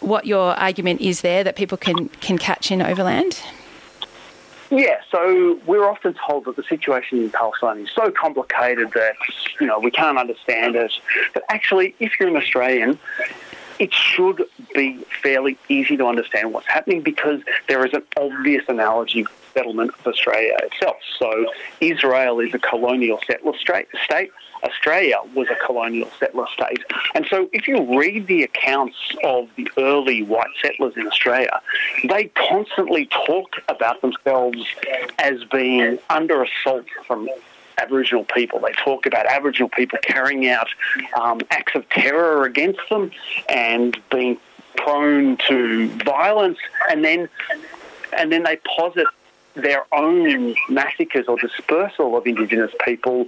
what 0.00 0.26
your 0.26 0.54
argument 0.54 1.00
is 1.00 1.20
there 1.20 1.44
that 1.44 1.56
people 1.56 1.76
can, 1.76 2.08
can 2.20 2.38
catch 2.38 2.70
in 2.70 2.80
Overland? 2.80 3.42
Yeah, 4.76 4.96
so 5.08 5.60
we're 5.66 5.88
often 5.88 6.16
told 6.26 6.46
that 6.46 6.56
the 6.56 6.64
situation 6.64 7.20
in 7.20 7.30
Palestine 7.30 7.78
is 7.78 7.90
so 7.94 8.10
complicated 8.10 8.90
that, 8.94 9.14
you 9.60 9.68
know, 9.68 9.78
we 9.78 9.92
can't 9.92 10.18
understand 10.18 10.74
it. 10.74 10.92
But 11.32 11.44
actually, 11.48 11.94
if 12.00 12.18
you're 12.18 12.28
an 12.28 12.36
Australian, 12.36 12.98
it 13.78 13.94
should 13.94 14.42
be 14.74 14.98
fairly 15.22 15.56
easy 15.68 15.96
to 15.96 16.06
understand 16.06 16.52
what's 16.52 16.66
happening 16.66 17.02
because 17.02 17.40
there 17.68 17.86
is 17.86 17.92
an 17.92 18.02
obvious 18.16 18.64
analogy 18.66 19.24
settlement 19.52 19.92
of 19.96 20.06
Australia 20.08 20.56
itself. 20.64 20.96
So 21.20 21.46
Israel 21.80 22.40
is 22.40 22.52
a 22.52 22.58
colonial 22.58 23.20
settler 23.28 23.56
state. 23.56 24.32
Australia 24.64 25.18
was 25.34 25.48
a 25.48 25.54
colonial 25.66 26.10
settler 26.18 26.46
state. 26.52 26.82
And 27.14 27.26
so 27.28 27.48
if 27.52 27.68
you 27.68 27.98
read 27.98 28.26
the 28.26 28.42
accounts 28.42 28.96
of 29.22 29.48
the 29.56 29.70
early 29.78 30.22
white 30.22 30.50
settlers 30.60 30.94
in 30.96 31.06
Australia, 31.06 31.60
they 32.08 32.24
constantly 32.34 33.06
talk 33.26 33.56
about 33.68 34.00
themselves 34.00 34.64
as 35.18 35.44
being 35.44 35.98
under 36.10 36.42
assault 36.42 36.86
from 37.06 37.28
Aboriginal 37.78 38.24
people. 38.24 38.60
They 38.60 38.72
talk 38.72 39.06
about 39.06 39.26
Aboriginal 39.26 39.68
people 39.68 39.98
carrying 40.02 40.48
out 40.48 40.68
um, 41.20 41.40
acts 41.50 41.74
of 41.74 41.88
terror 41.90 42.44
against 42.44 42.80
them 42.88 43.10
and 43.48 43.96
being 44.10 44.38
prone 44.76 45.36
to 45.48 45.88
violence, 46.04 46.58
and 46.90 47.04
then 47.04 47.28
and 48.16 48.30
then 48.30 48.44
they 48.44 48.58
posit 48.76 49.06
their 49.54 49.84
own 49.92 50.54
massacres 50.68 51.26
or 51.28 51.38
dispersal 51.38 52.16
of 52.16 52.26
Indigenous 52.26 52.72
people 52.84 53.26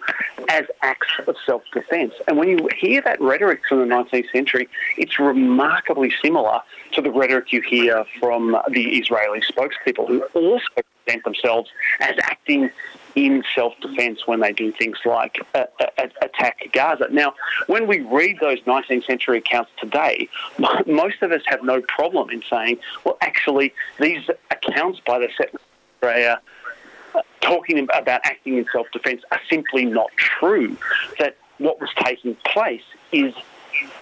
as 0.49 0.65
acts 0.83 1.09
of 1.27 1.37
self-defence. 1.45 2.15
And 2.27 2.37
when 2.37 2.49
you 2.49 2.69
hear 2.77 3.01
that 3.03 3.21
rhetoric 3.21 3.61
from 3.69 3.79
the 3.79 3.95
19th 3.95 4.31
century, 4.33 4.69
it's 4.97 5.19
remarkably 5.19 6.13
similar 6.23 6.61
to 6.93 7.03
the 7.03 7.11
rhetoric 7.11 7.53
you 7.53 7.61
hear 7.63 8.05
from 8.19 8.57
the 8.71 8.99
Israeli 8.99 9.41
spokespeople 9.41 10.07
who 10.09 10.23
also 10.35 10.65
present 11.05 11.25
themselves 11.25 11.71
as 12.01 12.17
acting 12.23 12.71
in 13.15 13.43
self-defence 13.55 14.27
when 14.27 14.41
they 14.41 14.53
do 14.53 14.71
things 14.73 14.99
like 15.07 15.39
uh, 15.55 15.65
uh, 15.81 16.07
attack 16.21 16.69
Gaza. 16.73 17.09
Now, 17.11 17.35
when 17.67 17.87
we 17.87 18.01
read 18.01 18.39
those 18.41 18.61
19th 18.61 19.07
century 19.07 19.39
accounts 19.39 19.71
today, 19.81 20.29
most 20.87 21.23
of 21.23 21.33
us 21.33 21.43
have 21.47 21.63
no 21.63 21.81
problem 21.81 22.31
in 22.31 22.43
saying, 22.49 22.79
well, 23.05 23.17
actually, 23.23 23.73
these 23.99 24.29
accounts 24.51 25.01
by 25.01 25.19
the 25.19 25.29
settlers 25.37 25.63
Australia 25.97 26.41
talking 27.41 27.79
about 27.79 28.21
acting 28.25 28.59
in 28.59 28.67
self-defence 28.73 29.23
are 29.31 29.41
simply 29.49 29.85
not 29.85 30.11
true. 30.17 30.77
That 31.19 31.37
what 31.59 31.81
was 31.81 31.91
taking 31.97 32.35
place 32.45 32.83
is 33.13 33.35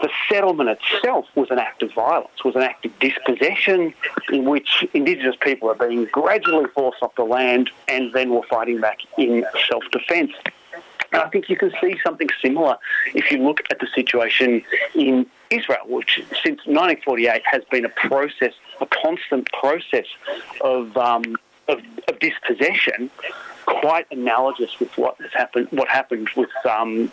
the 0.01 0.09
settlement 0.29 0.71
itself 0.71 1.27
was 1.35 1.51
an 1.51 1.59
act 1.59 1.83
of 1.83 1.93
violence, 1.93 2.45
was 2.45 2.55
an 2.55 2.63
act 2.63 2.87
of 2.87 2.99
dispossession 2.99 3.93
in 4.31 4.45
which 4.45 4.87
Indigenous 4.95 5.37
people 5.41 5.69
are 5.69 5.75
being 5.75 6.05
gradually 6.07 6.67
forced 6.75 7.03
off 7.03 7.15
the 7.17 7.25
land 7.25 7.71
and 7.89 8.13
then 8.13 8.31
were 8.31 8.43
fighting 8.49 8.81
back 8.81 8.99
in 9.19 9.45
self-defence. 9.69 10.33
And 11.13 11.23
I 11.23 11.29
think 11.29 11.49
you 11.49 11.57
can 11.57 11.73
see 11.81 11.97
something 12.05 12.29
similar 12.43 12.77
if 13.15 13.31
you 13.31 13.39
look 13.39 13.61
at 13.71 13.79
the 13.79 13.87
situation 13.95 14.63
in 14.95 15.27
Israel, 15.51 15.85
which 15.87 16.17
since 16.43 16.59
1948 16.67 17.43
has 17.45 17.63
been 17.71 17.85
a 17.85 17.89
process, 17.89 18.53
a 18.81 18.87
constant 18.87 19.49
process 19.53 20.07
of 20.61 20.97
um, 20.97 21.37
of, 21.69 21.81
of 22.09 22.19
dispossession, 22.19 23.11
quite 23.67 24.07
analogous 24.11 24.79
with 24.79 24.97
what 24.99 25.17
has 25.21 25.33
happened. 25.33 25.69
What 25.71 25.89
happened 25.89 26.29
with 26.37 26.51
um, 26.65 27.11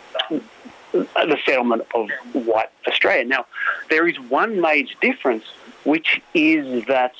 the 0.92 1.38
settlement 1.46 1.82
of 1.94 2.10
white 2.32 2.70
Australia. 2.86 3.24
Now, 3.24 3.46
there 3.88 4.06
is 4.06 4.18
one 4.20 4.60
major 4.60 4.94
difference, 5.00 5.44
which 5.84 6.20
is 6.34 6.84
that 6.86 7.14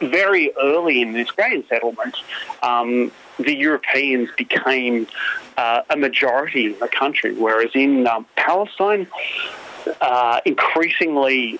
very 0.00 0.52
early 0.58 1.02
in 1.02 1.12
the 1.12 1.20
Australian 1.20 1.66
settlement, 1.68 2.16
um, 2.62 3.10
the 3.38 3.54
Europeans 3.54 4.30
became 4.36 5.06
uh, 5.56 5.82
a 5.90 5.96
majority 5.96 6.66
in 6.66 6.78
the 6.78 6.88
country, 6.88 7.34
whereas 7.34 7.70
in 7.74 8.06
um, 8.06 8.26
Palestine, 8.36 9.06
uh, 10.00 10.40
increasingly 10.44 11.58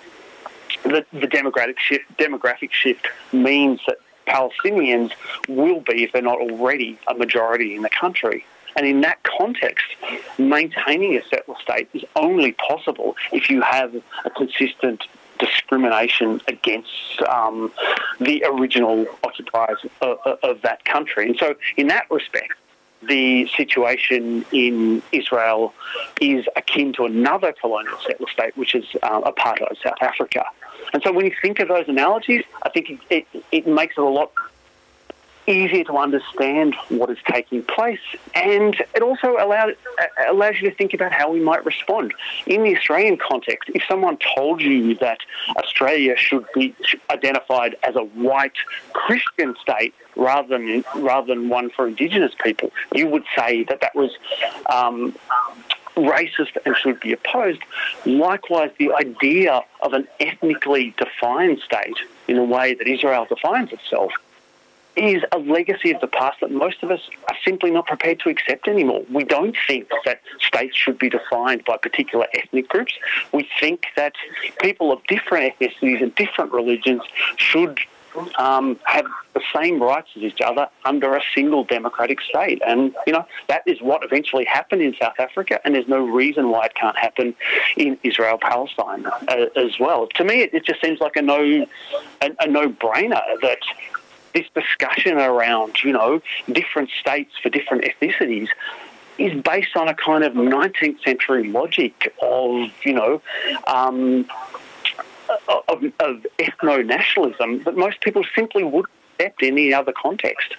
the, 0.85 1.05
the 1.13 1.27
demographic 1.27 1.79
shift, 1.79 2.05
demographic 2.17 2.73
shift 2.73 3.09
means 3.33 3.81
that 3.87 3.99
Palestinians 4.31 5.13
will 5.49 5.81
be, 5.81 6.05
if 6.05 6.13
they're 6.13 6.23
not 6.23 6.39
already, 6.39 6.99
a 7.09 7.15
majority 7.15 7.75
in 7.75 7.83
the 7.83 7.91
country. 7.91 8.45
And 8.77 8.87
in 8.87 9.01
that 9.01 9.19
context, 9.25 9.87
maintaining 10.39 11.17
a 11.17 11.25
settler 11.25 11.57
state 11.61 11.89
is 11.93 12.05
only 12.15 12.53
possible 12.53 13.17
if 13.33 13.51
you 13.51 13.61
have 13.63 13.95
a 14.25 14.31
consistent 14.31 15.03
discrimination 15.41 16.41
against 16.47 17.21
um, 17.29 17.73
the 18.21 18.45
original 18.47 19.07
occupiers 19.25 19.79
of, 20.01 20.19
of, 20.43 20.63
that 20.63 20.85
country. 20.85 21.29
And 21.29 21.37
so, 21.37 21.57
in 21.77 21.89
that 21.89 22.09
respect, 22.11 22.53
the 23.03 23.49
situation 23.57 24.45
in 24.53 25.03
Israel 25.11 25.73
is 26.21 26.45
akin 26.57 26.93
to 26.93 27.07
another 27.07 27.53
colonial 27.59 27.97
settler 28.07 28.29
state, 28.29 28.57
which 28.57 28.75
is 28.75 28.85
uh, 29.03 29.23
apartheid 29.23 29.77
South 29.83 30.03
Africa. 30.03 30.45
And 30.93 31.03
so 31.03 31.13
when 31.13 31.27
you 31.27 31.33
think 31.41 31.61
of 31.61 31.69
those 31.69 31.89
analogies, 31.89 32.45
I 32.63 32.69
think 32.71 32.91
it, 32.91 32.99
it, 33.11 33.45
it 33.53 33.67
makes 33.67 33.97
it 33.97 34.03
a 34.03 34.09
lot 34.09 34.33
easier 35.47 35.85
to 35.85 35.97
understand 35.97 36.75
what 36.89 37.11
is 37.11 37.19
taking 37.29 37.63
place, 37.63 38.01
and 38.35 38.75
it 38.95 39.03
also 39.03 39.37
allows 39.39 39.75
allows 40.29 40.61
you 40.61 40.71
to 40.71 40.77
think 40.77 40.95
about 40.95 41.13
how 41.13 41.31
we 41.31 41.41
might 41.41 41.65
respond. 41.65 42.15
In 42.47 42.63
the 42.63 42.77
Australian 42.77 43.17
context, 43.17 43.71
if 43.75 43.83
someone 43.89 44.19
told 44.37 44.61
you 44.61 44.95
that 44.97 45.19
Australia 45.57 46.17
should 46.17 46.45
be 46.55 46.75
identified 47.11 47.77
as 47.83 47.97
a 47.97 48.05
white 48.05 48.57
Christian 48.93 49.55
state 49.61 49.95
rather 50.17 50.49
than 50.49 50.85
rather 50.97 51.35
than 51.35 51.49
one 51.49 51.71
for 51.71 51.89
Indigenous 51.89 52.33
people, 52.43 52.71
you 52.95 53.07
would 53.09 53.25
say 53.37 53.65
that 53.65 53.81
that 53.81 53.95
was. 53.95 54.11
Um, 54.69 55.15
racist 55.97 56.57
and 56.65 56.77
should 56.77 57.01
be 57.01 57.13
opposed. 57.13 57.61
Likewise, 58.07 58.71
the 58.79 58.93
idea 58.93 59.63
of 59.81 59.93
an 59.93 60.07
ethnically 60.19 60.95
defined 60.97 61.61
state 61.61 61.97
in 62.29 62.39
a 62.39 62.45
way 62.45 62.75
that 62.75 62.87
Israel 62.87 63.27
defines 63.29 63.73
itself 63.73 64.13
is 64.97 65.23
a 65.33 65.39
legacy 65.39 65.93
of 65.93 66.01
the 66.01 66.07
past 66.07 66.41
that 66.41 66.51
most 66.51 66.83
of 66.83 66.91
us 66.91 67.01
are 67.29 67.37
simply 67.45 67.71
not 67.71 67.87
prepared 67.87 68.21
to 68.21 68.29
accept 68.29 68.67
anymore. 68.69 69.05
We 69.11 69.25
don't 69.25 69.57
think 69.67 69.89
that 70.05 70.21
states 70.41 70.77
should 70.77 70.99
be 70.99 71.09
defined 71.09 71.65
by 71.65 71.77
particular 71.77 72.27
ethnic 72.35 72.69
groups. 72.69 72.95
We 73.33 73.49
think 73.61 73.87
that 73.97 74.15
people 74.61 74.93
of 74.93 75.03
different 75.07 75.55
ethnicities 75.55 76.03
and 76.03 76.15
different 76.15 76.53
religions 76.53 77.03
should 77.37 77.79
um, 78.39 78.79
have 78.85 79.07
the 79.35 79.41
same 79.55 79.83
rights 79.83 80.09
as 80.17 80.23
each 80.23 80.41
other 80.41 80.69
under 80.85 81.15
a 81.17 81.23
single 81.35 81.65
democratic 81.65 82.21
state. 82.21 82.61
And, 82.67 82.95
you 83.07 83.13
know, 83.13 83.27
that 83.49 83.63
is 83.67 83.81
what 83.81 84.05
eventually 84.05 84.45
happened 84.45 84.83
in 84.83 84.95
South 85.01 85.19
Africa, 85.19 85.61
and 85.65 85.75
there's 85.75 85.89
no 85.89 86.05
reason 86.05 86.51
why 86.51 86.67
it 86.67 86.75
can't 86.75 86.97
happen 86.99 87.35
in 87.77 87.99
Israel 88.03 88.39
Palestine 88.39 89.07
uh, 89.07 89.47
as 89.57 89.79
well. 89.79 90.09
To 90.17 90.25
me, 90.25 90.43
it, 90.43 90.55
it, 90.55 90.65
just 90.65 90.81
seems 90.81 91.01
like 91.01 91.17
a 91.17 91.23
no, 91.23 91.67
a, 92.21 92.31
a 92.41 92.47
no 92.47 92.69
brainer 92.69 93.23
that 93.43 93.59
this 94.35 94.47
discussion 94.55 95.19
around, 95.19 95.83
you 95.83 95.93
know, 95.93 96.21
different 96.51 96.91
states 97.01 97.33
for 97.43 97.49
different 97.49 97.85
ethnicities 97.85 98.49
is 99.19 99.41
based 99.43 99.77
on 99.77 99.87
a 99.87 99.95
kind 99.95 100.25
of 100.25 100.33
19th 100.33 101.03
century 101.05 101.49
logic 101.49 102.15
of, 102.23 102.71
you 102.85 102.95
know, 102.95 103.21
um, 103.67 104.27
of, 105.49 105.85
of 106.01 106.27
ethno 106.39 106.85
nationalism 106.85 107.63
that 107.65 107.77
most 107.77 108.01
people 108.01 108.25
simply 108.35 108.63
wouldn't 108.63 108.91
accept 109.21 109.43
in 109.43 109.53
any 109.53 109.75
other 109.75 109.93
context. 109.93 110.55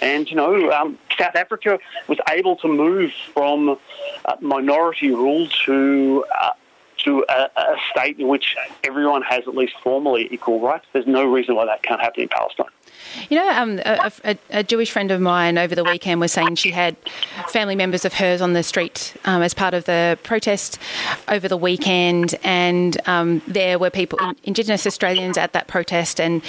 And, 0.00 0.28
you 0.30 0.36
know, 0.36 0.70
um, 0.72 0.98
South 1.18 1.36
Africa 1.36 1.78
was 2.08 2.18
able 2.30 2.56
to 2.56 2.68
move 2.68 3.12
from 3.32 3.78
uh, 4.24 4.36
minority 4.40 5.10
rule 5.10 5.48
to 5.66 6.24
uh, 6.40 6.50
to 6.98 7.24
a, 7.28 7.50
a, 7.56 7.76
state 7.90 8.18
in 8.18 8.28
which 8.28 8.56
everyone 8.82 9.20
has 9.22 9.46
at 9.46 9.54
least 9.54 9.74
formally 9.82 10.28
equal 10.30 10.60
rights. 10.60 10.86
There's 10.92 11.06
no 11.06 11.24
reason 11.24 11.54
why 11.54 11.66
that 11.66 11.82
can't 11.82 12.00
happen 12.00 12.22
in 12.22 12.28
Palestine. 12.28 12.66
You 13.28 13.38
know, 13.38 13.48
um, 13.50 13.78
a, 13.84 14.12
a, 14.24 14.38
a, 14.50 14.62
Jewish 14.62 14.90
friend 14.90 15.10
of 15.10 15.20
mine 15.20 15.58
over 15.58 15.74
the 15.74 15.84
weekend 15.84 16.20
was 16.20 16.32
saying 16.32 16.56
she 16.56 16.70
had 16.70 16.96
family 17.48 17.76
members 17.76 18.04
of 18.04 18.14
hers 18.14 18.40
on 18.40 18.52
the 18.52 18.62
street 18.62 19.14
um, 19.24 19.42
as 19.42 19.54
part 19.54 19.74
of 19.74 19.84
the 19.84 20.18
protest 20.22 20.78
over 21.28 21.48
the 21.48 21.56
weekend, 21.56 22.34
and 22.42 22.96
um, 23.08 23.42
there 23.46 23.78
were 23.78 23.90
people, 23.90 24.18
Indigenous 24.44 24.86
Australians, 24.86 25.38
at 25.38 25.52
that 25.52 25.66
protest, 25.66 26.20
and 26.20 26.42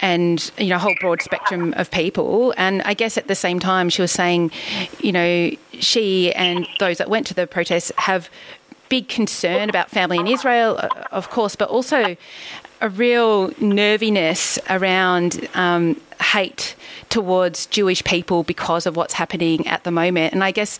and 0.00 0.50
you 0.58 0.68
know, 0.68 0.76
a 0.76 0.78
whole 0.78 0.94
broad 1.00 1.22
spectrum 1.22 1.74
of 1.76 1.90
people. 1.90 2.54
And 2.56 2.82
I 2.82 2.94
guess 2.94 3.16
at 3.16 3.28
the 3.28 3.34
same 3.34 3.60
time, 3.60 3.88
she 3.88 4.02
was 4.02 4.12
saying, 4.12 4.50
you 5.00 5.12
know, 5.12 5.50
she 5.72 6.32
and 6.34 6.66
those 6.78 6.98
that 6.98 7.08
went 7.08 7.26
to 7.28 7.34
the 7.34 7.46
protest 7.46 7.92
have 7.96 8.30
big 8.90 9.08
concern 9.08 9.70
about 9.70 9.88
family 9.88 10.18
in 10.18 10.26
Israel, 10.26 10.78
uh, 10.78 10.88
of 11.12 11.30
course, 11.30 11.56
but 11.56 11.68
also 11.70 12.16
a 12.80 12.88
real 12.88 13.52
nerviness 13.60 14.58
around 14.68 15.48
um, 15.54 16.00
hate 16.20 16.76
towards 17.08 17.66
Jewish 17.66 18.02
people 18.04 18.42
because 18.42 18.86
of 18.86 18.96
what's 18.96 19.14
happening 19.14 19.66
at 19.66 19.84
the 19.84 19.90
moment. 19.90 20.32
And 20.32 20.44
I 20.44 20.50
guess, 20.50 20.78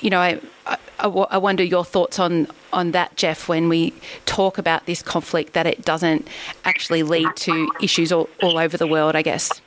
you 0.00 0.10
know, 0.10 0.20
I, 0.20 0.40
I, 0.66 0.78
I, 1.06 1.38
wonder 1.38 1.62
your 1.62 1.84
thoughts 1.84 2.18
on, 2.18 2.48
on 2.72 2.92
that, 2.92 3.16
Jeff, 3.16 3.48
when 3.48 3.68
we 3.68 3.92
talk 4.24 4.58
about 4.58 4.86
this 4.86 5.02
conflict, 5.02 5.52
that 5.52 5.66
it 5.66 5.84
doesn't 5.84 6.26
actually 6.64 7.02
lead 7.02 7.28
to 7.36 7.70
issues 7.80 8.10
all, 8.12 8.28
all 8.42 8.58
over 8.58 8.76
the 8.76 8.86
world, 8.86 9.14
I 9.14 9.22
guess. 9.22 9.60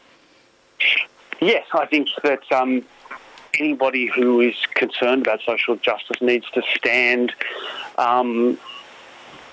Yes, 1.41 1.65
I 1.73 1.85
think 1.85 2.09
that 2.23 2.49
um, 2.51 2.83
anybody 3.59 4.07
who 4.07 4.41
is 4.41 4.55
concerned 4.73 5.21
about 5.21 5.41
social 5.45 5.75
justice 5.77 6.21
needs 6.21 6.49
to 6.51 6.61
stand 6.75 7.33
um, 7.97 8.57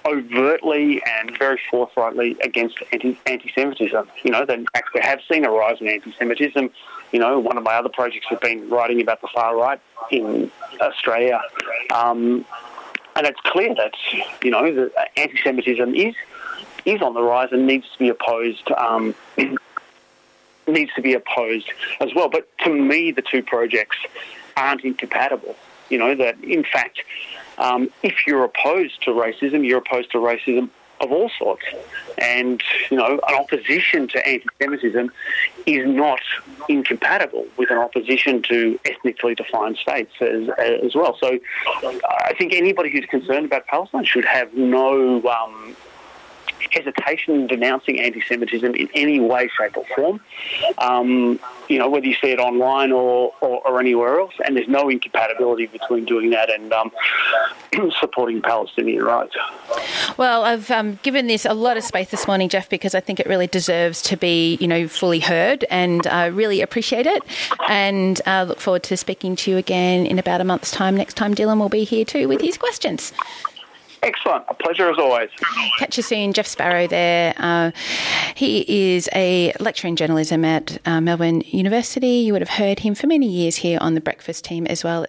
overtly 0.07 1.03
and 1.05 1.37
very 1.39 1.61
forthrightly 1.71 2.37
against 2.43 2.77
anti- 2.93 3.19
anti-Semitism. 3.27 4.09
You 4.23 4.31
know, 4.31 4.45
they 4.45 4.65
actually 4.75 5.03
have 5.03 5.21
seen 5.31 5.45
a 5.45 5.51
rise 5.51 5.81
in 5.81 5.89
anti-Semitism. 5.89 6.71
You 7.13 7.19
know, 7.19 7.39
one 7.39 7.57
of 7.57 7.65
my 7.65 7.75
other 7.75 7.89
projects 7.89 8.27
has 8.29 8.39
been 8.39 8.69
writing 8.69 9.01
about 9.01 9.21
the 9.21 9.29
far 9.29 9.57
right 9.57 9.81
in 10.11 10.51
Australia. 10.81 11.41
Um, 11.93 12.45
and 13.17 13.27
it's 13.27 13.41
clear 13.41 13.75
that, 13.75 13.93
you 14.43 14.51
know, 14.51 14.91
anti-Semitism 15.17 15.95
is 15.95 16.15
is 16.85 17.03
on 17.03 17.15
the 17.15 17.23
rise 17.23 17.49
and 17.51 17.67
needs 17.67 17.85
to 17.93 17.99
be 17.99 18.09
opposed 18.09 18.71
um, 18.79 19.13
needs 20.69 20.93
to 20.95 21.03
be 21.03 21.15
opposed 21.15 21.69
as 22.01 22.15
well. 22.15 22.29
But 22.29 22.49
to 22.59 22.71
me, 22.73 23.11
the 23.11 23.23
two 23.23 23.43
projects 23.43 23.97
aren't 24.57 24.85
incompatible. 24.85 25.57
You 25.91 25.99
know, 25.99 26.15
that 26.15 26.43
in 26.43 26.65
fact, 26.65 27.01
um, 27.59 27.91
if 28.03 28.27
you're 28.27 28.45
opposed 28.45 29.03
to 29.05 29.11
racism, 29.11 29.67
you're 29.67 29.79
opposed 29.79 30.11
to 30.13 30.19
racism 30.19 30.71
of 31.01 31.13
all 31.13 31.31
sorts. 31.39 31.65
And, 32.19 32.63
you 32.91 32.97
know, 32.97 33.21
an 33.29 33.35
opposition 33.35 34.09
to 34.09 34.27
anti 34.27 34.47
Semitism 34.61 35.11
is 35.67 35.87
not 35.87 36.21
incompatible 36.69 37.47
with 37.57 37.71
an 37.71 37.79
opposition 37.79 38.43
to 38.43 38.79
ethnically 38.85 39.35
defined 39.35 39.77
states 39.77 40.13
as, 40.21 40.49
as 40.59 40.95
well. 40.95 41.17
So 41.21 41.39
I 42.09 42.35
think 42.39 42.55
anybody 42.55 42.91
who's 42.91 43.07
concerned 43.07 43.47
about 43.47 43.67
Palestine 43.67 44.05
should 44.05 44.25
have 44.25 44.55
no 44.55 45.23
um, 45.29 45.77
hesitation 46.73 47.35
in 47.35 47.47
denouncing 47.47 48.01
anti-Semitism 48.01 48.75
in 48.75 48.89
any 48.95 49.21
way, 49.21 49.49
shape, 49.57 49.77
or 49.77 49.85
form. 49.95 50.21
Um, 50.79 51.39
you 51.69 51.79
know, 51.79 51.89
whether 51.89 52.07
you 52.07 52.15
see 52.15 52.31
it 52.31 52.39
online 52.39 52.93
or, 52.93 53.33
or, 53.41 53.67
or, 53.67 53.81
anywhere 53.81 54.21
else, 54.21 54.35
and 54.45 54.57
there's 54.57 54.69
no 54.69 54.89
incompatibility 54.89 55.67
between 55.67 56.05
doing 56.05 56.31
that 56.31 56.51
and 56.51 56.73
um, 56.73 56.93
supporting 58.01 58.41
Palestinian 58.41 59.03
rights. 59.03 59.35
Well, 60.17 60.45
I've 60.45 60.71
um, 60.71 60.99
given 61.03 61.27
this 61.27 61.45
a 61.45 61.55
lot 61.55 61.77
of 61.77 61.83
space 61.83 62.11
this 62.11 62.27
morning, 62.27 62.49
Jeff, 62.49 62.69
because 62.69 62.95
I 62.95 63.01
think 63.01 63.21
it 63.21 63.27
really 63.27 63.47
deserves 63.47 64.01
to 64.03 64.17
be, 64.17 64.57
you 64.61 64.69
know, 64.69 64.87
fully 64.89 65.21
heard, 65.21 65.65
and 65.71 66.07
I 66.07 66.27
really 66.27 66.61
appreciate 66.61 67.07
it. 67.07 67.23
And 67.69 68.21
uh, 68.27 68.45
look 68.49 68.61
forward 68.61 68.85
to 68.85 68.97
speaking 68.97 69.37
to 69.37 69.51
you 69.51 69.57
again 69.57 70.07
in 70.07 70.19
about 70.19 70.41
a 70.41 70.45
month's 70.45 70.71
time. 70.71 70.97
Next 70.97 71.15
time, 71.15 71.35
Dylan 71.35 71.59
will 71.59 71.69
be 71.69 71.85
here 71.85 72.05
too 72.05 72.29
with 72.29 72.41
his 72.41 72.57
questions. 72.57 73.13
Excellent. 74.03 74.45
A 74.49 74.55
pleasure 74.55 74.91
as 74.91 74.99
always. 74.99 75.31
Catch 75.79 75.97
you 75.97 76.03
soon. 76.03 76.33
Jeff 76.33 76.47
Sparrow 76.47 76.87
there. 76.87 77.35
Uh, 77.37 77.71
he 78.35 78.95
is 78.95 79.09
a 79.15 79.53
lecturer 79.59 79.89
in 79.89 79.97
journalism 79.97 80.45
at 80.45 80.79
uh, 80.87 81.01
Melbourne 81.01 81.43
University. 81.47 82.19
You 82.19 82.33
would 82.33 82.43
have 82.43 82.51
heard 82.51 82.81
him 82.81 82.95
for 82.95 83.07
many 83.07 83.27
years 83.27 83.57
here 83.57 83.79
on 83.81 83.95
the 83.95 84.01
breakfast 84.01 84.45
team 84.45 84.67
as 84.67 84.85
well. 84.85 85.07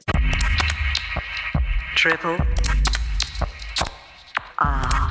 Triple 1.96 2.38
R. 4.60 5.08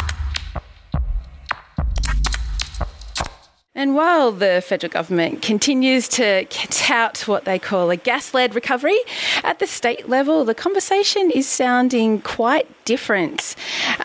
And 3.76 3.94
while 3.94 4.32
the 4.32 4.64
federal 4.66 4.90
government 4.90 5.42
continues 5.42 6.08
to 6.08 6.46
tout 6.46 7.28
what 7.28 7.44
they 7.44 7.58
call 7.58 7.90
a 7.90 7.96
gas 7.96 8.32
led 8.32 8.54
recovery, 8.54 8.98
at 9.44 9.58
the 9.58 9.66
state 9.66 10.08
level, 10.08 10.46
the 10.46 10.54
conversation 10.54 11.30
is 11.30 11.46
sounding 11.46 12.22
quite 12.22 12.66
different. 12.86 13.54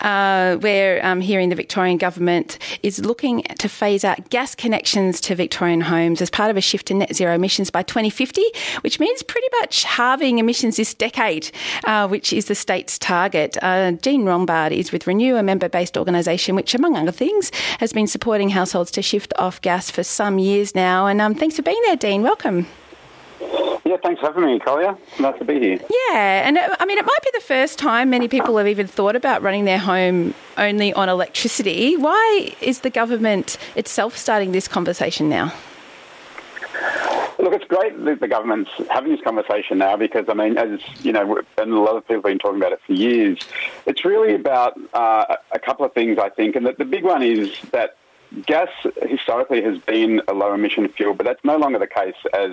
Uh, 0.02 0.58
we're 0.60 1.02
um, 1.02 1.22
hearing 1.22 1.48
the 1.48 1.54
Victorian 1.54 1.96
government 1.96 2.58
is 2.82 3.02
looking 3.02 3.42
to 3.58 3.68
phase 3.68 4.04
out 4.04 4.28
gas 4.28 4.54
connections 4.54 5.20
to 5.22 5.34
Victorian 5.34 5.80
homes 5.80 6.20
as 6.20 6.28
part 6.28 6.50
of 6.50 6.58
a 6.58 6.60
shift 6.60 6.88
to 6.88 6.94
net 6.94 7.14
zero 7.14 7.34
emissions 7.34 7.70
by 7.70 7.82
2050, 7.82 8.42
which 8.82 9.00
means 9.00 9.22
pretty 9.22 9.46
much 9.60 9.84
halving 9.84 10.38
emissions 10.38 10.76
this 10.76 10.92
decade, 10.92 11.50
uh, 11.84 12.06
which 12.06 12.32
is 12.32 12.46
the 12.46 12.54
state's 12.54 12.98
target. 12.98 13.56
Uh, 13.62 13.92
Dean 13.92 14.26
Lombard 14.26 14.72
is 14.72 14.92
with 14.92 15.06
Renew, 15.06 15.36
a 15.36 15.42
member 15.42 15.68
based 15.68 15.96
organisation 15.96 16.54
which, 16.54 16.74
among 16.74 16.96
other 16.96 17.12
things, 17.12 17.50
has 17.78 17.92
been 17.92 18.06
supporting 18.06 18.50
households 18.50 18.90
to 18.90 19.00
shift 19.00 19.32
off 19.38 19.60
gas 19.62 19.90
for 19.90 20.02
some 20.02 20.38
years 20.38 20.74
now. 20.74 21.06
And 21.06 21.20
um, 21.20 21.34
thanks 21.34 21.56
for 21.56 21.62
being 21.62 21.80
there, 21.86 21.96
Dean. 21.96 22.22
Welcome. 22.22 22.66
Yeah, 23.92 23.98
thanks 24.02 24.20
for 24.20 24.28
having 24.28 24.46
me, 24.46 24.58
Kulja. 24.58 24.96
Nice 25.20 25.38
to 25.38 25.44
be 25.44 25.60
here. 25.60 25.78
Yeah, 25.90 26.48
and 26.48 26.56
uh, 26.56 26.76
I 26.80 26.86
mean, 26.86 26.96
it 26.96 27.04
might 27.04 27.22
be 27.22 27.30
the 27.34 27.44
first 27.44 27.78
time 27.78 28.08
many 28.08 28.26
people 28.26 28.56
have 28.56 28.66
even 28.66 28.86
thought 28.86 29.14
about 29.14 29.42
running 29.42 29.66
their 29.66 29.78
home 29.78 30.32
only 30.56 30.94
on 30.94 31.10
electricity. 31.10 31.98
Why 31.98 32.54
is 32.62 32.80
the 32.80 32.88
government 32.88 33.58
itself 33.76 34.16
starting 34.16 34.52
this 34.52 34.66
conversation 34.66 35.28
now? 35.28 35.52
Look, 37.38 37.52
it's 37.52 37.66
great 37.66 38.02
that 38.06 38.20
the 38.20 38.28
government's 38.28 38.70
having 38.88 39.12
this 39.12 39.20
conversation 39.20 39.76
now 39.76 39.98
because, 39.98 40.24
I 40.26 40.32
mean, 40.32 40.56
as 40.56 40.80
you 41.04 41.12
know, 41.12 41.42
and 41.58 41.72
a 41.74 41.78
lot 41.78 41.96
of 41.96 42.08
people 42.08 42.14
have 42.14 42.22
been 42.22 42.38
talking 42.38 42.62
about 42.62 42.72
it 42.72 42.80
for 42.86 42.94
years, 42.94 43.40
it's 43.84 44.06
really 44.06 44.34
about 44.34 44.72
uh, 44.94 45.36
a 45.50 45.58
couple 45.58 45.84
of 45.84 45.92
things, 45.92 46.18
I 46.18 46.30
think. 46.30 46.56
And 46.56 46.64
the, 46.64 46.72
the 46.72 46.86
big 46.86 47.04
one 47.04 47.22
is 47.22 47.60
that 47.72 47.98
gas 48.46 48.70
historically 49.02 49.60
has 49.60 49.78
been 49.80 50.22
a 50.28 50.32
low 50.32 50.54
emission 50.54 50.88
fuel, 50.88 51.12
but 51.12 51.26
that's 51.26 51.44
no 51.44 51.58
longer 51.58 51.78
the 51.78 51.86
case 51.86 52.14
as 52.32 52.52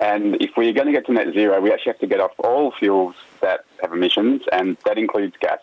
and 0.00 0.36
if 0.40 0.56
we're 0.56 0.72
going 0.72 0.86
to 0.86 0.92
get 0.92 1.06
to 1.06 1.12
net 1.12 1.32
zero, 1.32 1.60
we 1.60 1.72
actually 1.72 1.92
have 1.92 2.00
to 2.00 2.06
get 2.06 2.20
off 2.20 2.32
all 2.38 2.72
fuels 2.72 3.14
that 3.40 3.64
have 3.80 3.92
emissions, 3.92 4.42
and 4.52 4.76
that 4.84 4.98
includes 4.98 5.36
gas. 5.40 5.60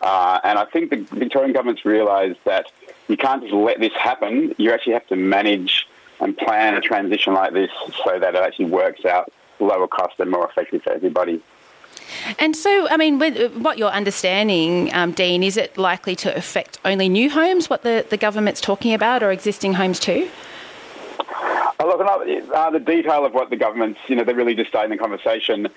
Uh, 0.00 0.40
and 0.44 0.58
I 0.58 0.64
think 0.64 0.90
the 0.90 0.96
Victorian 0.96 1.52
government's 1.52 1.84
realised 1.84 2.38
that 2.44 2.70
you 3.08 3.16
can't 3.16 3.42
just 3.42 3.54
let 3.54 3.80
this 3.80 3.92
happen. 3.92 4.54
You 4.58 4.72
actually 4.72 4.94
have 4.94 5.06
to 5.08 5.16
manage 5.16 5.86
and 6.20 6.36
plan 6.36 6.74
a 6.74 6.80
transition 6.80 7.34
like 7.34 7.52
this 7.52 7.70
so 8.04 8.18
that 8.18 8.34
it 8.34 8.42
actually 8.42 8.66
works 8.66 9.04
out 9.04 9.32
lower 9.60 9.86
cost 9.86 10.18
and 10.18 10.30
more 10.30 10.48
effective 10.48 10.82
for 10.82 10.92
everybody. 10.92 11.42
And 12.38 12.54
so, 12.56 12.88
I 12.88 12.96
mean, 12.96 13.18
what 13.62 13.78
you're 13.78 13.90
understanding, 13.90 14.92
um, 14.94 15.12
Dean, 15.12 15.42
is 15.42 15.56
it 15.56 15.76
likely 15.76 16.14
to 16.16 16.34
affect 16.34 16.78
only 16.84 17.08
new 17.08 17.30
homes, 17.30 17.68
what 17.68 17.82
the, 17.82 18.06
the 18.08 18.16
government's 18.16 18.60
talking 18.60 18.94
about, 18.94 19.22
or 19.22 19.30
existing 19.30 19.74
homes 19.74 19.98
too? 19.98 20.28
Look, 21.86 22.00
uh, 22.00 22.70
the 22.70 22.80
detail 22.80 23.24
of 23.24 23.32
what 23.32 23.50
the 23.50 23.56
government's, 23.56 24.00
you 24.08 24.16
know, 24.16 24.24
they're 24.24 24.34
really 24.34 24.54
just 24.54 24.70
starting 24.70 24.90
the 24.90 24.96
conversation. 24.96 25.68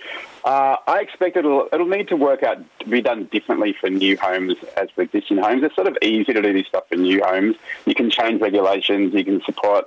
Uh, 0.43 0.78
I 0.88 1.01
expect 1.01 1.38
it'll 1.38 1.70
it'll 1.72 1.88
need 1.88 2.07
to 2.10 2.16
work 2.16 2.41
out 2.41 2.57
to 2.80 2.88
be 2.88 3.01
done 3.01 3.26
differently 3.26 3.76
for 3.80 3.89
new 3.89 4.18
homes 4.18 4.55
as 4.76 4.89
for 4.91 5.01
existing 5.01 5.38
homes. 5.38 5.64
It's 5.64 5.76
sort 5.76 5.88
of 5.88 5.97
easy 6.01 6.34
to 6.34 6.41
do 6.41 6.51
this 6.53 6.68
stuff 6.68 6.88
for 6.89 6.95
new 6.95 7.22
homes. 7.24 7.57
You 7.86 7.93
can 7.93 8.10
change 8.10 8.41
regulations. 8.41 9.14
You 9.14 9.24
can 9.24 9.41
support 9.43 9.86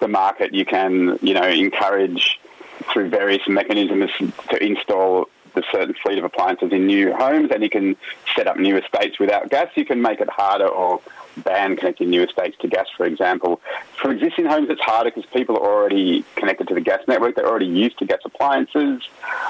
the 0.00 0.08
market. 0.08 0.52
You 0.52 0.64
can, 0.64 1.18
you 1.22 1.34
know, 1.34 1.48
encourage 1.48 2.38
through 2.92 3.08
various 3.08 3.46
mechanisms 3.48 4.10
to 4.50 4.62
install 4.62 5.28
the 5.54 5.62
certain 5.70 5.94
fleet 6.02 6.18
of 6.18 6.24
appliances 6.24 6.72
in 6.72 6.86
new 6.86 7.12
homes, 7.14 7.50
and 7.50 7.62
you 7.62 7.70
can 7.70 7.96
set 8.34 8.46
up 8.46 8.56
new 8.56 8.76
estates 8.76 9.18
without 9.18 9.50
gas. 9.50 9.68
You 9.74 9.84
can 9.84 10.00
make 10.02 10.20
it 10.20 10.28
harder 10.28 10.66
or 10.66 11.00
ban 11.36 11.76
connecting 11.76 12.10
new 12.10 12.22
estates 12.22 12.56
to 12.58 12.68
gas, 12.68 12.86
for 12.96 13.06
example. 13.06 13.60
For 14.00 14.10
existing 14.10 14.46
homes, 14.46 14.68
it's 14.70 14.80
harder 14.80 15.10
because 15.10 15.28
people 15.30 15.56
are 15.56 15.72
already 15.72 16.24
connected 16.36 16.68
to 16.68 16.74
the 16.74 16.80
gas 16.80 17.00
network. 17.08 17.36
They're 17.36 17.48
already 17.48 17.66
used 17.66 17.98
to 17.98 18.06
gas 18.06 18.20
appliances, 18.24 19.02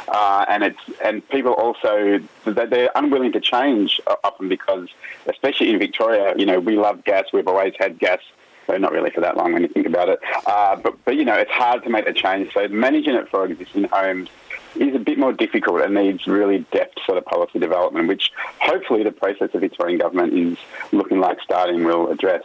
uh, 0.08 0.44
and 0.48 0.62
it's 0.64 0.80
and 1.04 1.26
people 1.28 1.52
also 1.52 2.20
they're 2.44 2.90
unwilling 2.94 3.32
to 3.32 3.40
change 3.40 4.00
often 4.24 4.48
because, 4.48 4.88
especially 5.26 5.70
in 5.70 5.78
Victoria, 5.78 6.34
you 6.36 6.46
know, 6.46 6.60
we 6.60 6.76
love 6.76 7.04
gas. 7.04 7.26
We've 7.32 7.48
always 7.48 7.74
had 7.78 7.98
gas. 7.98 8.20
So 8.68 8.76
not 8.76 8.92
really 8.92 9.10
for 9.10 9.20
that 9.22 9.36
long 9.36 9.52
when 9.52 9.62
you 9.62 9.68
think 9.68 9.86
about 9.86 10.08
it. 10.08 10.20
Uh, 10.46 10.76
but, 10.76 11.04
but, 11.04 11.16
you 11.16 11.24
know, 11.24 11.34
it's 11.34 11.50
hard 11.50 11.82
to 11.82 11.90
make 11.90 12.06
a 12.06 12.12
change. 12.12 12.52
So 12.54 12.68
managing 12.68 13.16
it 13.16 13.28
for 13.28 13.44
existing 13.44 13.84
homes 13.84 14.28
is 14.76 14.94
a 14.94 14.98
bit 14.98 15.18
more 15.18 15.32
difficult 15.32 15.82
and 15.82 15.94
needs 15.94 16.26
really 16.26 16.66
depth 16.72 16.98
sort 17.04 17.18
of 17.18 17.24
policy 17.24 17.58
development, 17.58 18.08
which 18.08 18.32
hopefully 18.60 19.02
the 19.02 19.12
process 19.12 19.50
of 19.54 19.60
Victorian 19.60 19.98
government 19.98 20.32
is 20.32 20.58
looking 20.92 21.20
like 21.20 21.40
starting 21.40 21.84
will 21.84 22.10
address. 22.10 22.42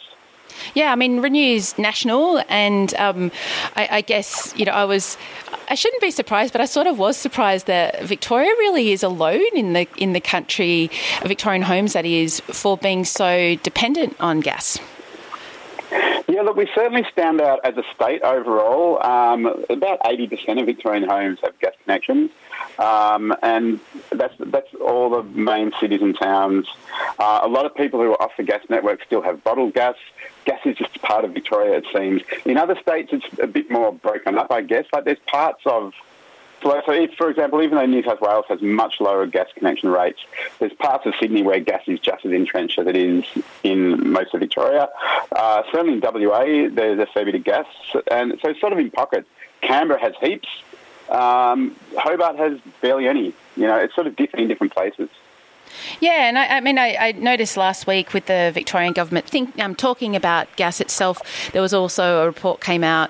Yeah, 0.73 0.91
I 0.91 0.95
mean, 0.95 1.21
Renew's 1.21 1.77
national, 1.77 2.43
and 2.49 2.93
um, 2.95 3.31
I, 3.75 3.87
I, 3.91 4.01
guess 4.01 4.53
you 4.57 4.65
know 4.65 4.71
I 4.71 4.85
was. 4.85 5.17
I 5.69 5.75
shouldn't 5.75 6.01
be 6.01 6.11
surprised, 6.11 6.53
but 6.53 6.61
I 6.61 6.65
sort 6.65 6.87
of 6.87 6.97
was 6.97 7.17
surprised 7.17 7.67
that 7.67 8.03
Victoria 8.03 8.49
really 8.49 8.91
is 8.91 9.03
alone 9.03 9.45
in 9.53 9.73
the 9.73 9.87
in 9.97 10.13
the 10.13 10.21
country, 10.21 10.89
Victorian 11.23 11.61
homes 11.61 11.93
that 11.93 12.05
is, 12.05 12.39
for 12.39 12.77
being 12.77 13.05
so 13.05 13.55
dependent 13.57 14.15
on 14.19 14.39
gas. 14.39 14.79
We 16.57 16.67
certainly 16.73 17.05
stand 17.11 17.39
out 17.39 17.59
as 17.63 17.77
a 17.77 17.83
state 17.93 18.23
overall. 18.23 19.05
Um, 19.05 19.45
about 19.69 19.99
80% 19.99 20.59
of 20.59 20.65
Victorian 20.65 21.07
homes 21.07 21.37
have 21.43 21.57
gas 21.59 21.73
connections, 21.83 22.31
um, 22.79 23.31
and 23.43 23.79
that's 24.11 24.33
that's 24.39 24.73
all 24.83 25.11
the 25.11 25.21
main 25.21 25.71
cities 25.79 26.01
and 26.01 26.17
towns. 26.17 26.65
Uh, 27.19 27.41
a 27.43 27.47
lot 27.47 27.67
of 27.67 27.75
people 27.75 27.99
who 28.01 28.09
are 28.09 28.21
off 28.23 28.31
the 28.37 28.43
gas 28.43 28.63
network 28.71 29.03
still 29.05 29.21
have 29.21 29.43
bottled 29.43 29.75
gas. 29.75 29.97
Gas 30.45 30.59
is 30.65 30.75
just 30.77 30.99
part 31.03 31.23
of 31.25 31.35
Victoria, 31.35 31.77
it 31.77 31.85
seems. 31.95 32.23
In 32.43 32.57
other 32.57 32.75
states, 32.81 33.09
it's 33.13 33.39
a 33.39 33.45
bit 33.45 33.69
more 33.69 33.93
broken 33.93 34.35
up, 34.35 34.51
I 34.51 34.61
guess. 34.61 34.85
Like 34.91 35.05
there's 35.05 35.19
parts 35.27 35.61
of 35.67 35.93
so, 36.61 36.91
if, 36.91 37.13
for 37.13 37.29
example, 37.29 37.61
even 37.61 37.77
though 37.77 37.85
New 37.85 38.03
South 38.03 38.21
Wales 38.21 38.45
has 38.49 38.61
much 38.61 38.99
lower 38.99 39.25
gas 39.27 39.47
connection 39.55 39.89
rates, 39.89 40.19
there's 40.59 40.73
parts 40.73 41.05
of 41.05 41.13
Sydney 41.19 41.43
where 41.43 41.59
gas 41.59 41.83
is 41.87 41.99
just 41.99 42.25
as 42.25 42.31
entrenched 42.31 42.79
as 42.79 42.87
it 42.87 42.95
is 42.95 43.23
in 43.63 44.11
most 44.11 44.33
of 44.33 44.39
Victoria. 44.39 44.89
Uh, 45.31 45.63
certainly 45.71 45.93
in 45.93 46.01
WA, 46.01 46.69
there's 46.71 46.99
a 46.99 47.05
fair 47.05 47.25
bit 47.25 47.35
of 47.35 47.43
gas, 47.43 47.65
and 48.11 48.37
so 48.41 48.49
it's 48.49 48.59
sort 48.59 48.73
of 48.73 48.79
in 48.79 48.91
pockets. 48.91 49.27
Canberra 49.61 49.99
has 49.99 50.13
heaps. 50.21 50.47
Um, 51.09 51.75
Hobart 51.97 52.37
has 52.37 52.59
barely 52.81 53.07
any. 53.07 53.33
You 53.55 53.67
know, 53.67 53.77
it's 53.77 53.95
sort 53.95 54.07
of 54.07 54.15
different 54.15 54.43
in 54.43 54.49
different 54.49 54.73
places. 54.73 55.09
Yeah, 55.99 56.27
and 56.27 56.37
I, 56.37 56.57
I 56.57 56.61
mean, 56.61 56.77
I, 56.77 56.95
I, 56.95 57.11
noticed 57.13 57.57
last 57.57 57.87
week 57.87 58.13
with 58.13 58.25
the 58.25 58.51
Victorian 58.53 58.93
government 58.93 59.25
think, 59.25 59.57
um, 59.59 59.75
talking 59.75 60.15
about 60.15 60.53
gas 60.55 60.81
itself, 60.81 61.51
there 61.51 61.61
was 61.61 61.73
also 61.73 62.23
a 62.23 62.25
report 62.25 62.61
came 62.61 62.83
out 62.83 63.09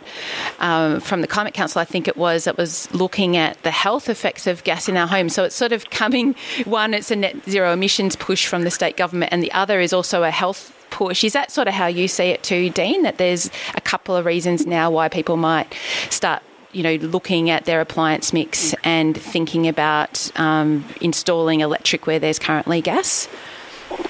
um, 0.60 1.00
from 1.00 1.22
the 1.22 1.28
Climate 1.28 1.54
Council, 1.54 1.82
I 1.82 1.86
think 1.86 2.08
it 2.08 2.18
was, 2.18 2.46
that 2.46 2.58
was 2.58 2.92
looking 2.94 3.38
at 3.38 3.62
the 3.64 3.72
health 3.72 4.10
effects 4.10 4.48
of 4.48 4.64
gas 4.64 4.88
in 4.90 4.98
our 4.98 5.08
homes. 5.08 5.34
So 5.34 5.44
it's 5.44 5.56
sort 5.56 5.72
of 5.72 5.90
coming, 5.90 6.36
one, 6.66 6.94
it's 6.94 7.12
a 7.12 7.16
net 7.16 7.38
zero 7.50 7.74
emissions 7.74 8.16
push 8.16 8.48
from 8.48 8.64
the 8.64 8.72
state 8.72 8.98
government, 8.98 9.34
and 9.34 9.44
the 9.44 9.52
other 9.52 9.80
is 9.80 9.94
also 9.94 10.24
a 10.24 10.32
health 10.32 10.74
push. 10.90 11.24
Is 11.24 11.34
that 11.34 11.52
sort 11.52 11.68
of 11.68 11.74
how 11.74 11.88
you 11.88 12.08
see 12.08 12.30
it 12.30 12.44
too, 12.44 12.70
Dean? 12.70 13.04
That 13.04 13.18
there's 13.18 13.50
a 13.76 13.82
couple 13.82 14.16
of 14.16 14.26
reasons 14.26 14.66
now 14.66 14.90
why 14.90 15.10
people 15.10 15.38
might 15.38 15.74
start 16.10 16.42
you 16.78 16.84
know, 16.84 16.96
looking 17.08 17.50
at 17.50 17.66
their 17.66 17.82
appliance 17.82 18.32
mix 18.32 18.76
and 18.84 19.18
thinking 19.18 19.68
about 19.68 20.30
um, 20.40 20.86
installing 21.02 21.62
electric 21.62 22.06
where 22.06 22.20
there's 22.20 22.38
currently 22.38 22.82
gas? 22.82 23.28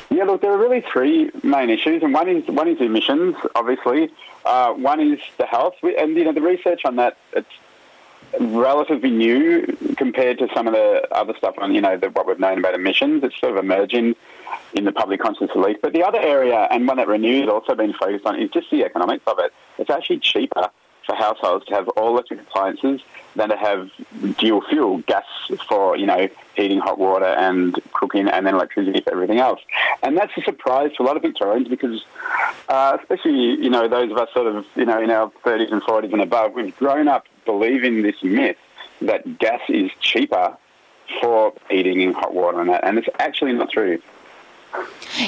Yeah, 0.09 0.25
look, 0.25 0.41
there 0.41 0.51
are 0.51 0.57
really 0.57 0.81
three 0.81 1.31
main 1.43 1.69
issues, 1.69 2.03
and 2.03 2.13
one 2.13 2.27
is 2.27 2.45
one 2.47 2.67
is 2.67 2.81
emissions, 2.81 3.37
obviously. 3.55 4.11
Uh, 4.43 4.73
one 4.73 4.99
is 4.99 5.19
the 5.37 5.45
health, 5.45 5.75
and 5.81 6.17
you 6.17 6.25
know 6.25 6.33
the 6.33 6.41
research 6.41 6.81
on 6.83 6.97
that 6.97 7.17
it's 7.31 7.47
relatively 8.39 9.11
new 9.11 9.65
compared 9.95 10.37
to 10.39 10.49
some 10.53 10.67
of 10.67 10.73
the 10.73 11.07
other 11.11 11.33
stuff 11.37 11.55
on 11.59 11.73
you 11.73 11.79
know 11.79 11.95
the, 11.95 12.09
what 12.09 12.27
we've 12.27 12.39
known 12.39 12.57
about 12.57 12.73
emissions. 12.73 13.23
It's 13.23 13.39
sort 13.39 13.53
of 13.53 13.63
emerging 13.63 14.15
in 14.73 14.83
the 14.83 14.91
public 14.91 15.21
consciousness 15.21 15.51
at 15.51 15.61
least. 15.61 15.79
But 15.81 15.93
the 15.93 16.03
other 16.03 16.19
area, 16.19 16.67
and 16.69 16.85
one 16.85 16.97
that 16.97 17.07
Renew 17.07 17.41
has 17.41 17.49
also 17.49 17.75
been 17.75 17.93
focused 17.93 18.25
on, 18.25 18.37
is 18.37 18.49
just 18.49 18.69
the 18.71 18.83
economics 18.83 19.23
of 19.25 19.39
it. 19.39 19.53
It's 19.77 19.89
actually 19.89 20.19
cheaper 20.19 20.69
for 21.07 21.15
households 21.15 21.65
to 21.65 21.73
have 21.73 21.87
all 21.89 22.09
electric 22.09 22.41
appliances 22.41 23.01
than 23.35 23.49
to 23.49 23.57
have 23.57 23.89
dual 24.37 24.61
fuel 24.61 24.97
gas 25.07 25.23
for 25.67 25.97
you 25.97 26.05
know 26.05 26.27
heating 26.55 26.79
hot 26.79 26.99
water 26.99 27.25
and 27.25 27.81
cooking 27.93 28.27
and 28.27 28.45
then 28.45 28.53
electricity 28.53 28.99
for 29.01 29.13
everything 29.13 29.39
else 29.39 29.61
and 30.03 30.17
that's 30.17 30.33
a 30.37 30.41
surprise 30.41 30.91
to 30.95 31.01
a 31.01 31.05
lot 31.05 31.15
of 31.15 31.23
Victorians 31.23 31.67
because 31.67 32.03
uh, 32.67 32.97
especially 32.99 33.31
you 33.31 33.69
know 33.69 33.87
those 33.87 34.11
of 34.11 34.17
us 34.17 34.29
sort 34.33 34.53
of 34.53 34.65
you 34.75 34.85
know 34.85 35.01
in 35.01 35.09
our 35.09 35.31
30s 35.45 35.71
and 35.71 35.81
40s 35.81 36.11
and 36.11 36.21
above 36.21 36.53
we've 36.53 36.75
grown 36.75 37.07
up 37.07 37.25
believing 37.45 38.03
this 38.03 38.21
myth 38.21 38.57
that 39.01 39.39
gas 39.39 39.61
is 39.69 39.89
cheaper 40.01 40.55
for 41.21 41.53
heating 41.69 42.01
and 42.03 42.13
hot 42.13 42.33
water 42.33 42.59
and 42.59 42.69
that 42.69 42.83
and 42.83 42.97
it's 42.97 43.07
actually 43.19 43.53
not 43.53 43.71
true 43.71 44.01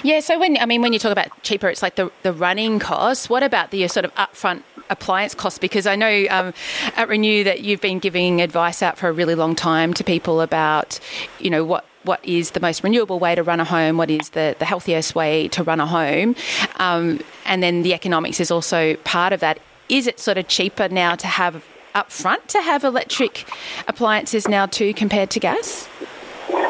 yeah, 0.04 0.20
so 0.20 0.38
when 0.40 0.58
I 0.60 0.66
mean 0.66 0.82
when 0.82 0.94
you 0.94 1.00
talk 1.00 1.12
about 1.12 1.42
cheaper, 1.42 1.68
it's 1.68 1.82
like 1.82 1.96
the, 1.96 2.12
the 2.24 2.34
running 2.34 2.80
costs. 2.80 3.30
What 3.30 3.42
about 3.42 3.72
the 3.72 3.88
sort 3.88 4.06
of 4.06 4.14
upfront 4.16 4.64
appliance 4.90 5.34
costs? 5.36 5.60
Because 5.60 5.88
I 5.88 5.96
know 5.96 6.26
um, 6.30 6.54
at 6.96 7.08
Renew 7.10 7.44
that 7.44 7.62
you've 7.62 7.82
been 7.82 8.00
giving 8.00 8.42
advice 8.42 8.82
out 8.82 8.98
for 8.98 9.08
a 9.08 9.12
really 9.12 9.36
long 9.36 9.56
time 9.56 9.94
to 9.96 10.04
people 10.04 10.42
about, 10.42 11.00
you 11.40 11.50
know, 11.50 11.64
what 11.64 11.86
what 12.04 12.24
is 12.24 12.52
the 12.52 12.62
most 12.62 12.82
renewable 12.82 13.20
way 13.20 13.36
to 13.36 13.44
run 13.44 13.60
a 13.60 13.66
home, 13.66 13.98
what 13.98 14.10
is 14.10 14.30
the, 14.30 14.56
the 14.58 14.66
healthiest 14.66 15.16
way 15.16 15.50
to 15.50 15.64
run 15.64 15.82
a 15.82 15.86
home, 15.86 16.34
um, 16.78 17.20
and 17.46 17.62
then 17.62 17.82
the 17.82 17.94
economics 17.94 18.40
is 18.40 18.50
also 18.50 18.96
part 19.04 19.34
of 19.34 19.42
that. 19.42 19.60
Is 19.90 20.08
it 20.08 20.20
sort 20.20 20.38
of 20.38 20.48
cheaper 20.48 20.88
now 20.88 21.16
to 21.16 21.28
have 21.28 21.64
upfront 21.96 22.46
to 22.48 22.62
have 22.62 22.84
electric 22.84 23.46
appliances 23.88 24.48
now 24.48 24.66
too 24.66 24.94
compared 24.94 25.30
to 25.32 25.40
gas? 25.40 25.90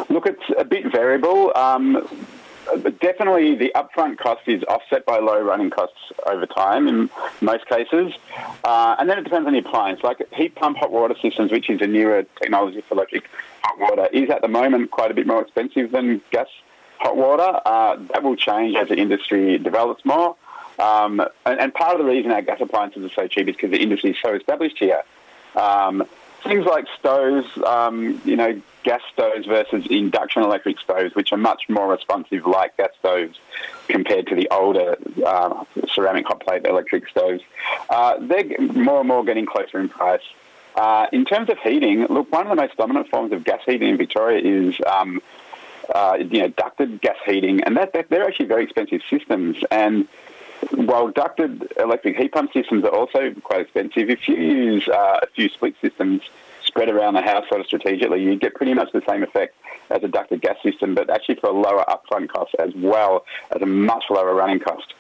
Look, 0.09 0.26
it's 0.26 0.43
a 0.57 0.65
bit 0.65 0.91
variable. 0.91 1.55
Um, 1.55 2.07
definitely 2.78 3.55
the 3.55 3.72
upfront 3.76 4.17
cost 4.17 4.47
is 4.47 4.63
offset 4.63 5.05
by 5.05 5.20
low 5.20 5.41
running 5.41 5.70
costs 5.70 6.11
over 6.26 6.45
time 6.45 6.88
in 6.88 7.09
most 7.41 7.65
cases. 7.67 8.13
Uh, 8.63 8.95
and 8.99 9.09
then 9.09 9.17
it 9.17 9.24
depends 9.24 9.47
on 9.47 9.53
the 9.53 9.59
appliance. 9.59 10.03
Like 10.03 10.22
heat 10.34 10.55
pump 10.55 10.78
hot 10.78 10.91
water 10.91 11.15
systems, 11.22 11.51
which 11.51 11.70
is 11.70 11.82
a 11.82 11.88
newer 11.88 12.24
technology 12.41 12.82
for 12.82 12.95
electric 12.95 13.30
hot 13.63 13.80
water, 13.80 14.07
is 14.13 14.30
at 14.30 14.41
the 14.41 14.47
moment 14.47 14.91
quite 14.91 15.11
a 15.11 15.13
bit 15.13 15.28
more 15.28 15.41
expensive 15.41 15.91
than 15.91 16.22
gas 16.32 16.47
hot 16.99 17.15
water. 17.15 17.59
Uh, 17.65 17.97
that 18.11 18.24
will 18.24 18.36
change 18.36 18.76
as 18.76 18.89
the 18.89 18.97
industry 18.97 19.57
develops 19.57 20.03
more. 20.05 20.36
Um, 20.80 21.20
and, 21.45 21.59
and, 21.59 21.74
part 21.74 21.99
of 21.99 22.05
the 22.05 22.09
reason 22.09 22.32
our 22.32 22.41
gas 22.41 22.61
appliances 22.61 23.03
are 23.03 23.09
so 23.09 23.28
cheap 23.28 23.49
is 23.49 23.55
because 23.55 23.72
the 23.72 23.82
industry 23.82 24.11
is 24.11 24.17
so 24.22 24.34
established 24.34 24.78
here. 24.80 25.03
Um, 25.53 26.05
things 26.43 26.65
like 26.65 26.86
stoves, 26.97 27.45
um, 27.65 28.22
you 28.24 28.38
know, 28.38 28.61
gas 28.89 29.01
stoves 29.13 29.45
versus 29.45 29.85
induction 29.91 30.41
electric 30.41 30.79
stoves, 30.79 31.13
which 31.13 31.31
are 31.31 31.37
much 31.37 31.69
more 31.69 31.87
responsive 31.87 32.43
like 32.47 32.75
gas 32.75 32.89
stoves 32.97 33.37
compared 33.87 34.25
to 34.25 34.33
the 34.33 34.47
older 34.49 34.97
uh, 35.23 35.63
ceramic 35.93 36.25
hot 36.25 36.39
plate 36.39 36.65
electric 36.65 37.07
stoves. 37.07 37.43
Uh, 37.91 38.17
they're 38.19 38.59
more 38.59 39.01
and 39.01 39.07
more 39.07 39.23
getting 39.23 39.45
closer 39.45 39.79
in 39.79 39.89
price. 39.89 40.27
Uh, 40.73 41.05
in 41.11 41.23
terms 41.23 41.51
of 41.51 41.59
heating, 41.59 42.07
look, 42.07 42.31
one 42.31 42.47
of 42.47 42.49
the 42.49 42.59
most 42.63 42.75
dominant 42.77 43.07
forms 43.09 43.31
of 43.31 43.43
gas 43.43 43.61
heating 43.63 43.89
in 43.89 43.97
Victoria 43.97 44.39
is 44.43 44.75
um, 44.87 45.21
uh, 45.93 46.17
you 46.19 46.41
know, 46.41 46.47
ducted 46.47 46.99
gas 46.99 47.17
heating, 47.27 47.61
and 47.65 47.77
that, 47.77 47.93
that, 47.93 48.09
they're 48.09 48.25
actually 48.25 48.47
very 48.47 48.63
expensive 48.63 49.01
systems. 49.07 49.57
And 49.69 50.07
while 50.71 51.09
ducted 51.09 51.71
electric 51.77 52.17
heat 52.17 52.31
pump 52.31 52.53
systems 52.53 52.83
are 52.85 52.95
also 53.01 53.35
quite 53.43 53.61
expensive, 53.61 54.09
if 54.09 54.27
you 54.27 54.35
use 54.35 54.87
uh, 54.87 55.19
a 55.21 55.27
few 55.27 55.47
split 55.49 55.75
systems 55.79 56.23
spread 56.70 56.89
around 56.89 57.15
the 57.15 57.22
house 57.22 57.43
sort 57.49 57.59
of 57.59 57.67
strategically, 57.67 58.24
you 58.24 58.38
get 58.38 58.55
pretty 58.55 58.74
much 58.74 58.89
the 58.93 59.01
same 59.09 59.24
effect 59.24 59.55
as 59.89 60.01
a 60.03 60.07
ducted 60.07 60.41
gas 60.41 60.55
system, 60.63 60.95
but 60.95 61.09
actually 61.09 61.36
for 61.36 61.49
a 61.49 61.53
lower 61.53 61.84
upfront 61.89 62.30
cost 62.30 62.55
as 62.59 62.72
well 62.76 63.26
as 63.53 63.61
a 63.61 63.65
much 63.65 64.05
lower 64.09 64.34
running 64.34 64.59
cost. 64.59 64.93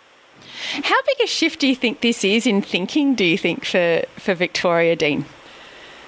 How 0.83 1.01
big 1.03 1.17
a 1.23 1.27
shift 1.27 1.59
do 1.59 1.67
you 1.67 1.75
think 1.75 2.01
this 2.01 2.23
is 2.23 2.45
in 2.45 2.61
thinking, 2.61 3.15
do 3.15 3.23
you 3.23 3.37
think, 3.37 3.65
for, 3.65 4.03
for 4.17 4.33
Victoria, 4.33 4.95
Dean? 4.95 5.25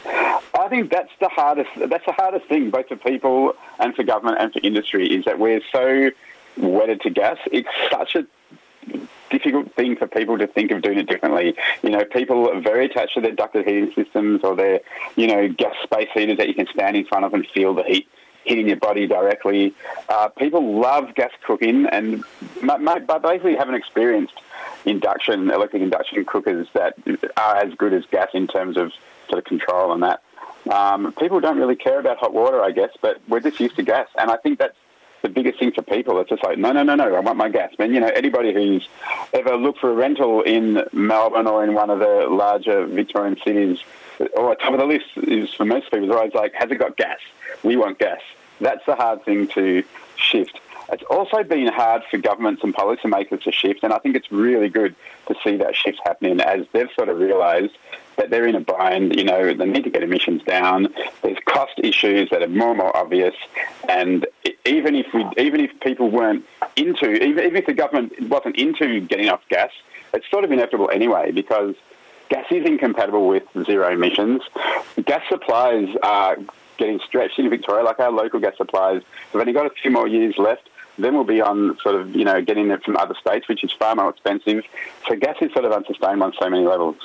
I 0.06 0.68
think 0.70 0.92
that's 0.92 1.12
the 1.20 1.30
hardest. 1.30 1.70
That's 1.78 2.06
the 2.06 2.14
hardest 2.14 2.46
thing, 2.48 2.70
both 2.70 2.88
for 2.88 2.96
people 2.96 3.56
and 3.80 3.96
for 3.96 4.04
government 4.04 4.38
and 4.40 4.52
for 4.52 4.60
industry, 4.64 5.08
is 5.08 5.26
that 5.26 5.40
we're 5.40 5.62
so 5.72 6.12
wedded 6.58 7.02
to 7.02 7.10
gas. 7.10 7.38
It's 7.52 7.70
such 7.90 8.16
a 8.16 8.26
difficult 9.32 9.74
thing 9.76 9.96
for 9.96 10.08
people 10.08 10.38
to 10.38 10.48
think 10.48 10.72
of 10.72 10.82
doing 10.82 11.00
it 11.00 11.08
differently. 11.08 11.56
You 11.82 11.90
know, 11.90 12.06
people 12.06 12.50
are 12.50 12.60
very 12.62 12.86
attached 12.86 13.16
to 13.16 13.22
their 13.22 13.32
ducted 13.32 13.66
heating 13.66 13.92
systems 13.96 14.42
or 14.44 14.56
their, 14.56 14.82
you 15.16 15.28
know, 15.28 15.48
gas 15.48 15.76
space 15.84 16.10
heaters 16.14 16.38
that 16.38 16.48
you 16.48 16.54
can 16.54 16.68
stand 16.68 16.96
in 16.96 17.06
front 17.06 17.26
of 17.26 17.34
and 17.34 17.48
feel 17.48 17.74
the 17.74 17.84
heat 17.84 18.08
hitting 18.44 18.68
your 18.68 18.78
body 18.78 19.08
directly. 19.08 19.74
Uh, 20.10 20.28
people 20.28 20.80
love 20.80 21.14
gas 21.16 21.32
cooking 21.46 21.86
and 21.88 22.24
but 22.64 23.22
basically 23.22 23.56
haven't 23.56 23.76
experienced 23.76 24.34
induction, 24.86 25.50
electric 25.52 25.82
induction 25.82 26.26
cookers 26.26 26.68
that 26.74 26.96
are 27.38 27.56
as 27.58 27.74
good 27.76 27.94
as 27.94 28.04
gas 28.08 28.30
in 28.34 28.48
terms 28.48 28.78
of 28.78 28.92
sort 29.28 29.40
of 29.40 29.46
control 29.46 29.94
and 29.94 30.04
that. 30.04 30.22
Um, 30.72 31.12
people 31.14 31.40
don't 31.40 31.58
really 31.58 31.76
care 31.76 32.00
about 32.00 32.18
hot 32.18 32.34
water, 32.34 32.62
I 32.62 32.72
guess, 32.72 32.92
but 33.02 33.20
we're 33.28 33.40
just 33.40 33.60
used 33.60 33.76
to 33.78 33.84
gas, 33.84 34.08
and 34.16 34.30
I 34.30 34.38
think 34.38 34.60
that's 34.60 34.78
the 35.22 35.30
biggest 35.30 35.60
thing 35.60 35.72
for 35.72 35.82
people. 35.82 36.20
It's 36.20 36.30
just 36.30 36.44
like, 36.44 36.58
no, 36.58 36.72
no, 36.72 36.84
no, 36.84 36.96
no, 36.96 37.16
I 37.16 37.20
want 37.20 37.38
my 37.38 37.50
gas. 37.50 37.72
Mean, 37.80 37.94
you 37.94 38.00
know, 38.00 38.08
anybody 38.08 38.54
who's 38.54 38.88
ever 39.34 39.56
looked 39.56 39.80
for 39.80 39.92
a 39.92 39.94
rental 39.94 40.42
in 40.42 40.84
Melbourne 40.92 41.48
or 41.48 41.64
in 41.64 41.74
one 41.74 41.90
of 41.90 42.00
the 42.00 42.28
larger 42.30 42.86
Victorian 42.86 43.38
cities, 43.44 43.80
or 44.36 44.56
top 44.56 44.74
of 44.74 44.80
the 44.80 44.86
list 44.86 45.06
is 45.18 45.54
for 45.54 45.66
most 45.66 45.92
people, 45.92 46.06
is 46.06 46.16
always 46.16 46.34
like, 46.34 46.54
has 46.54 46.70
it 46.72 46.76
got 46.76 46.98
gas? 46.98 47.20
We 47.64 47.78
want 47.78 48.00
gas. 48.00 48.22
That's 48.60 48.86
the 48.86 48.96
hard 48.96 49.26
thing 49.26 49.48
to 49.50 49.84
shift. 50.16 50.60
It's 50.92 51.04
also 51.04 51.44
been 51.44 51.68
hard 51.68 52.04
for 52.12 52.18
governments 52.18 52.64
and 52.64 52.76
policymakers 52.76 53.44
to 53.44 53.52
shift, 53.52 53.84
and 53.84 53.94
I 53.94 54.00
think 54.00 54.16
it's 54.16 54.32
really 54.32 54.68
good 54.68 54.94
to 55.28 55.36
see 55.42 55.56
that 55.58 55.76
shift 55.76 56.00
happening 56.04 56.42
as 56.42 56.66
they've 56.74 56.90
sort 56.96 57.08
of 57.08 57.18
realised 57.18 57.74
that 58.18 58.30
they're 58.30 58.46
in 58.46 58.56
a 58.56 58.60
bind. 58.60 59.16
You 59.16 59.24
know, 59.24 59.54
they 59.54 59.66
need 59.66 59.86
to 59.86 59.90
get 59.90 60.04
emissions 60.04 60.44
down. 60.44 60.94
There's 61.22 61.38
cost 61.46 61.74
issues 61.78 62.30
that 62.32 62.44
are 62.44 62.50
more 62.50 62.70
and 62.70 62.78
more 62.78 62.96
obvious, 62.96 63.36
and 63.88 64.28
even 64.66 64.96
if 64.96 65.08
we, 65.14 65.26
even 65.38 65.62
if 65.62 65.72
people 65.80 66.12
weren't 66.12 66.46
into, 66.76 67.12
even, 67.24 67.46
even 67.46 67.56
if 67.56 67.66
the 67.66 67.74
government 67.74 68.14
wasn't 68.30 68.58
into 68.58 69.00
getting 69.00 69.30
off 69.30 69.42
gas, 69.50 69.72
it's 70.14 70.30
sort 70.30 70.44
of 70.44 70.52
inevitable 70.52 70.90
anyway 70.92 71.32
because 71.32 71.76
gas 72.28 72.46
is 72.52 72.66
incompatible 72.66 73.28
with 73.28 73.44
zero 73.66 73.94
emissions. 73.94 74.42
Gas 75.06 75.24
supplies 75.30 75.88
are 76.04 76.38
getting 76.78 77.00
stretched 77.00 77.40
in 77.40 77.50
Victoria, 77.50 77.84
like 77.84 78.00
our 78.00 78.12
local 78.12 78.42
gas 78.42 78.58
supplies. 78.58 79.04
We've 79.32 79.40
only 79.40 79.54
got 79.54 79.68
a 79.68 79.70
few 79.70 79.92
more 79.92 80.08
years 80.08 80.36
left 80.38 80.68
then 81.04 81.16
we'll 81.16 81.24
be 81.24 81.42
on 81.42 81.78
sort 81.82 81.96
of, 81.96 82.16
you 82.16 82.26
know, 82.26 82.42
getting 82.42 82.70
it 82.72 82.84
from 82.84 82.98
other 82.98 83.16
states, 83.16 83.48
which 83.48 83.64
is 83.64 83.72
far 83.72 83.96
more 83.96 84.10
expensive. 84.10 84.64
So 85.08 85.16
gas 85.16 85.38
is 85.42 85.52
sort 85.54 85.66
of 85.66 85.72
unsustainable 85.72 86.24
on 86.24 86.34
so 86.40 86.50
many 86.50 86.66
levels. 86.66 86.98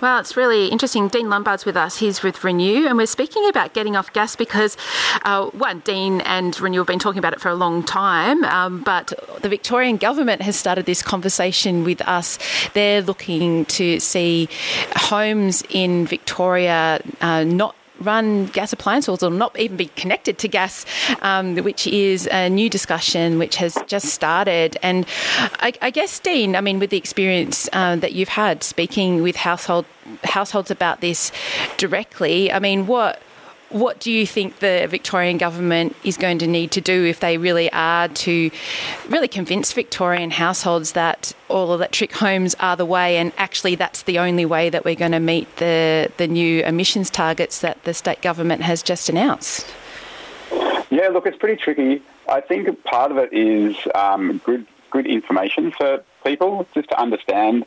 Well, 0.00 0.18
it's 0.18 0.36
really 0.36 0.66
interesting. 0.66 1.08
Dean 1.08 1.28
Lombard's 1.28 1.64
with 1.64 1.76
us. 1.76 1.98
He's 1.98 2.22
with 2.22 2.42
Renew, 2.42 2.86
and 2.86 2.96
we're 2.96 3.06
speaking 3.06 3.48
about 3.48 3.72
getting 3.72 3.96
off 3.96 4.12
gas 4.12 4.36
because, 4.36 4.76
uh, 5.24 5.46
one, 5.46 5.80
Dean 5.80 6.20
and 6.22 6.58
Renew 6.60 6.78
have 6.78 6.86
been 6.86 6.98
talking 6.98 7.18
about 7.18 7.32
it 7.32 7.40
for 7.40 7.48
a 7.48 7.54
long 7.54 7.82
time, 7.82 8.44
um, 8.44 8.82
but 8.82 9.12
the 9.42 9.48
Victorian 9.48 9.96
government 9.96 10.42
has 10.42 10.56
started 10.56 10.86
this 10.86 11.02
conversation 11.02 11.84
with 11.84 12.00
us. 12.02 12.38
They're 12.74 13.02
looking 13.02 13.64
to 13.66 14.00
see 14.00 14.48
homes 14.96 15.62
in 15.70 16.06
Victoria 16.06 17.00
uh, 17.20 17.44
not 17.44 17.76
run 18.00 18.46
gas 18.46 18.72
appliances 18.72 19.22
or 19.22 19.30
not 19.30 19.58
even 19.58 19.76
be 19.76 19.86
connected 19.86 20.38
to 20.38 20.48
gas, 20.48 20.84
um, 21.22 21.56
which 21.56 21.86
is 21.86 22.26
a 22.28 22.48
new 22.48 22.68
discussion 22.68 23.38
which 23.38 23.56
has 23.56 23.78
just 23.86 24.06
started. 24.06 24.76
And 24.82 25.06
I, 25.60 25.72
I 25.82 25.90
guess, 25.90 26.18
Dean, 26.18 26.56
I 26.56 26.60
mean, 26.60 26.78
with 26.78 26.90
the 26.90 26.96
experience 26.96 27.68
uh, 27.72 27.96
that 27.96 28.12
you've 28.12 28.30
had 28.30 28.62
speaking 28.62 29.22
with 29.22 29.36
household 29.36 29.86
households 30.24 30.70
about 30.70 31.00
this 31.00 31.30
directly, 31.76 32.52
I 32.52 32.58
mean, 32.58 32.86
what 32.86 33.22
what 33.70 34.00
do 34.00 34.10
you 34.10 34.26
think 34.26 34.58
the 34.58 34.86
Victorian 34.90 35.38
government 35.38 35.96
is 36.04 36.16
going 36.16 36.38
to 36.38 36.46
need 36.46 36.72
to 36.72 36.80
do 36.80 37.04
if 37.04 37.20
they 37.20 37.38
really 37.38 37.72
are 37.72 38.08
to 38.08 38.50
really 39.08 39.28
convince 39.28 39.72
Victorian 39.72 40.30
households 40.30 40.92
that 40.92 41.32
all 41.48 41.72
electric 41.72 42.12
homes 42.12 42.54
are 42.56 42.76
the 42.76 42.84
way 42.84 43.16
and 43.16 43.32
actually 43.38 43.76
that's 43.76 44.02
the 44.02 44.18
only 44.18 44.44
way 44.44 44.70
that 44.70 44.84
we're 44.84 44.96
going 44.96 45.12
to 45.12 45.20
meet 45.20 45.56
the, 45.56 46.10
the 46.16 46.26
new 46.26 46.62
emissions 46.64 47.10
targets 47.10 47.60
that 47.60 47.82
the 47.84 47.94
state 47.94 48.20
government 48.20 48.62
has 48.62 48.82
just 48.82 49.08
announced? 49.08 49.66
Yeah, 50.90 51.08
look, 51.08 51.26
it's 51.26 51.38
pretty 51.38 51.56
tricky. 51.56 52.02
I 52.28 52.40
think 52.40 52.82
part 52.84 53.12
of 53.12 53.18
it 53.18 53.32
is 53.32 53.76
um, 53.94 54.38
good 54.44 54.66
good 54.90 55.06
information 55.06 55.70
for 55.70 56.02
people 56.24 56.66
just 56.74 56.88
to 56.88 57.00
understand 57.00 57.64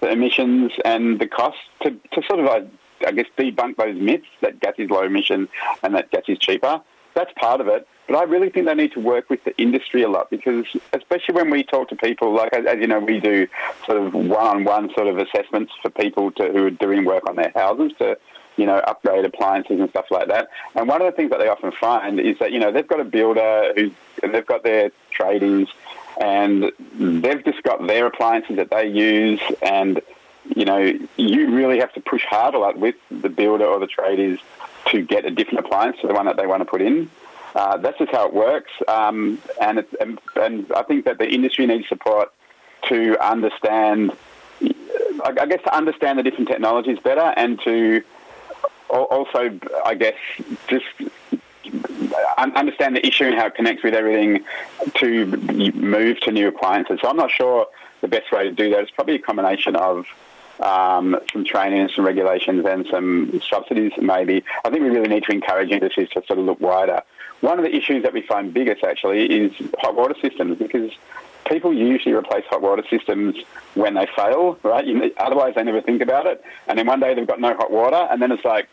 the 0.00 0.10
emissions 0.10 0.72
and 0.84 1.20
the 1.20 1.26
cost 1.26 1.58
to, 1.82 1.90
to 2.12 2.22
sort 2.26 2.40
of 2.40 2.68
I 3.06 3.12
guess, 3.12 3.26
debunk 3.38 3.76
those 3.76 3.96
myths 4.00 4.26
that 4.40 4.60
gas 4.60 4.74
is 4.78 4.90
low 4.90 5.02
emission 5.02 5.48
and 5.82 5.94
that 5.94 6.10
gas 6.10 6.22
is 6.28 6.38
cheaper. 6.38 6.80
That's 7.14 7.32
part 7.36 7.60
of 7.60 7.68
it. 7.68 7.86
But 8.06 8.16
I 8.16 8.24
really 8.24 8.50
think 8.50 8.66
they 8.66 8.74
need 8.74 8.92
to 8.92 9.00
work 9.00 9.30
with 9.30 9.42
the 9.44 9.56
industry 9.56 10.02
a 10.02 10.08
lot 10.08 10.28
because, 10.30 10.66
especially 10.92 11.34
when 11.34 11.48
we 11.48 11.62
talk 11.62 11.88
to 11.88 11.96
people, 11.96 12.34
like 12.34 12.52
as, 12.52 12.78
you 12.78 12.86
know, 12.86 12.98
we 12.98 13.18
do 13.18 13.46
sort 13.86 13.98
of 13.98 14.12
one-on-one 14.12 14.92
sort 14.94 15.06
of 15.06 15.18
assessments 15.18 15.72
for 15.80 15.90
people 15.90 16.30
to, 16.32 16.50
who 16.50 16.66
are 16.66 16.70
doing 16.70 17.04
work 17.04 17.28
on 17.28 17.36
their 17.36 17.52
houses 17.54 17.92
to, 17.98 18.18
you 18.56 18.66
know, 18.66 18.78
upgrade 18.78 19.24
appliances 19.24 19.80
and 19.80 19.88
stuff 19.90 20.06
like 20.10 20.28
that. 20.28 20.48
And 20.74 20.86
one 20.86 21.00
of 21.00 21.06
the 21.06 21.12
things 21.12 21.30
that 21.30 21.38
they 21.38 21.48
often 21.48 21.72
find 21.72 22.20
is 22.20 22.38
that 22.40 22.52
you 22.52 22.58
know 22.58 22.70
they've 22.70 22.86
got 22.86 23.00
a 23.00 23.04
builder 23.04 23.72
who's 23.74 23.92
they've 24.22 24.46
got 24.46 24.62
their 24.62 24.90
tradies 25.16 25.68
and 26.20 26.70
they've 26.94 27.44
just 27.44 27.62
got 27.62 27.86
their 27.86 28.06
appliances 28.06 28.56
that 28.56 28.70
they 28.70 28.86
use 28.86 29.40
and 29.62 30.00
you 30.54 30.64
know, 30.64 30.92
you 31.16 31.54
really 31.54 31.78
have 31.78 31.92
to 31.94 32.00
push 32.00 32.24
hard 32.24 32.54
a 32.54 32.58
lot 32.58 32.78
with 32.78 32.96
the 33.10 33.28
builder 33.28 33.64
or 33.64 33.78
the 33.78 33.86
traders 33.86 34.38
to 34.90 35.02
get 35.02 35.24
a 35.24 35.30
different 35.30 35.60
appliance 35.60 35.96
to 36.00 36.06
the 36.06 36.14
one 36.14 36.26
that 36.26 36.36
they 36.36 36.46
want 36.46 36.60
to 36.60 36.66
put 36.66 36.82
in. 36.82 37.10
Uh, 37.54 37.76
that's 37.76 37.98
just 37.98 38.10
how 38.10 38.26
it 38.26 38.34
works, 38.34 38.72
um, 38.88 39.40
and, 39.60 39.78
it, 39.78 39.88
and, 40.00 40.20
and 40.34 40.70
I 40.72 40.82
think 40.82 41.04
that 41.04 41.18
the 41.18 41.28
industry 41.28 41.66
needs 41.66 41.88
support 41.88 42.32
to 42.88 43.16
understand, 43.24 44.10
I 45.24 45.46
guess, 45.46 45.62
to 45.62 45.74
understand 45.74 46.18
the 46.18 46.24
different 46.24 46.48
technologies 46.48 46.98
better, 46.98 47.32
and 47.36 47.60
to 47.62 48.02
also, 48.90 49.58
I 49.84 49.94
guess, 49.94 50.16
just 50.66 50.84
understand 52.36 52.96
the 52.96 53.06
issue 53.06 53.24
and 53.24 53.34
how 53.36 53.46
it 53.46 53.54
connects 53.54 53.82
with 53.82 53.94
everything 53.94 54.44
to 54.94 55.26
move 55.74 56.20
to 56.20 56.32
new 56.32 56.48
appliances. 56.48 56.98
So 57.00 57.08
I'm 57.08 57.16
not 57.16 57.30
sure 57.30 57.66
the 58.00 58.08
best 58.08 58.30
way 58.32 58.44
to 58.44 58.52
do 58.52 58.70
that 58.70 58.82
is 58.82 58.90
probably 58.90 59.14
a 59.14 59.20
combination 59.20 59.76
of 59.76 60.06
um, 60.60 61.16
some 61.32 61.44
training 61.44 61.80
and 61.80 61.90
some 61.90 62.04
regulations 62.04 62.64
and 62.66 62.86
some 62.90 63.40
subsidies 63.48 63.92
maybe. 64.00 64.44
I 64.64 64.70
think 64.70 64.82
we 64.82 64.90
really 64.90 65.08
need 65.08 65.24
to 65.24 65.32
encourage 65.32 65.70
industries 65.70 66.08
to 66.10 66.22
sort 66.26 66.38
of 66.38 66.44
look 66.44 66.60
wider. 66.60 67.02
One 67.40 67.58
of 67.58 67.64
the 67.64 67.74
issues 67.74 68.02
that 68.04 68.12
we 68.12 68.22
find 68.22 68.54
biggest 68.54 68.84
actually 68.84 69.26
is 69.26 69.52
hot 69.78 69.94
water 69.94 70.14
systems 70.20 70.58
because 70.58 70.92
people 71.46 71.74
usually 71.74 72.14
replace 72.14 72.44
hot 72.46 72.62
water 72.62 72.84
systems 72.88 73.36
when 73.74 73.94
they 73.94 74.06
fail, 74.16 74.58
right? 74.62 74.86
You, 74.86 75.12
otherwise, 75.18 75.54
they 75.54 75.62
never 75.62 75.82
think 75.82 76.00
about 76.00 76.26
it. 76.26 76.42
And 76.66 76.78
then 76.78 76.86
one 76.86 77.00
day 77.00 77.14
they've 77.14 77.26
got 77.26 77.40
no 77.40 77.54
hot 77.54 77.70
water, 77.70 78.08
and 78.10 78.22
then 78.22 78.32
it's 78.32 78.44
like, 78.44 78.68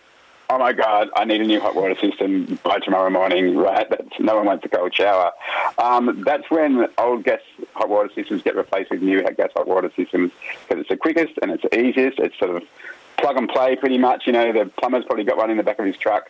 oh 0.51 0.57
my 0.57 0.73
God, 0.73 1.09
I 1.15 1.23
need 1.23 1.39
a 1.39 1.45
new 1.45 1.61
hot 1.61 1.75
water 1.75 1.95
system 1.95 2.59
by 2.61 2.79
tomorrow 2.79 3.09
morning, 3.09 3.55
right? 3.55 3.89
That's, 3.89 4.19
no 4.19 4.35
one 4.35 4.45
wants 4.47 4.65
a 4.65 4.69
cold 4.69 4.93
shower. 4.93 5.31
Um, 5.77 6.23
that's 6.25 6.51
when 6.51 6.87
old 6.97 7.23
gas 7.23 7.39
hot 7.73 7.87
water 7.87 8.09
systems 8.13 8.41
get 8.41 8.57
replaced 8.57 8.91
with 8.91 9.01
new 9.01 9.23
gas 9.23 9.51
hot 9.55 9.65
water 9.65 9.89
systems 9.95 10.33
because 10.67 10.81
it's 10.81 10.89
the 10.89 10.97
quickest 10.97 11.39
and 11.41 11.51
it's 11.51 11.63
the 11.63 11.79
easiest. 11.79 12.19
It's 12.19 12.37
sort 12.37 12.53
of 12.53 12.63
plug 13.17 13.37
and 13.37 13.47
play 13.47 13.77
pretty 13.77 13.97
much. 13.97 14.27
You 14.27 14.33
know, 14.33 14.51
the 14.51 14.65
plumber's 14.65 15.05
probably 15.05 15.23
got 15.23 15.37
one 15.37 15.51
in 15.51 15.55
the 15.55 15.63
back 15.63 15.79
of 15.79 15.85
his 15.85 15.95
truck. 15.95 16.29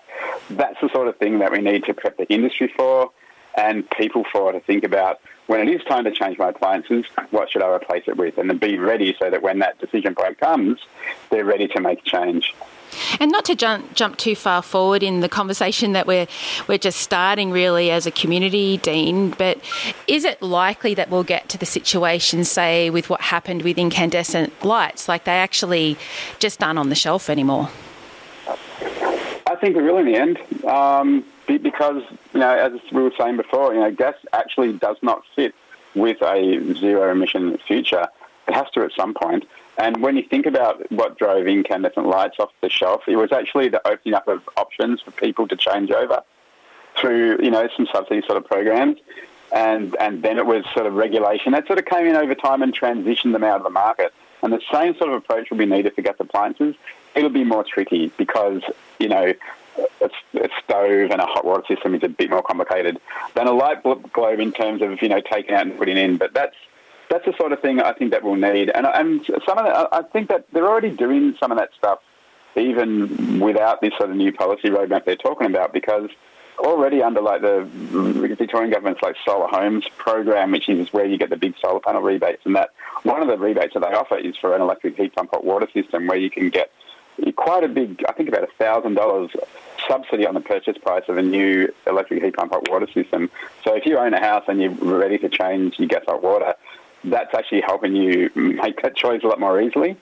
That's 0.51 0.79
the 0.81 0.89
sort 0.89 1.07
of 1.07 1.17
thing 1.17 1.39
that 1.39 1.51
we 1.51 1.57
need 1.57 1.85
to 1.85 1.93
prep 1.95 2.17
the 2.17 2.31
industry 2.31 2.71
for 2.77 3.09
and 3.55 3.89
people 3.89 4.23
for 4.31 4.51
to 4.51 4.59
think 4.59 4.83
about 4.83 5.19
when 5.47 5.67
it 5.67 5.73
is 5.73 5.83
time 5.85 6.03
to 6.03 6.11
change 6.11 6.37
my 6.37 6.49
appliances, 6.49 7.05
what 7.31 7.49
should 7.49 7.61
I 7.63 7.69
replace 7.69 8.03
it 8.07 8.15
with? 8.15 8.37
And 8.37 8.57
be 8.59 8.77
ready 8.77 9.15
so 9.19 9.29
that 9.31 9.41
when 9.41 9.59
that 9.59 9.79
decision 9.79 10.15
point 10.15 10.37
comes, 10.37 10.79
they're 11.29 11.43
ready 11.43 11.67
to 11.69 11.81
make 11.81 12.03
change. 12.03 12.53
And 13.19 13.31
not 13.31 13.45
to 13.45 13.55
jump 13.55 13.93
jump 13.93 14.17
too 14.17 14.35
far 14.35 14.61
forward 14.61 15.03
in 15.03 15.21
the 15.21 15.29
conversation 15.29 15.93
that 15.93 16.07
we're 16.07 16.27
we're 16.67 16.77
just 16.77 16.99
starting 16.99 17.51
really 17.51 17.91
as 17.91 18.05
a 18.05 18.11
community, 18.11 18.77
Dean, 18.77 19.31
but 19.31 19.59
is 20.07 20.23
it 20.23 20.41
likely 20.41 20.93
that 20.95 21.09
we'll 21.09 21.23
get 21.23 21.49
to 21.49 21.57
the 21.57 21.65
situation, 21.65 22.43
say, 22.43 22.89
with 22.89 23.09
what 23.09 23.21
happened 23.21 23.61
with 23.61 23.77
incandescent 23.77 24.63
lights, 24.63 25.07
like 25.07 25.23
they 25.25 25.31
actually 25.31 25.97
just 26.39 26.63
aren't 26.63 26.79
on 26.79 26.89
the 26.89 26.95
shelf 26.95 27.29
anymore? 27.29 27.69
I 29.47 29.55
think 29.59 29.75
we 29.75 29.83
will 29.83 29.97
in 29.97 30.05
the 30.05 30.15
end, 30.15 30.65
um, 30.65 31.25
because 31.45 32.03
you 32.33 32.39
know, 32.39 32.51
as 32.51 32.71
we 32.91 33.03
were 33.03 33.11
saying 33.17 33.37
before, 33.37 33.73
you 33.73 33.79
know, 33.79 33.91
gas 33.91 34.15
actually 34.33 34.73
does 34.73 34.97
not 35.01 35.23
fit 35.35 35.53
with 35.95 36.21
a 36.21 36.73
zero 36.75 37.11
emission 37.11 37.57
future. 37.67 38.07
It 38.47 38.53
has 38.53 38.69
to 38.71 38.83
at 38.83 38.91
some 38.93 39.13
point. 39.13 39.45
And 39.77 40.01
when 40.01 40.17
you 40.17 40.23
think 40.23 40.45
about 40.45 40.91
what 40.91 41.17
drove 41.17 41.47
incandescent 41.47 42.05
lights 42.05 42.37
off 42.39 42.51
the 42.61 42.69
shelf, 42.69 43.03
it 43.07 43.15
was 43.15 43.31
actually 43.31 43.69
the 43.69 43.85
opening 43.87 44.13
up 44.13 44.27
of 44.27 44.47
options 44.57 45.01
for 45.01 45.11
people 45.11 45.47
to 45.47 45.55
change 45.55 45.91
over 45.91 46.23
through, 46.99 47.39
you 47.41 47.49
know, 47.49 47.67
some 47.75 47.87
subsidy 47.91 48.21
sort 48.25 48.37
of 48.37 48.45
programs. 48.45 48.97
And, 49.51 49.95
and 49.99 50.23
then 50.23 50.37
it 50.37 50.45
was 50.45 50.63
sort 50.73 50.85
of 50.85 50.93
regulation 50.93 51.51
that 51.53 51.67
sort 51.67 51.79
of 51.79 51.85
came 51.85 52.05
in 52.05 52.15
over 52.15 52.35
time 52.35 52.61
and 52.61 52.77
transitioned 52.77 53.33
them 53.33 53.43
out 53.43 53.57
of 53.57 53.63
the 53.63 53.69
market. 53.69 54.13
And 54.43 54.51
the 54.51 54.61
same 54.71 54.95
sort 54.95 55.09
of 55.09 55.15
approach 55.15 55.49
will 55.49 55.57
be 55.57 55.65
needed 55.65 55.93
for 55.93 56.01
gas 56.01 56.15
appliances. 56.19 56.75
It'll 57.15 57.29
be 57.29 57.43
more 57.43 57.63
tricky 57.63 58.11
because, 58.17 58.61
you 58.99 59.09
know, 59.09 59.33
a, 60.01 60.09
a, 60.35 60.49
stove 60.63 61.11
and 61.11 61.21
a 61.21 61.25
hot 61.25 61.45
water 61.45 61.63
system 61.67 61.95
is 61.95 62.03
a 62.03 62.09
bit 62.09 62.29
more 62.29 62.41
complicated 62.41 62.99
than 63.35 63.47
a 63.47 63.51
light 63.51 63.83
bulb 63.83 64.11
globe 64.11 64.39
in 64.39 64.51
terms 64.51 64.81
of, 64.81 65.01
you 65.01 65.09
know, 65.09 65.21
taking 65.21 65.53
out 65.53 65.67
and 65.67 65.77
putting 65.77 65.97
in. 65.97 66.17
But 66.17 66.33
that's 66.33 66.55
that's 67.11 67.25
the 67.25 67.33
sort 67.37 67.51
of 67.51 67.59
thing 67.59 67.81
I 67.81 67.93
think 67.93 68.11
that 68.11 68.23
we'll 68.23 68.35
need. 68.35 68.69
And, 68.69 68.85
and 68.85 69.25
some 69.45 69.57
of 69.57 69.65
that, 69.65 69.89
I 69.91 70.01
think 70.01 70.29
that 70.29 70.45
they're 70.53 70.67
already 70.67 70.91
doing 70.91 71.35
some 71.39 71.51
of 71.51 71.57
that 71.57 71.69
stuff 71.77 71.99
even 72.55 73.39
without 73.39 73.81
this 73.81 73.93
sort 73.97 74.09
of 74.09 74.15
new 74.15 74.31
policy 74.31 74.69
roadmap 74.69 75.05
they're 75.05 75.15
talking 75.15 75.47
about 75.47 75.73
because 75.73 76.09
already 76.59 77.01
under 77.01 77.21
like 77.21 77.41
the 77.41 77.67
Victorian 78.37 78.71
government's 78.71 79.01
like 79.01 79.15
solar 79.25 79.47
homes 79.47 79.85
program, 79.97 80.51
which 80.51 80.69
is 80.69 80.91
where 80.93 81.05
you 81.05 81.17
get 81.17 81.29
the 81.29 81.37
big 81.37 81.55
solar 81.61 81.79
panel 81.79 82.01
rebates 82.01 82.45
and 82.45 82.55
that 82.55 82.69
one 83.03 83.21
of 83.21 83.27
the 83.27 83.37
rebates 83.37 83.73
that 83.73 83.81
they 83.81 83.93
offer 83.93 84.17
is 84.17 84.37
for 84.37 84.55
an 84.55 84.61
electric 84.61 84.95
heat 84.95 85.15
pump 85.15 85.31
hot 85.31 85.43
water 85.43 85.67
system 85.73 86.07
where 86.07 86.17
you 86.17 86.29
can 86.29 86.49
get 86.49 86.71
quite 87.35 87.63
a 87.63 87.67
big, 87.67 88.03
I 88.07 88.13
think 88.13 88.29
about 88.29 88.47
$1,000 88.59 89.35
subsidy 89.87 90.25
on 90.25 90.33
the 90.33 90.41
purchase 90.41 90.77
price 90.77 91.03
of 91.07 91.17
a 91.17 91.21
new 91.21 91.73
electric 91.87 92.23
heat 92.23 92.35
pump 92.35 92.51
hot 92.51 92.69
water 92.69 92.87
system. 92.93 93.29
So 93.63 93.75
if 93.75 93.85
you 93.85 93.97
own 93.97 94.13
a 94.13 94.19
house 94.19 94.45
and 94.47 94.61
you're 94.61 94.71
ready 94.71 95.17
to 95.19 95.29
change 95.29 95.79
your 95.79 95.87
gas 95.87 96.03
hot 96.05 96.21
water, 96.21 96.55
that's 97.03 97.33
actually 97.33 97.61
helping 97.61 97.95
you 97.95 98.29
make 98.35 98.81
that 98.81 98.95
choice 98.95 99.21
a 99.23 99.27
lot 99.27 99.39
more 99.39 99.61
easily. 99.61 99.97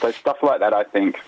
So 0.00 0.10
stuff 0.12 0.38
like 0.42 0.60
that, 0.60 0.72
I 0.72 0.84
think, 0.84 1.18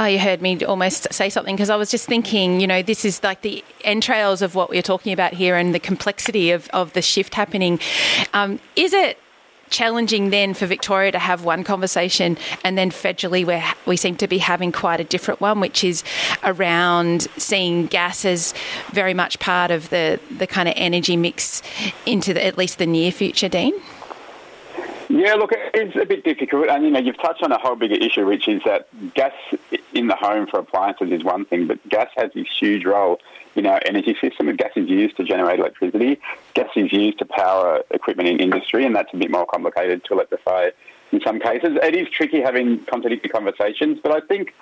Oh, 0.00 0.04
you 0.04 0.20
heard 0.20 0.40
me 0.40 0.64
almost 0.64 1.12
say 1.12 1.28
something 1.28 1.56
because 1.56 1.70
I 1.70 1.76
was 1.76 1.90
just 1.90 2.06
thinking, 2.06 2.60
you 2.60 2.68
know, 2.68 2.82
this 2.82 3.04
is 3.04 3.20
like 3.24 3.40
the 3.42 3.64
entrails 3.82 4.42
of 4.42 4.54
what 4.54 4.70
we're 4.70 4.80
talking 4.80 5.12
about 5.12 5.32
here 5.32 5.56
and 5.56 5.74
the 5.74 5.80
complexity 5.80 6.52
of, 6.52 6.68
of 6.68 6.92
the 6.92 7.02
shift 7.02 7.34
happening. 7.34 7.80
Um, 8.32 8.60
is 8.76 8.92
it 8.92 9.18
challenging 9.70 10.30
then 10.30 10.54
for 10.54 10.66
Victoria 10.66 11.12
to 11.12 11.18
have 11.18 11.44
one 11.44 11.64
conversation 11.64 12.38
and 12.64 12.76
then 12.76 12.90
federally 12.90 13.44
where 13.44 13.64
we 13.86 13.96
seem 13.96 14.16
to 14.16 14.28
be 14.28 14.38
having 14.38 14.72
quite 14.72 15.00
a 15.00 15.04
different 15.04 15.40
one, 15.40 15.60
which 15.60 15.84
is 15.84 16.02
around 16.44 17.22
seeing 17.36 17.86
gas 17.86 18.24
as 18.24 18.54
very 18.90 19.14
much 19.14 19.38
part 19.38 19.70
of 19.70 19.90
the, 19.90 20.20
the 20.36 20.46
kind 20.46 20.68
of 20.68 20.74
energy 20.76 21.16
mix 21.16 21.62
into 22.06 22.34
the, 22.34 22.44
at 22.44 22.58
least 22.58 22.78
the 22.78 22.86
near 22.86 23.12
future, 23.12 23.48
Dean? 23.48 23.74
Yeah, 25.10 25.34
look, 25.34 25.52
it's 25.52 25.96
a 25.96 26.04
bit 26.04 26.22
difficult, 26.22 26.68
and 26.68 26.84
you 26.84 26.90
know, 26.90 26.98
you've 26.98 27.16
touched 27.16 27.42
on 27.42 27.50
a 27.50 27.58
whole 27.58 27.76
bigger 27.76 27.94
issue, 27.94 28.26
which 28.26 28.46
is 28.46 28.60
that 28.66 28.88
gas 29.14 29.32
in 29.94 30.06
the 30.06 30.14
home 30.14 30.46
for 30.46 30.58
appliances 30.60 31.10
is 31.10 31.24
one 31.24 31.46
thing, 31.46 31.66
but 31.66 31.86
gas 31.88 32.10
has 32.16 32.30
this 32.34 32.46
huge 32.46 32.84
role 32.84 33.18
in 33.56 33.66
our 33.66 33.80
energy 33.84 34.16
system. 34.20 34.54
Gas 34.56 34.72
is 34.76 34.88
used 34.88 35.16
to 35.16 35.24
generate 35.24 35.58
electricity. 35.58 36.20
Gas 36.54 36.70
is 36.76 36.92
used 36.92 37.18
to 37.18 37.24
power 37.24 37.82
equipment 37.90 38.28
in 38.28 38.40
industry, 38.40 38.84
and 38.84 38.94
that's 38.94 39.12
a 39.12 39.16
bit 39.16 39.30
more 39.30 39.46
complicated 39.46 40.04
to 40.04 40.14
electrify 40.14 40.70
in 41.12 41.20
some 41.20 41.40
cases. 41.40 41.78
It 41.82 41.94
is 41.94 42.08
tricky 42.10 42.40
having 42.40 42.84
contradictory 42.84 43.30
conversations, 43.30 43.98
but 44.02 44.12
I 44.12 44.20
think, 44.26 44.54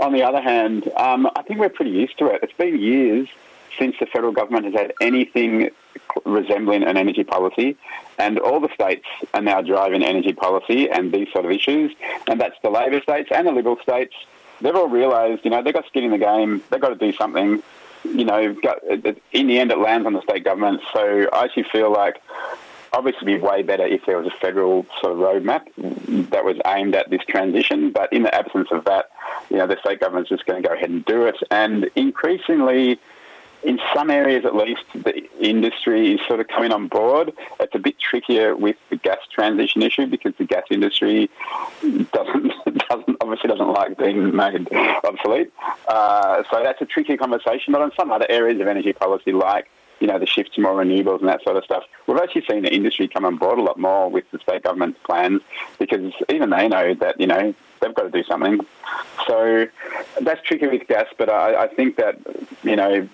on 0.00 0.12
the 0.12 0.22
other 0.22 0.40
hand, 0.40 0.88
um, 0.96 1.28
I 1.36 1.42
think 1.42 1.60
we're 1.60 1.68
pretty 1.68 1.92
used 1.92 2.18
to 2.18 2.26
it. 2.26 2.40
It's 2.42 2.52
been 2.52 2.78
years 2.80 3.28
since 3.78 3.96
the 3.98 4.06
federal 4.06 4.32
government 4.32 4.66
has 4.66 4.74
had 4.74 4.92
anything 5.00 5.70
resembling 6.24 6.82
an 6.82 6.96
energy 6.96 7.24
policy, 7.24 7.76
and 8.18 8.38
all 8.38 8.60
the 8.60 8.72
states 8.74 9.06
are 9.32 9.40
now 9.40 9.62
driving 9.62 10.02
energy 10.02 10.32
policy 10.32 10.90
and 10.90 11.12
these 11.12 11.28
sort 11.32 11.44
of 11.44 11.50
issues, 11.50 11.94
and 12.28 12.40
that's 12.40 12.56
the 12.62 12.70
Labor 12.70 13.00
states 13.00 13.30
and 13.32 13.46
the 13.46 13.52
Liberal 13.52 13.78
states. 13.82 14.14
They've 14.60 14.74
all 14.74 14.88
realised, 14.88 15.44
you 15.44 15.50
know, 15.50 15.62
they've 15.62 15.74
got 15.74 15.86
skin 15.86 16.04
in 16.04 16.10
the 16.10 16.18
game. 16.18 16.62
They've 16.70 16.80
got 16.80 16.90
to 16.90 16.94
do 16.94 17.12
something. 17.12 17.62
You 18.04 18.24
know, 18.24 18.56
in 19.32 19.46
the 19.46 19.58
end, 19.58 19.70
it 19.70 19.78
lands 19.78 20.06
on 20.06 20.12
the 20.12 20.22
state 20.22 20.44
government. 20.44 20.80
So 20.92 21.28
I 21.32 21.44
actually 21.44 21.66
feel 21.72 21.92
like 21.92 22.20
obviously 22.92 23.24
be 23.24 23.38
way 23.38 23.62
better 23.62 23.86
if 23.86 24.04
there 24.04 24.18
was 24.18 24.26
a 24.26 24.36
federal 24.38 24.84
sort 25.00 25.14
of 25.14 25.18
roadmap 25.18 25.66
that 26.30 26.44
was 26.44 26.56
aimed 26.66 26.94
at 26.94 27.10
this 27.10 27.22
transition. 27.28 27.90
But 27.90 28.12
in 28.12 28.22
the 28.24 28.34
absence 28.34 28.68
of 28.70 28.84
that, 28.84 29.10
you 29.50 29.56
know, 29.56 29.66
the 29.66 29.78
state 29.80 30.00
government's 30.00 30.28
just 30.28 30.46
going 30.46 30.62
to 30.62 30.68
go 30.68 30.74
ahead 30.74 30.90
and 30.90 31.04
do 31.04 31.24
it. 31.24 31.36
And 31.50 31.90
increasingly, 31.96 32.98
in 33.64 33.80
some 33.94 34.10
areas 34.10 34.44
at 34.44 34.56
least, 34.56 34.82
the 34.94 35.28
industry 35.40 36.14
is 36.14 36.20
sort 36.26 36.40
of 36.40 36.48
coming 36.48 36.72
on 36.72 36.88
board. 36.88 37.32
It's 37.60 37.74
a 37.74 37.78
bit 37.78 37.98
trickier 37.98 38.56
with 38.56 38.76
the 38.90 38.96
gas 38.96 39.18
transition 39.30 39.82
issue 39.82 40.06
because 40.06 40.34
the 40.36 40.44
gas 40.44 40.64
industry 40.70 41.30
doesn't 41.80 42.52
doesn't 42.88 43.16
obviously 43.20 43.48
doesn't 43.48 43.72
like 43.72 43.96
being 43.98 44.34
made 44.34 44.68
obsolete. 45.04 45.52
Uh, 45.86 46.42
so 46.50 46.62
that's 46.62 46.80
a 46.80 46.86
tricky 46.86 47.16
conversation. 47.16 47.72
But 47.72 47.82
on 47.82 47.92
some 47.94 48.10
other 48.10 48.26
areas 48.28 48.60
of 48.60 48.66
energy 48.66 48.92
policy, 48.92 49.32
like 49.32 49.68
you 50.00 50.08
know 50.08 50.18
the 50.18 50.26
shift 50.26 50.54
to 50.54 50.60
more 50.60 50.74
renewables 50.74 51.20
and 51.20 51.28
that 51.28 51.42
sort 51.44 51.56
of 51.56 51.64
stuff, 51.64 51.84
we've 52.06 52.18
actually 52.18 52.44
seen 52.50 52.62
the 52.62 52.74
industry 52.74 53.06
come 53.06 53.24
on 53.24 53.36
board 53.36 53.58
a 53.58 53.62
lot 53.62 53.78
more 53.78 54.10
with 54.10 54.28
the 54.32 54.38
state 54.40 54.64
government's 54.64 54.98
plans 55.04 55.40
because 55.78 56.12
even 56.28 56.50
they 56.50 56.66
know 56.66 56.94
that 56.94 57.20
you 57.20 57.28
know 57.28 57.54
they've 57.80 57.94
got 57.94 58.02
to 58.02 58.10
do 58.10 58.24
something. 58.24 58.60
So 59.26 59.68
that's 60.20 60.42
tricky 60.42 60.66
with 60.66 60.88
gas, 60.88 61.06
but 61.16 61.28
I, 61.28 61.64
I 61.64 61.68
think 61.68 61.96
that 61.96 62.18
you 62.64 62.74
know 62.74 63.08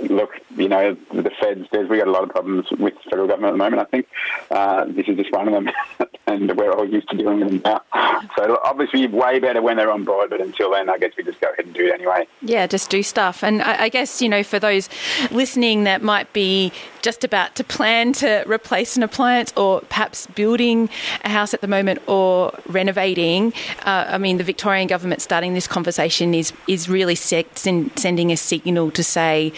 look, 0.00 0.30
you 0.56 0.68
know, 0.68 0.96
the 1.12 1.30
feds, 1.40 1.66
there's, 1.72 1.88
we 1.88 1.98
got 1.98 2.08
a 2.08 2.10
lot 2.10 2.22
of 2.22 2.30
problems 2.30 2.66
with 2.72 2.94
federal 3.04 3.28
government 3.28 3.50
at 3.50 3.52
the 3.52 3.58
moment, 3.58 3.82
I 3.82 3.84
think. 3.84 4.08
Uh, 4.50 4.84
this 4.86 5.08
is 5.08 5.16
just 5.16 5.32
one 5.32 5.48
of 5.48 5.54
them, 5.54 5.70
and 6.26 6.56
we're 6.56 6.72
all 6.72 6.88
used 6.88 7.08
to 7.10 7.16
dealing 7.16 7.40
with 7.40 7.62
them 7.62 7.62
now. 7.64 8.22
So 8.36 8.58
obviously, 8.62 9.06
way 9.06 9.38
better 9.38 9.62
when 9.62 9.76
they're 9.76 9.90
on 9.90 10.04
board, 10.04 10.30
but 10.30 10.40
until 10.40 10.72
then, 10.72 10.88
I 10.88 10.98
guess 10.98 11.12
we 11.16 11.24
just 11.24 11.40
go 11.40 11.48
ahead 11.52 11.66
and 11.66 11.74
do 11.74 11.86
it 11.86 11.92
anyway. 11.92 12.26
Yeah, 12.42 12.66
just 12.66 12.90
do 12.90 13.02
stuff. 13.02 13.42
And 13.42 13.62
I, 13.62 13.84
I 13.84 13.88
guess, 13.88 14.20
you 14.20 14.28
know, 14.28 14.42
for 14.42 14.58
those 14.58 14.88
listening 15.30 15.84
that 15.84 16.02
might 16.02 16.32
be 16.32 16.72
just 17.02 17.24
about 17.24 17.54
to 17.56 17.64
plan 17.64 18.12
to 18.14 18.44
replace 18.46 18.96
an 18.96 19.02
appliance 19.02 19.52
or 19.56 19.80
perhaps 19.82 20.26
building 20.28 20.88
a 21.24 21.28
house 21.28 21.54
at 21.54 21.60
the 21.60 21.68
moment 21.68 22.00
or 22.08 22.52
renovating, 22.66 23.52
uh, 23.84 24.06
I 24.08 24.18
mean, 24.18 24.38
the 24.38 24.44
Victorian 24.44 24.88
government 24.88 25.22
starting 25.22 25.54
this 25.54 25.66
conversation 25.66 26.34
is, 26.34 26.52
is 26.66 26.88
really 26.88 27.14
sending 27.14 28.32
a 28.32 28.36
signal 28.36 28.90
to 28.90 29.04
say, 29.04 29.52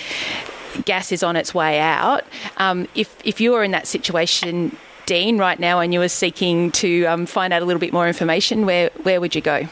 gas 0.84 1.12
is 1.12 1.22
on 1.22 1.36
its 1.36 1.54
way 1.54 1.80
out. 1.80 2.24
Um, 2.56 2.88
if 2.94 3.16
if 3.24 3.40
you 3.40 3.54
are 3.54 3.64
in 3.64 3.70
that 3.72 3.86
situation, 3.86 4.76
Dean, 5.06 5.38
right 5.38 5.58
now, 5.58 5.80
and 5.80 5.92
you 5.92 6.00
were 6.00 6.08
seeking 6.08 6.70
to 6.72 7.04
um, 7.06 7.26
find 7.26 7.52
out 7.52 7.62
a 7.62 7.64
little 7.64 7.80
bit 7.80 7.92
more 7.92 8.06
information, 8.06 8.66
where 8.66 8.90
where 9.02 9.20
would 9.20 9.34
you 9.34 9.40
go? 9.40 9.68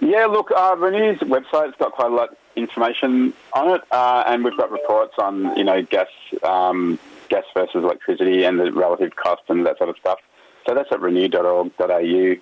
Yeah, 0.00 0.26
look, 0.26 0.50
uh, 0.50 0.76
Renew's 0.78 1.18
website's 1.20 1.74
got 1.78 1.92
quite 1.92 2.12
a 2.12 2.14
lot 2.14 2.30
of 2.30 2.36
information 2.54 3.32
on 3.54 3.74
it, 3.74 3.82
uh, 3.90 4.24
and 4.26 4.44
we've 4.44 4.56
got 4.56 4.70
reports 4.70 5.14
on 5.18 5.56
you 5.56 5.64
know 5.64 5.82
gas 5.82 6.08
um, 6.42 6.98
gas 7.28 7.44
versus 7.54 7.82
electricity 7.82 8.44
and 8.44 8.60
the 8.60 8.72
relative 8.72 9.16
cost 9.16 9.42
and 9.48 9.66
that 9.66 9.78
sort 9.78 9.90
of 9.90 9.96
stuff. 9.98 10.18
So 10.66 10.74
that's 10.74 10.90
at 10.92 11.00
renew.org.au. 11.00 12.36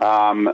Um, 0.00 0.52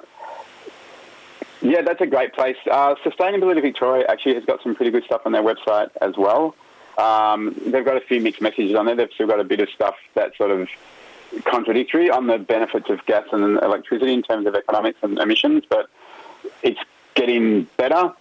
yeah, 1.62 1.82
that's 1.82 2.00
a 2.00 2.06
great 2.06 2.34
place. 2.34 2.56
Uh, 2.70 2.94
Sustainability 3.04 3.62
Victoria 3.62 4.04
actually 4.08 4.34
has 4.34 4.44
got 4.44 4.62
some 4.62 4.74
pretty 4.74 4.90
good 4.90 5.04
stuff 5.04 5.22
on 5.24 5.32
their 5.32 5.42
website 5.42 5.90
as 6.00 6.16
well. 6.16 6.54
Um, 6.98 7.54
they've 7.66 7.84
got 7.84 7.96
a 7.96 8.00
few 8.00 8.20
mixed 8.20 8.42
messages 8.42 8.74
on 8.74 8.86
there. 8.86 8.94
They've 8.94 9.10
still 9.14 9.26
got 9.26 9.40
a 9.40 9.44
bit 9.44 9.60
of 9.60 9.68
stuff 9.70 9.94
that's 10.14 10.36
sort 10.36 10.50
of 10.50 10.68
contradictory 11.44 12.10
on 12.10 12.26
the 12.26 12.38
benefits 12.38 12.90
of 12.90 13.04
gas 13.06 13.24
and 13.32 13.58
electricity 13.62 14.12
in 14.12 14.22
terms 14.22 14.46
of 14.46 14.54
economics 14.54 14.98
and 15.02 15.18
emissions, 15.18 15.64
but 15.68 15.88
it's 16.62 16.80
getting 17.14 17.64
better. 17.76 18.12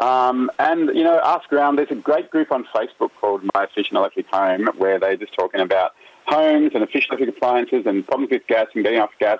Um, 0.00 0.50
and, 0.58 0.88
you 0.94 1.02
know, 1.02 1.20
ask 1.24 1.52
around. 1.52 1.76
There's 1.76 1.90
a 1.90 1.96
great 1.96 2.30
group 2.30 2.52
on 2.52 2.64
Facebook 2.74 3.10
called 3.20 3.42
My 3.54 3.64
Efficient 3.64 3.96
Electric 3.96 4.26
Home 4.28 4.68
where 4.76 4.98
they're 4.98 5.16
just 5.16 5.34
talking 5.34 5.60
about 5.60 5.94
homes 6.26 6.72
and 6.74 6.84
efficient 6.84 7.12
electric 7.12 7.36
appliances 7.36 7.86
and 7.86 8.06
problems 8.06 8.30
with 8.30 8.46
gas 8.46 8.66
and 8.74 8.84
getting 8.84 9.00
off 9.00 9.10
gas 9.18 9.38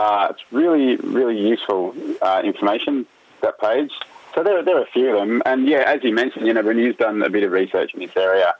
uh, 0.00 0.28
it's 0.30 0.44
really, 0.50 0.96
really 1.18 1.38
useful 1.52 1.94
uh, 2.22 2.40
information, 2.42 3.06
that 3.42 3.56
page. 3.60 3.92
So 4.34 4.42
there, 4.42 4.62
there 4.62 4.76
are 4.78 4.82
a 4.82 4.92
few 4.96 5.08
of 5.10 5.16
them. 5.20 5.42
And 5.44 5.68
yeah, 5.68 5.82
as 5.94 6.02
you 6.02 6.12
mentioned, 6.14 6.46
you 6.46 6.54
know, 6.54 6.62
Renew's 6.62 6.96
done 6.96 7.22
a 7.22 7.28
bit 7.28 7.42
of 7.42 7.52
research 7.52 7.92
in 7.94 8.00
this 8.00 8.16
area. 8.16 8.54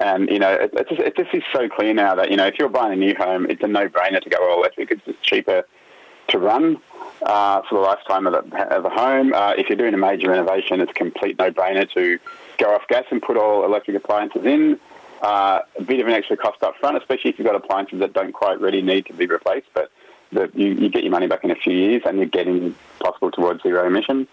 And, 0.00 0.30
you 0.30 0.38
know, 0.38 0.52
it, 0.52 0.70
it, 0.72 0.88
just, 0.88 1.00
it 1.08 1.16
just 1.16 1.34
is 1.34 1.42
so 1.52 1.68
clear 1.68 1.92
now 1.92 2.14
that, 2.14 2.30
you 2.30 2.36
know, 2.38 2.46
if 2.46 2.54
you're 2.58 2.68
buying 2.80 2.92
a 2.92 2.96
new 2.96 3.14
home, 3.14 3.42
it's 3.50 3.62
a 3.62 3.66
no-brainer 3.66 4.22
to 4.22 4.30
go 4.30 4.38
all 4.48 4.58
electric. 4.60 4.90
It's 4.92 5.04
just 5.04 5.22
cheaper 5.22 5.66
to 6.28 6.38
run 6.38 6.78
uh, 7.22 7.62
for 7.68 7.74
the 7.74 7.80
lifetime 7.80 8.26
of 8.26 8.32
the, 8.32 8.76
of 8.76 8.84
home. 8.90 9.34
Uh, 9.34 9.54
if 9.58 9.68
you're 9.68 9.76
doing 9.76 9.94
a 9.94 9.98
major 9.98 10.30
renovation, 10.30 10.80
it's 10.80 10.92
a 10.92 10.94
complete 10.94 11.36
no-brainer 11.38 11.86
to 11.94 12.18
go 12.56 12.74
off 12.74 12.84
gas 12.88 13.04
and 13.10 13.20
put 13.20 13.36
all 13.36 13.64
electric 13.64 13.96
appliances 13.96 14.44
in. 14.46 14.78
Uh, 15.20 15.60
a 15.76 15.82
bit 15.82 15.98
of 16.00 16.06
an 16.06 16.14
extra 16.14 16.36
cost 16.36 16.62
up 16.62 16.76
front, 16.76 16.96
especially 16.96 17.30
if 17.30 17.38
you've 17.38 17.46
got 17.46 17.56
appliances 17.56 17.98
that 17.98 18.12
don't 18.12 18.32
quite 18.32 18.58
really 18.60 18.82
need 18.92 19.04
to 19.06 19.12
be 19.12 19.26
replaced. 19.26 19.68
But 19.74 19.90
that 20.32 20.54
you, 20.54 20.68
you, 20.68 20.88
get 20.88 21.02
your 21.02 21.10
money 21.10 21.26
back 21.26 21.44
in 21.44 21.50
a 21.50 21.54
few 21.54 21.72
years 21.72 22.02
and 22.04 22.18
you're 22.18 22.26
getting 22.26 22.74
possible 23.00 23.30
towards 23.30 23.62
zero 23.62 23.86
emission. 23.86 24.28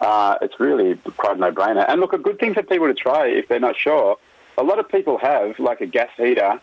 Uh, 0.00 0.36
it's 0.42 0.58
really 0.60 0.96
quite 1.16 1.36
a 1.36 1.40
no-brainer. 1.40 1.84
And 1.88 2.00
look, 2.00 2.12
a 2.12 2.18
good 2.18 2.38
thing 2.38 2.54
for 2.54 2.62
people 2.62 2.86
to 2.86 2.94
try 2.94 3.26
if 3.28 3.48
they're 3.48 3.60
not 3.60 3.76
sure. 3.76 4.18
A 4.56 4.62
lot 4.62 4.78
of 4.78 4.88
people 4.88 5.18
have 5.18 5.58
like 5.58 5.80
a 5.80 5.86
gas 5.86 6.10
heater 6.16 6.60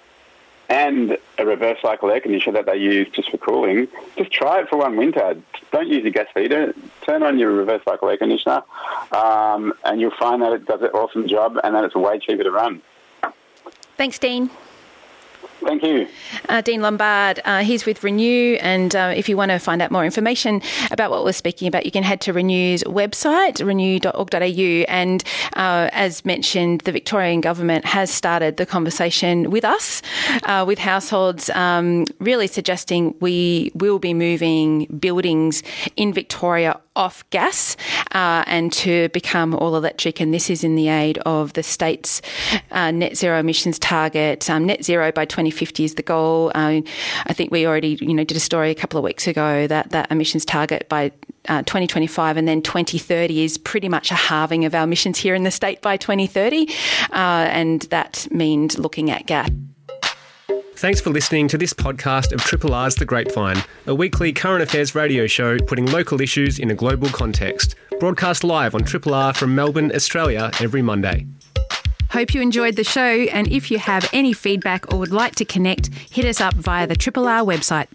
and 0.70 1.18
a 1.38 1.46
reverse 1.46 1.78
cycle 1.82 2.10
air 2.10 2.20
conditioner 2.20 2.54
that 2.54 2.66
they 2.66 2.78
use 2.78 3.08
just 3.12 3.30
for 3.30 3.38
cooling. 3.38 3.88
Just 4.18 4.32
try 4.32 4.62
it 4.62 4.70
for 4.70 4.78
one 4.78 4.98
winter. 4.98 5.38
Don't 5.72 5.88
use 5.88 6.06
a 6.06 6.10
gas 6.10 6.28
heater. 6.34 6.74
Turn 7.02 7.24
on 7.24 7.38
your 7.38 7.52
reverse 7.52 7.84
cycle 7.86 8.10
air 8.10 8.18
conditioner, 8.18 8.64
um, 9.12 9.74
and 9.84 10.02
you'll 10.02 10.12
find 10.12 10.42
that 10.42 10.54
it 10.54 10.66
does 10.66 10.82
an 10.82 10.90
awesome 10.90 11.28
job 11.28 11.60
and 11.64 11.76
that 11.76 11.84
it's 11.84 11.96
way 11.96 12.20
cheaper 12.20 12.44
to 12.44 12.52
run. 12.52 12.82
Thanks, 13.98 14.20
Dean. 14.20 14.50
Thank 15.62 15.84
you. 15.84 16.08
Uh, 16.49 16.62
Dean 16.62 16.82
Lombard, 16.82 17.39
uh, 17.45 17.64
he's 17.64 17.86
with 17.86 18.03
Renew. 18.03 18.58
And 18.62 18.95
uh, 18.95 19.14
if 19.16 19.30
you 19.30 19.38
want 19.38 19.49
to 19.49 19.58
find 19.58 19.82
out 19.82 19.89
more 19.89 20.06
information 20.06 20.62
about 20.91 21.10
what 21.12 21.24
we're 21.24 21.32
speaking 21.32 21.68
about, 21.68 21.86
you 21.86 21.91
can 21.91 22.03
head 22.03 22.22
to 22.22 22.34
Renew's 22.34 22.84
website, 22.84 23.66
renew.org.au. 23.66 24.39
And 24.39 25.24
uh, 25.53 25.89
as 25.91 26.26
mentioned, 26.26 26.82
the 26.82 26.91
Victorian 26.91 27.41
government 27.41 27.86
has 27.86 28.12
started 28.12 28.58
the 28.58 28.66
conversation 28.66 29.49
with 29.49 29.66
us, 29.66 30.01
uh, 30.43 30.66
with 30.68 30.78
households, 30.78 31.49
um, 31.51 32.06
really 32.20 32.47
suggesting 32.47 33.16
we 33.20 33.72
will 33.74 33.99
be 33.99 34.14
moving 34.14 34.86
buildings 34.86 35.64
in 35.95 36.14
Victoria 36.14 36.80
off 36.97 37.30
gas 37.30 37.76
uh, 38.14 38.43
and 38.47 38.72
to 38.72 39.10
become 39.10 39.53
all 39.53 39.76
electric. 39.76 40.22
And 40.22 40.34
this 40.34 40.49
is 40.49 40.64
in 40.64 40.76
the 40.76 40.88
aid 40.88 41.18
of 41.20 41.51
the 41.53 41.64
state's 41.64 42.22
net 42.72 43.18
zero 43.18 43.39
emissions 43.39 43.78
target, 43.80 44.49
um, 44.49 44.66
net 44.66 44.86
zero 44.86 45.12
by 45.12 45.26
2050 45.26 45.45
2050 45.46 45.84
is 45.84 45.96
the 45.96 46.04
goal. 46.04 46.52
Uh, 46.56 46.82
I 47.26 47.34
think 47.34 47.52
we 47.52 47.66
already, 47.66 47.98
you 48.02 48.14
know, 48.14 48.24
did 48.24 48.38
a 48.38 48.41
story 48.41 48.72
a 48.72 48.76
couple 48.76 48.98
of 48.98 49.04
weeks 49.04 49.28
ago 49.28 49.68
that 49.68 49.91
that 49.91 50.12
emissions 50.12 50.46
target 50.46 50.88
by 50.89 51.12
uh, 51.48 51.62
2025 51.64 52.38
and 52.38 52.48
then 52.48 52.62
2030 52.62 53.43
is 53.43 53.58
pretty 53.58 53.88
much 53.88 54.12
a 54.12 54.16
halving 54.16 54.66
of 54.66 54.74
our 54.74 54.84
emissions 54.84 55.20
here 55.20 55.36
in 55.36 55.43
the 55.43 55.52
state 55.52 55.82
by 55.82 55.98
2030, 55.98 56.68
uh, 57.12 57.14
and 57.14 57.84
that 57.84 58.28
means 58.32 58.80
looking 58.80 59.12
at 59.12 59.26
gas. 59.28 59.50
Thanks 60.78 61.00
for 61.00 61.10
listening 61.10 61.48
to 61.50 61.58
this 61.58 61.72
podcast 61.72 62.34
of 62.34 62.41
Triple 62.41 62.74
R's 62.74 62.96
The 62.96 63.06
Grapevine, 63.06 63.64
a 63.88 63.96
weekly 63.96 64.34
current 64.34 64.62
affairs 64.62 64.93
radio 64.93 65.26
show 65.26 65.58
putting 65.58 65.86
local 65.86 66.20
issues 66.20 66.60
in 66.60 66.70
a 66.70 66.76
global 66.76 67.08
context. 67.10 67.76
Broadcast 68.00 68.43
live 68.43 68.76
on 68.76 68.84
Triple 68.84 69.14
R 69.14 69.34
from 69.34 69.56
Melbourne, 69.56 69.91
Australia, 69.96 70.52
every 70.60 70.82
Monday. 70.82 71.26
Hope 72.16 72.34
you 72.34 72.39
enjoyed 72.39 72.78
the 72.78 72.84
show, 72.86 73.01
and 73.01 73.45
if 73.51 73.70
you 73.70 73.78
have 73.78 74.09
any 74.13 74.32
feedback 74.32 74.89
or 74.93 74.99
would 74.99 75.11
like 75.11 75.36
to 75.36 75.43
connect, 75.43 75.89
hit 76.09 76.24
us 76.24 76.39
up 76.39 76.53
via 76.53 76.88
the 76.88 76.95
Triple 76.95 77.28
R 77.28 77.41
website. 77.41 77.88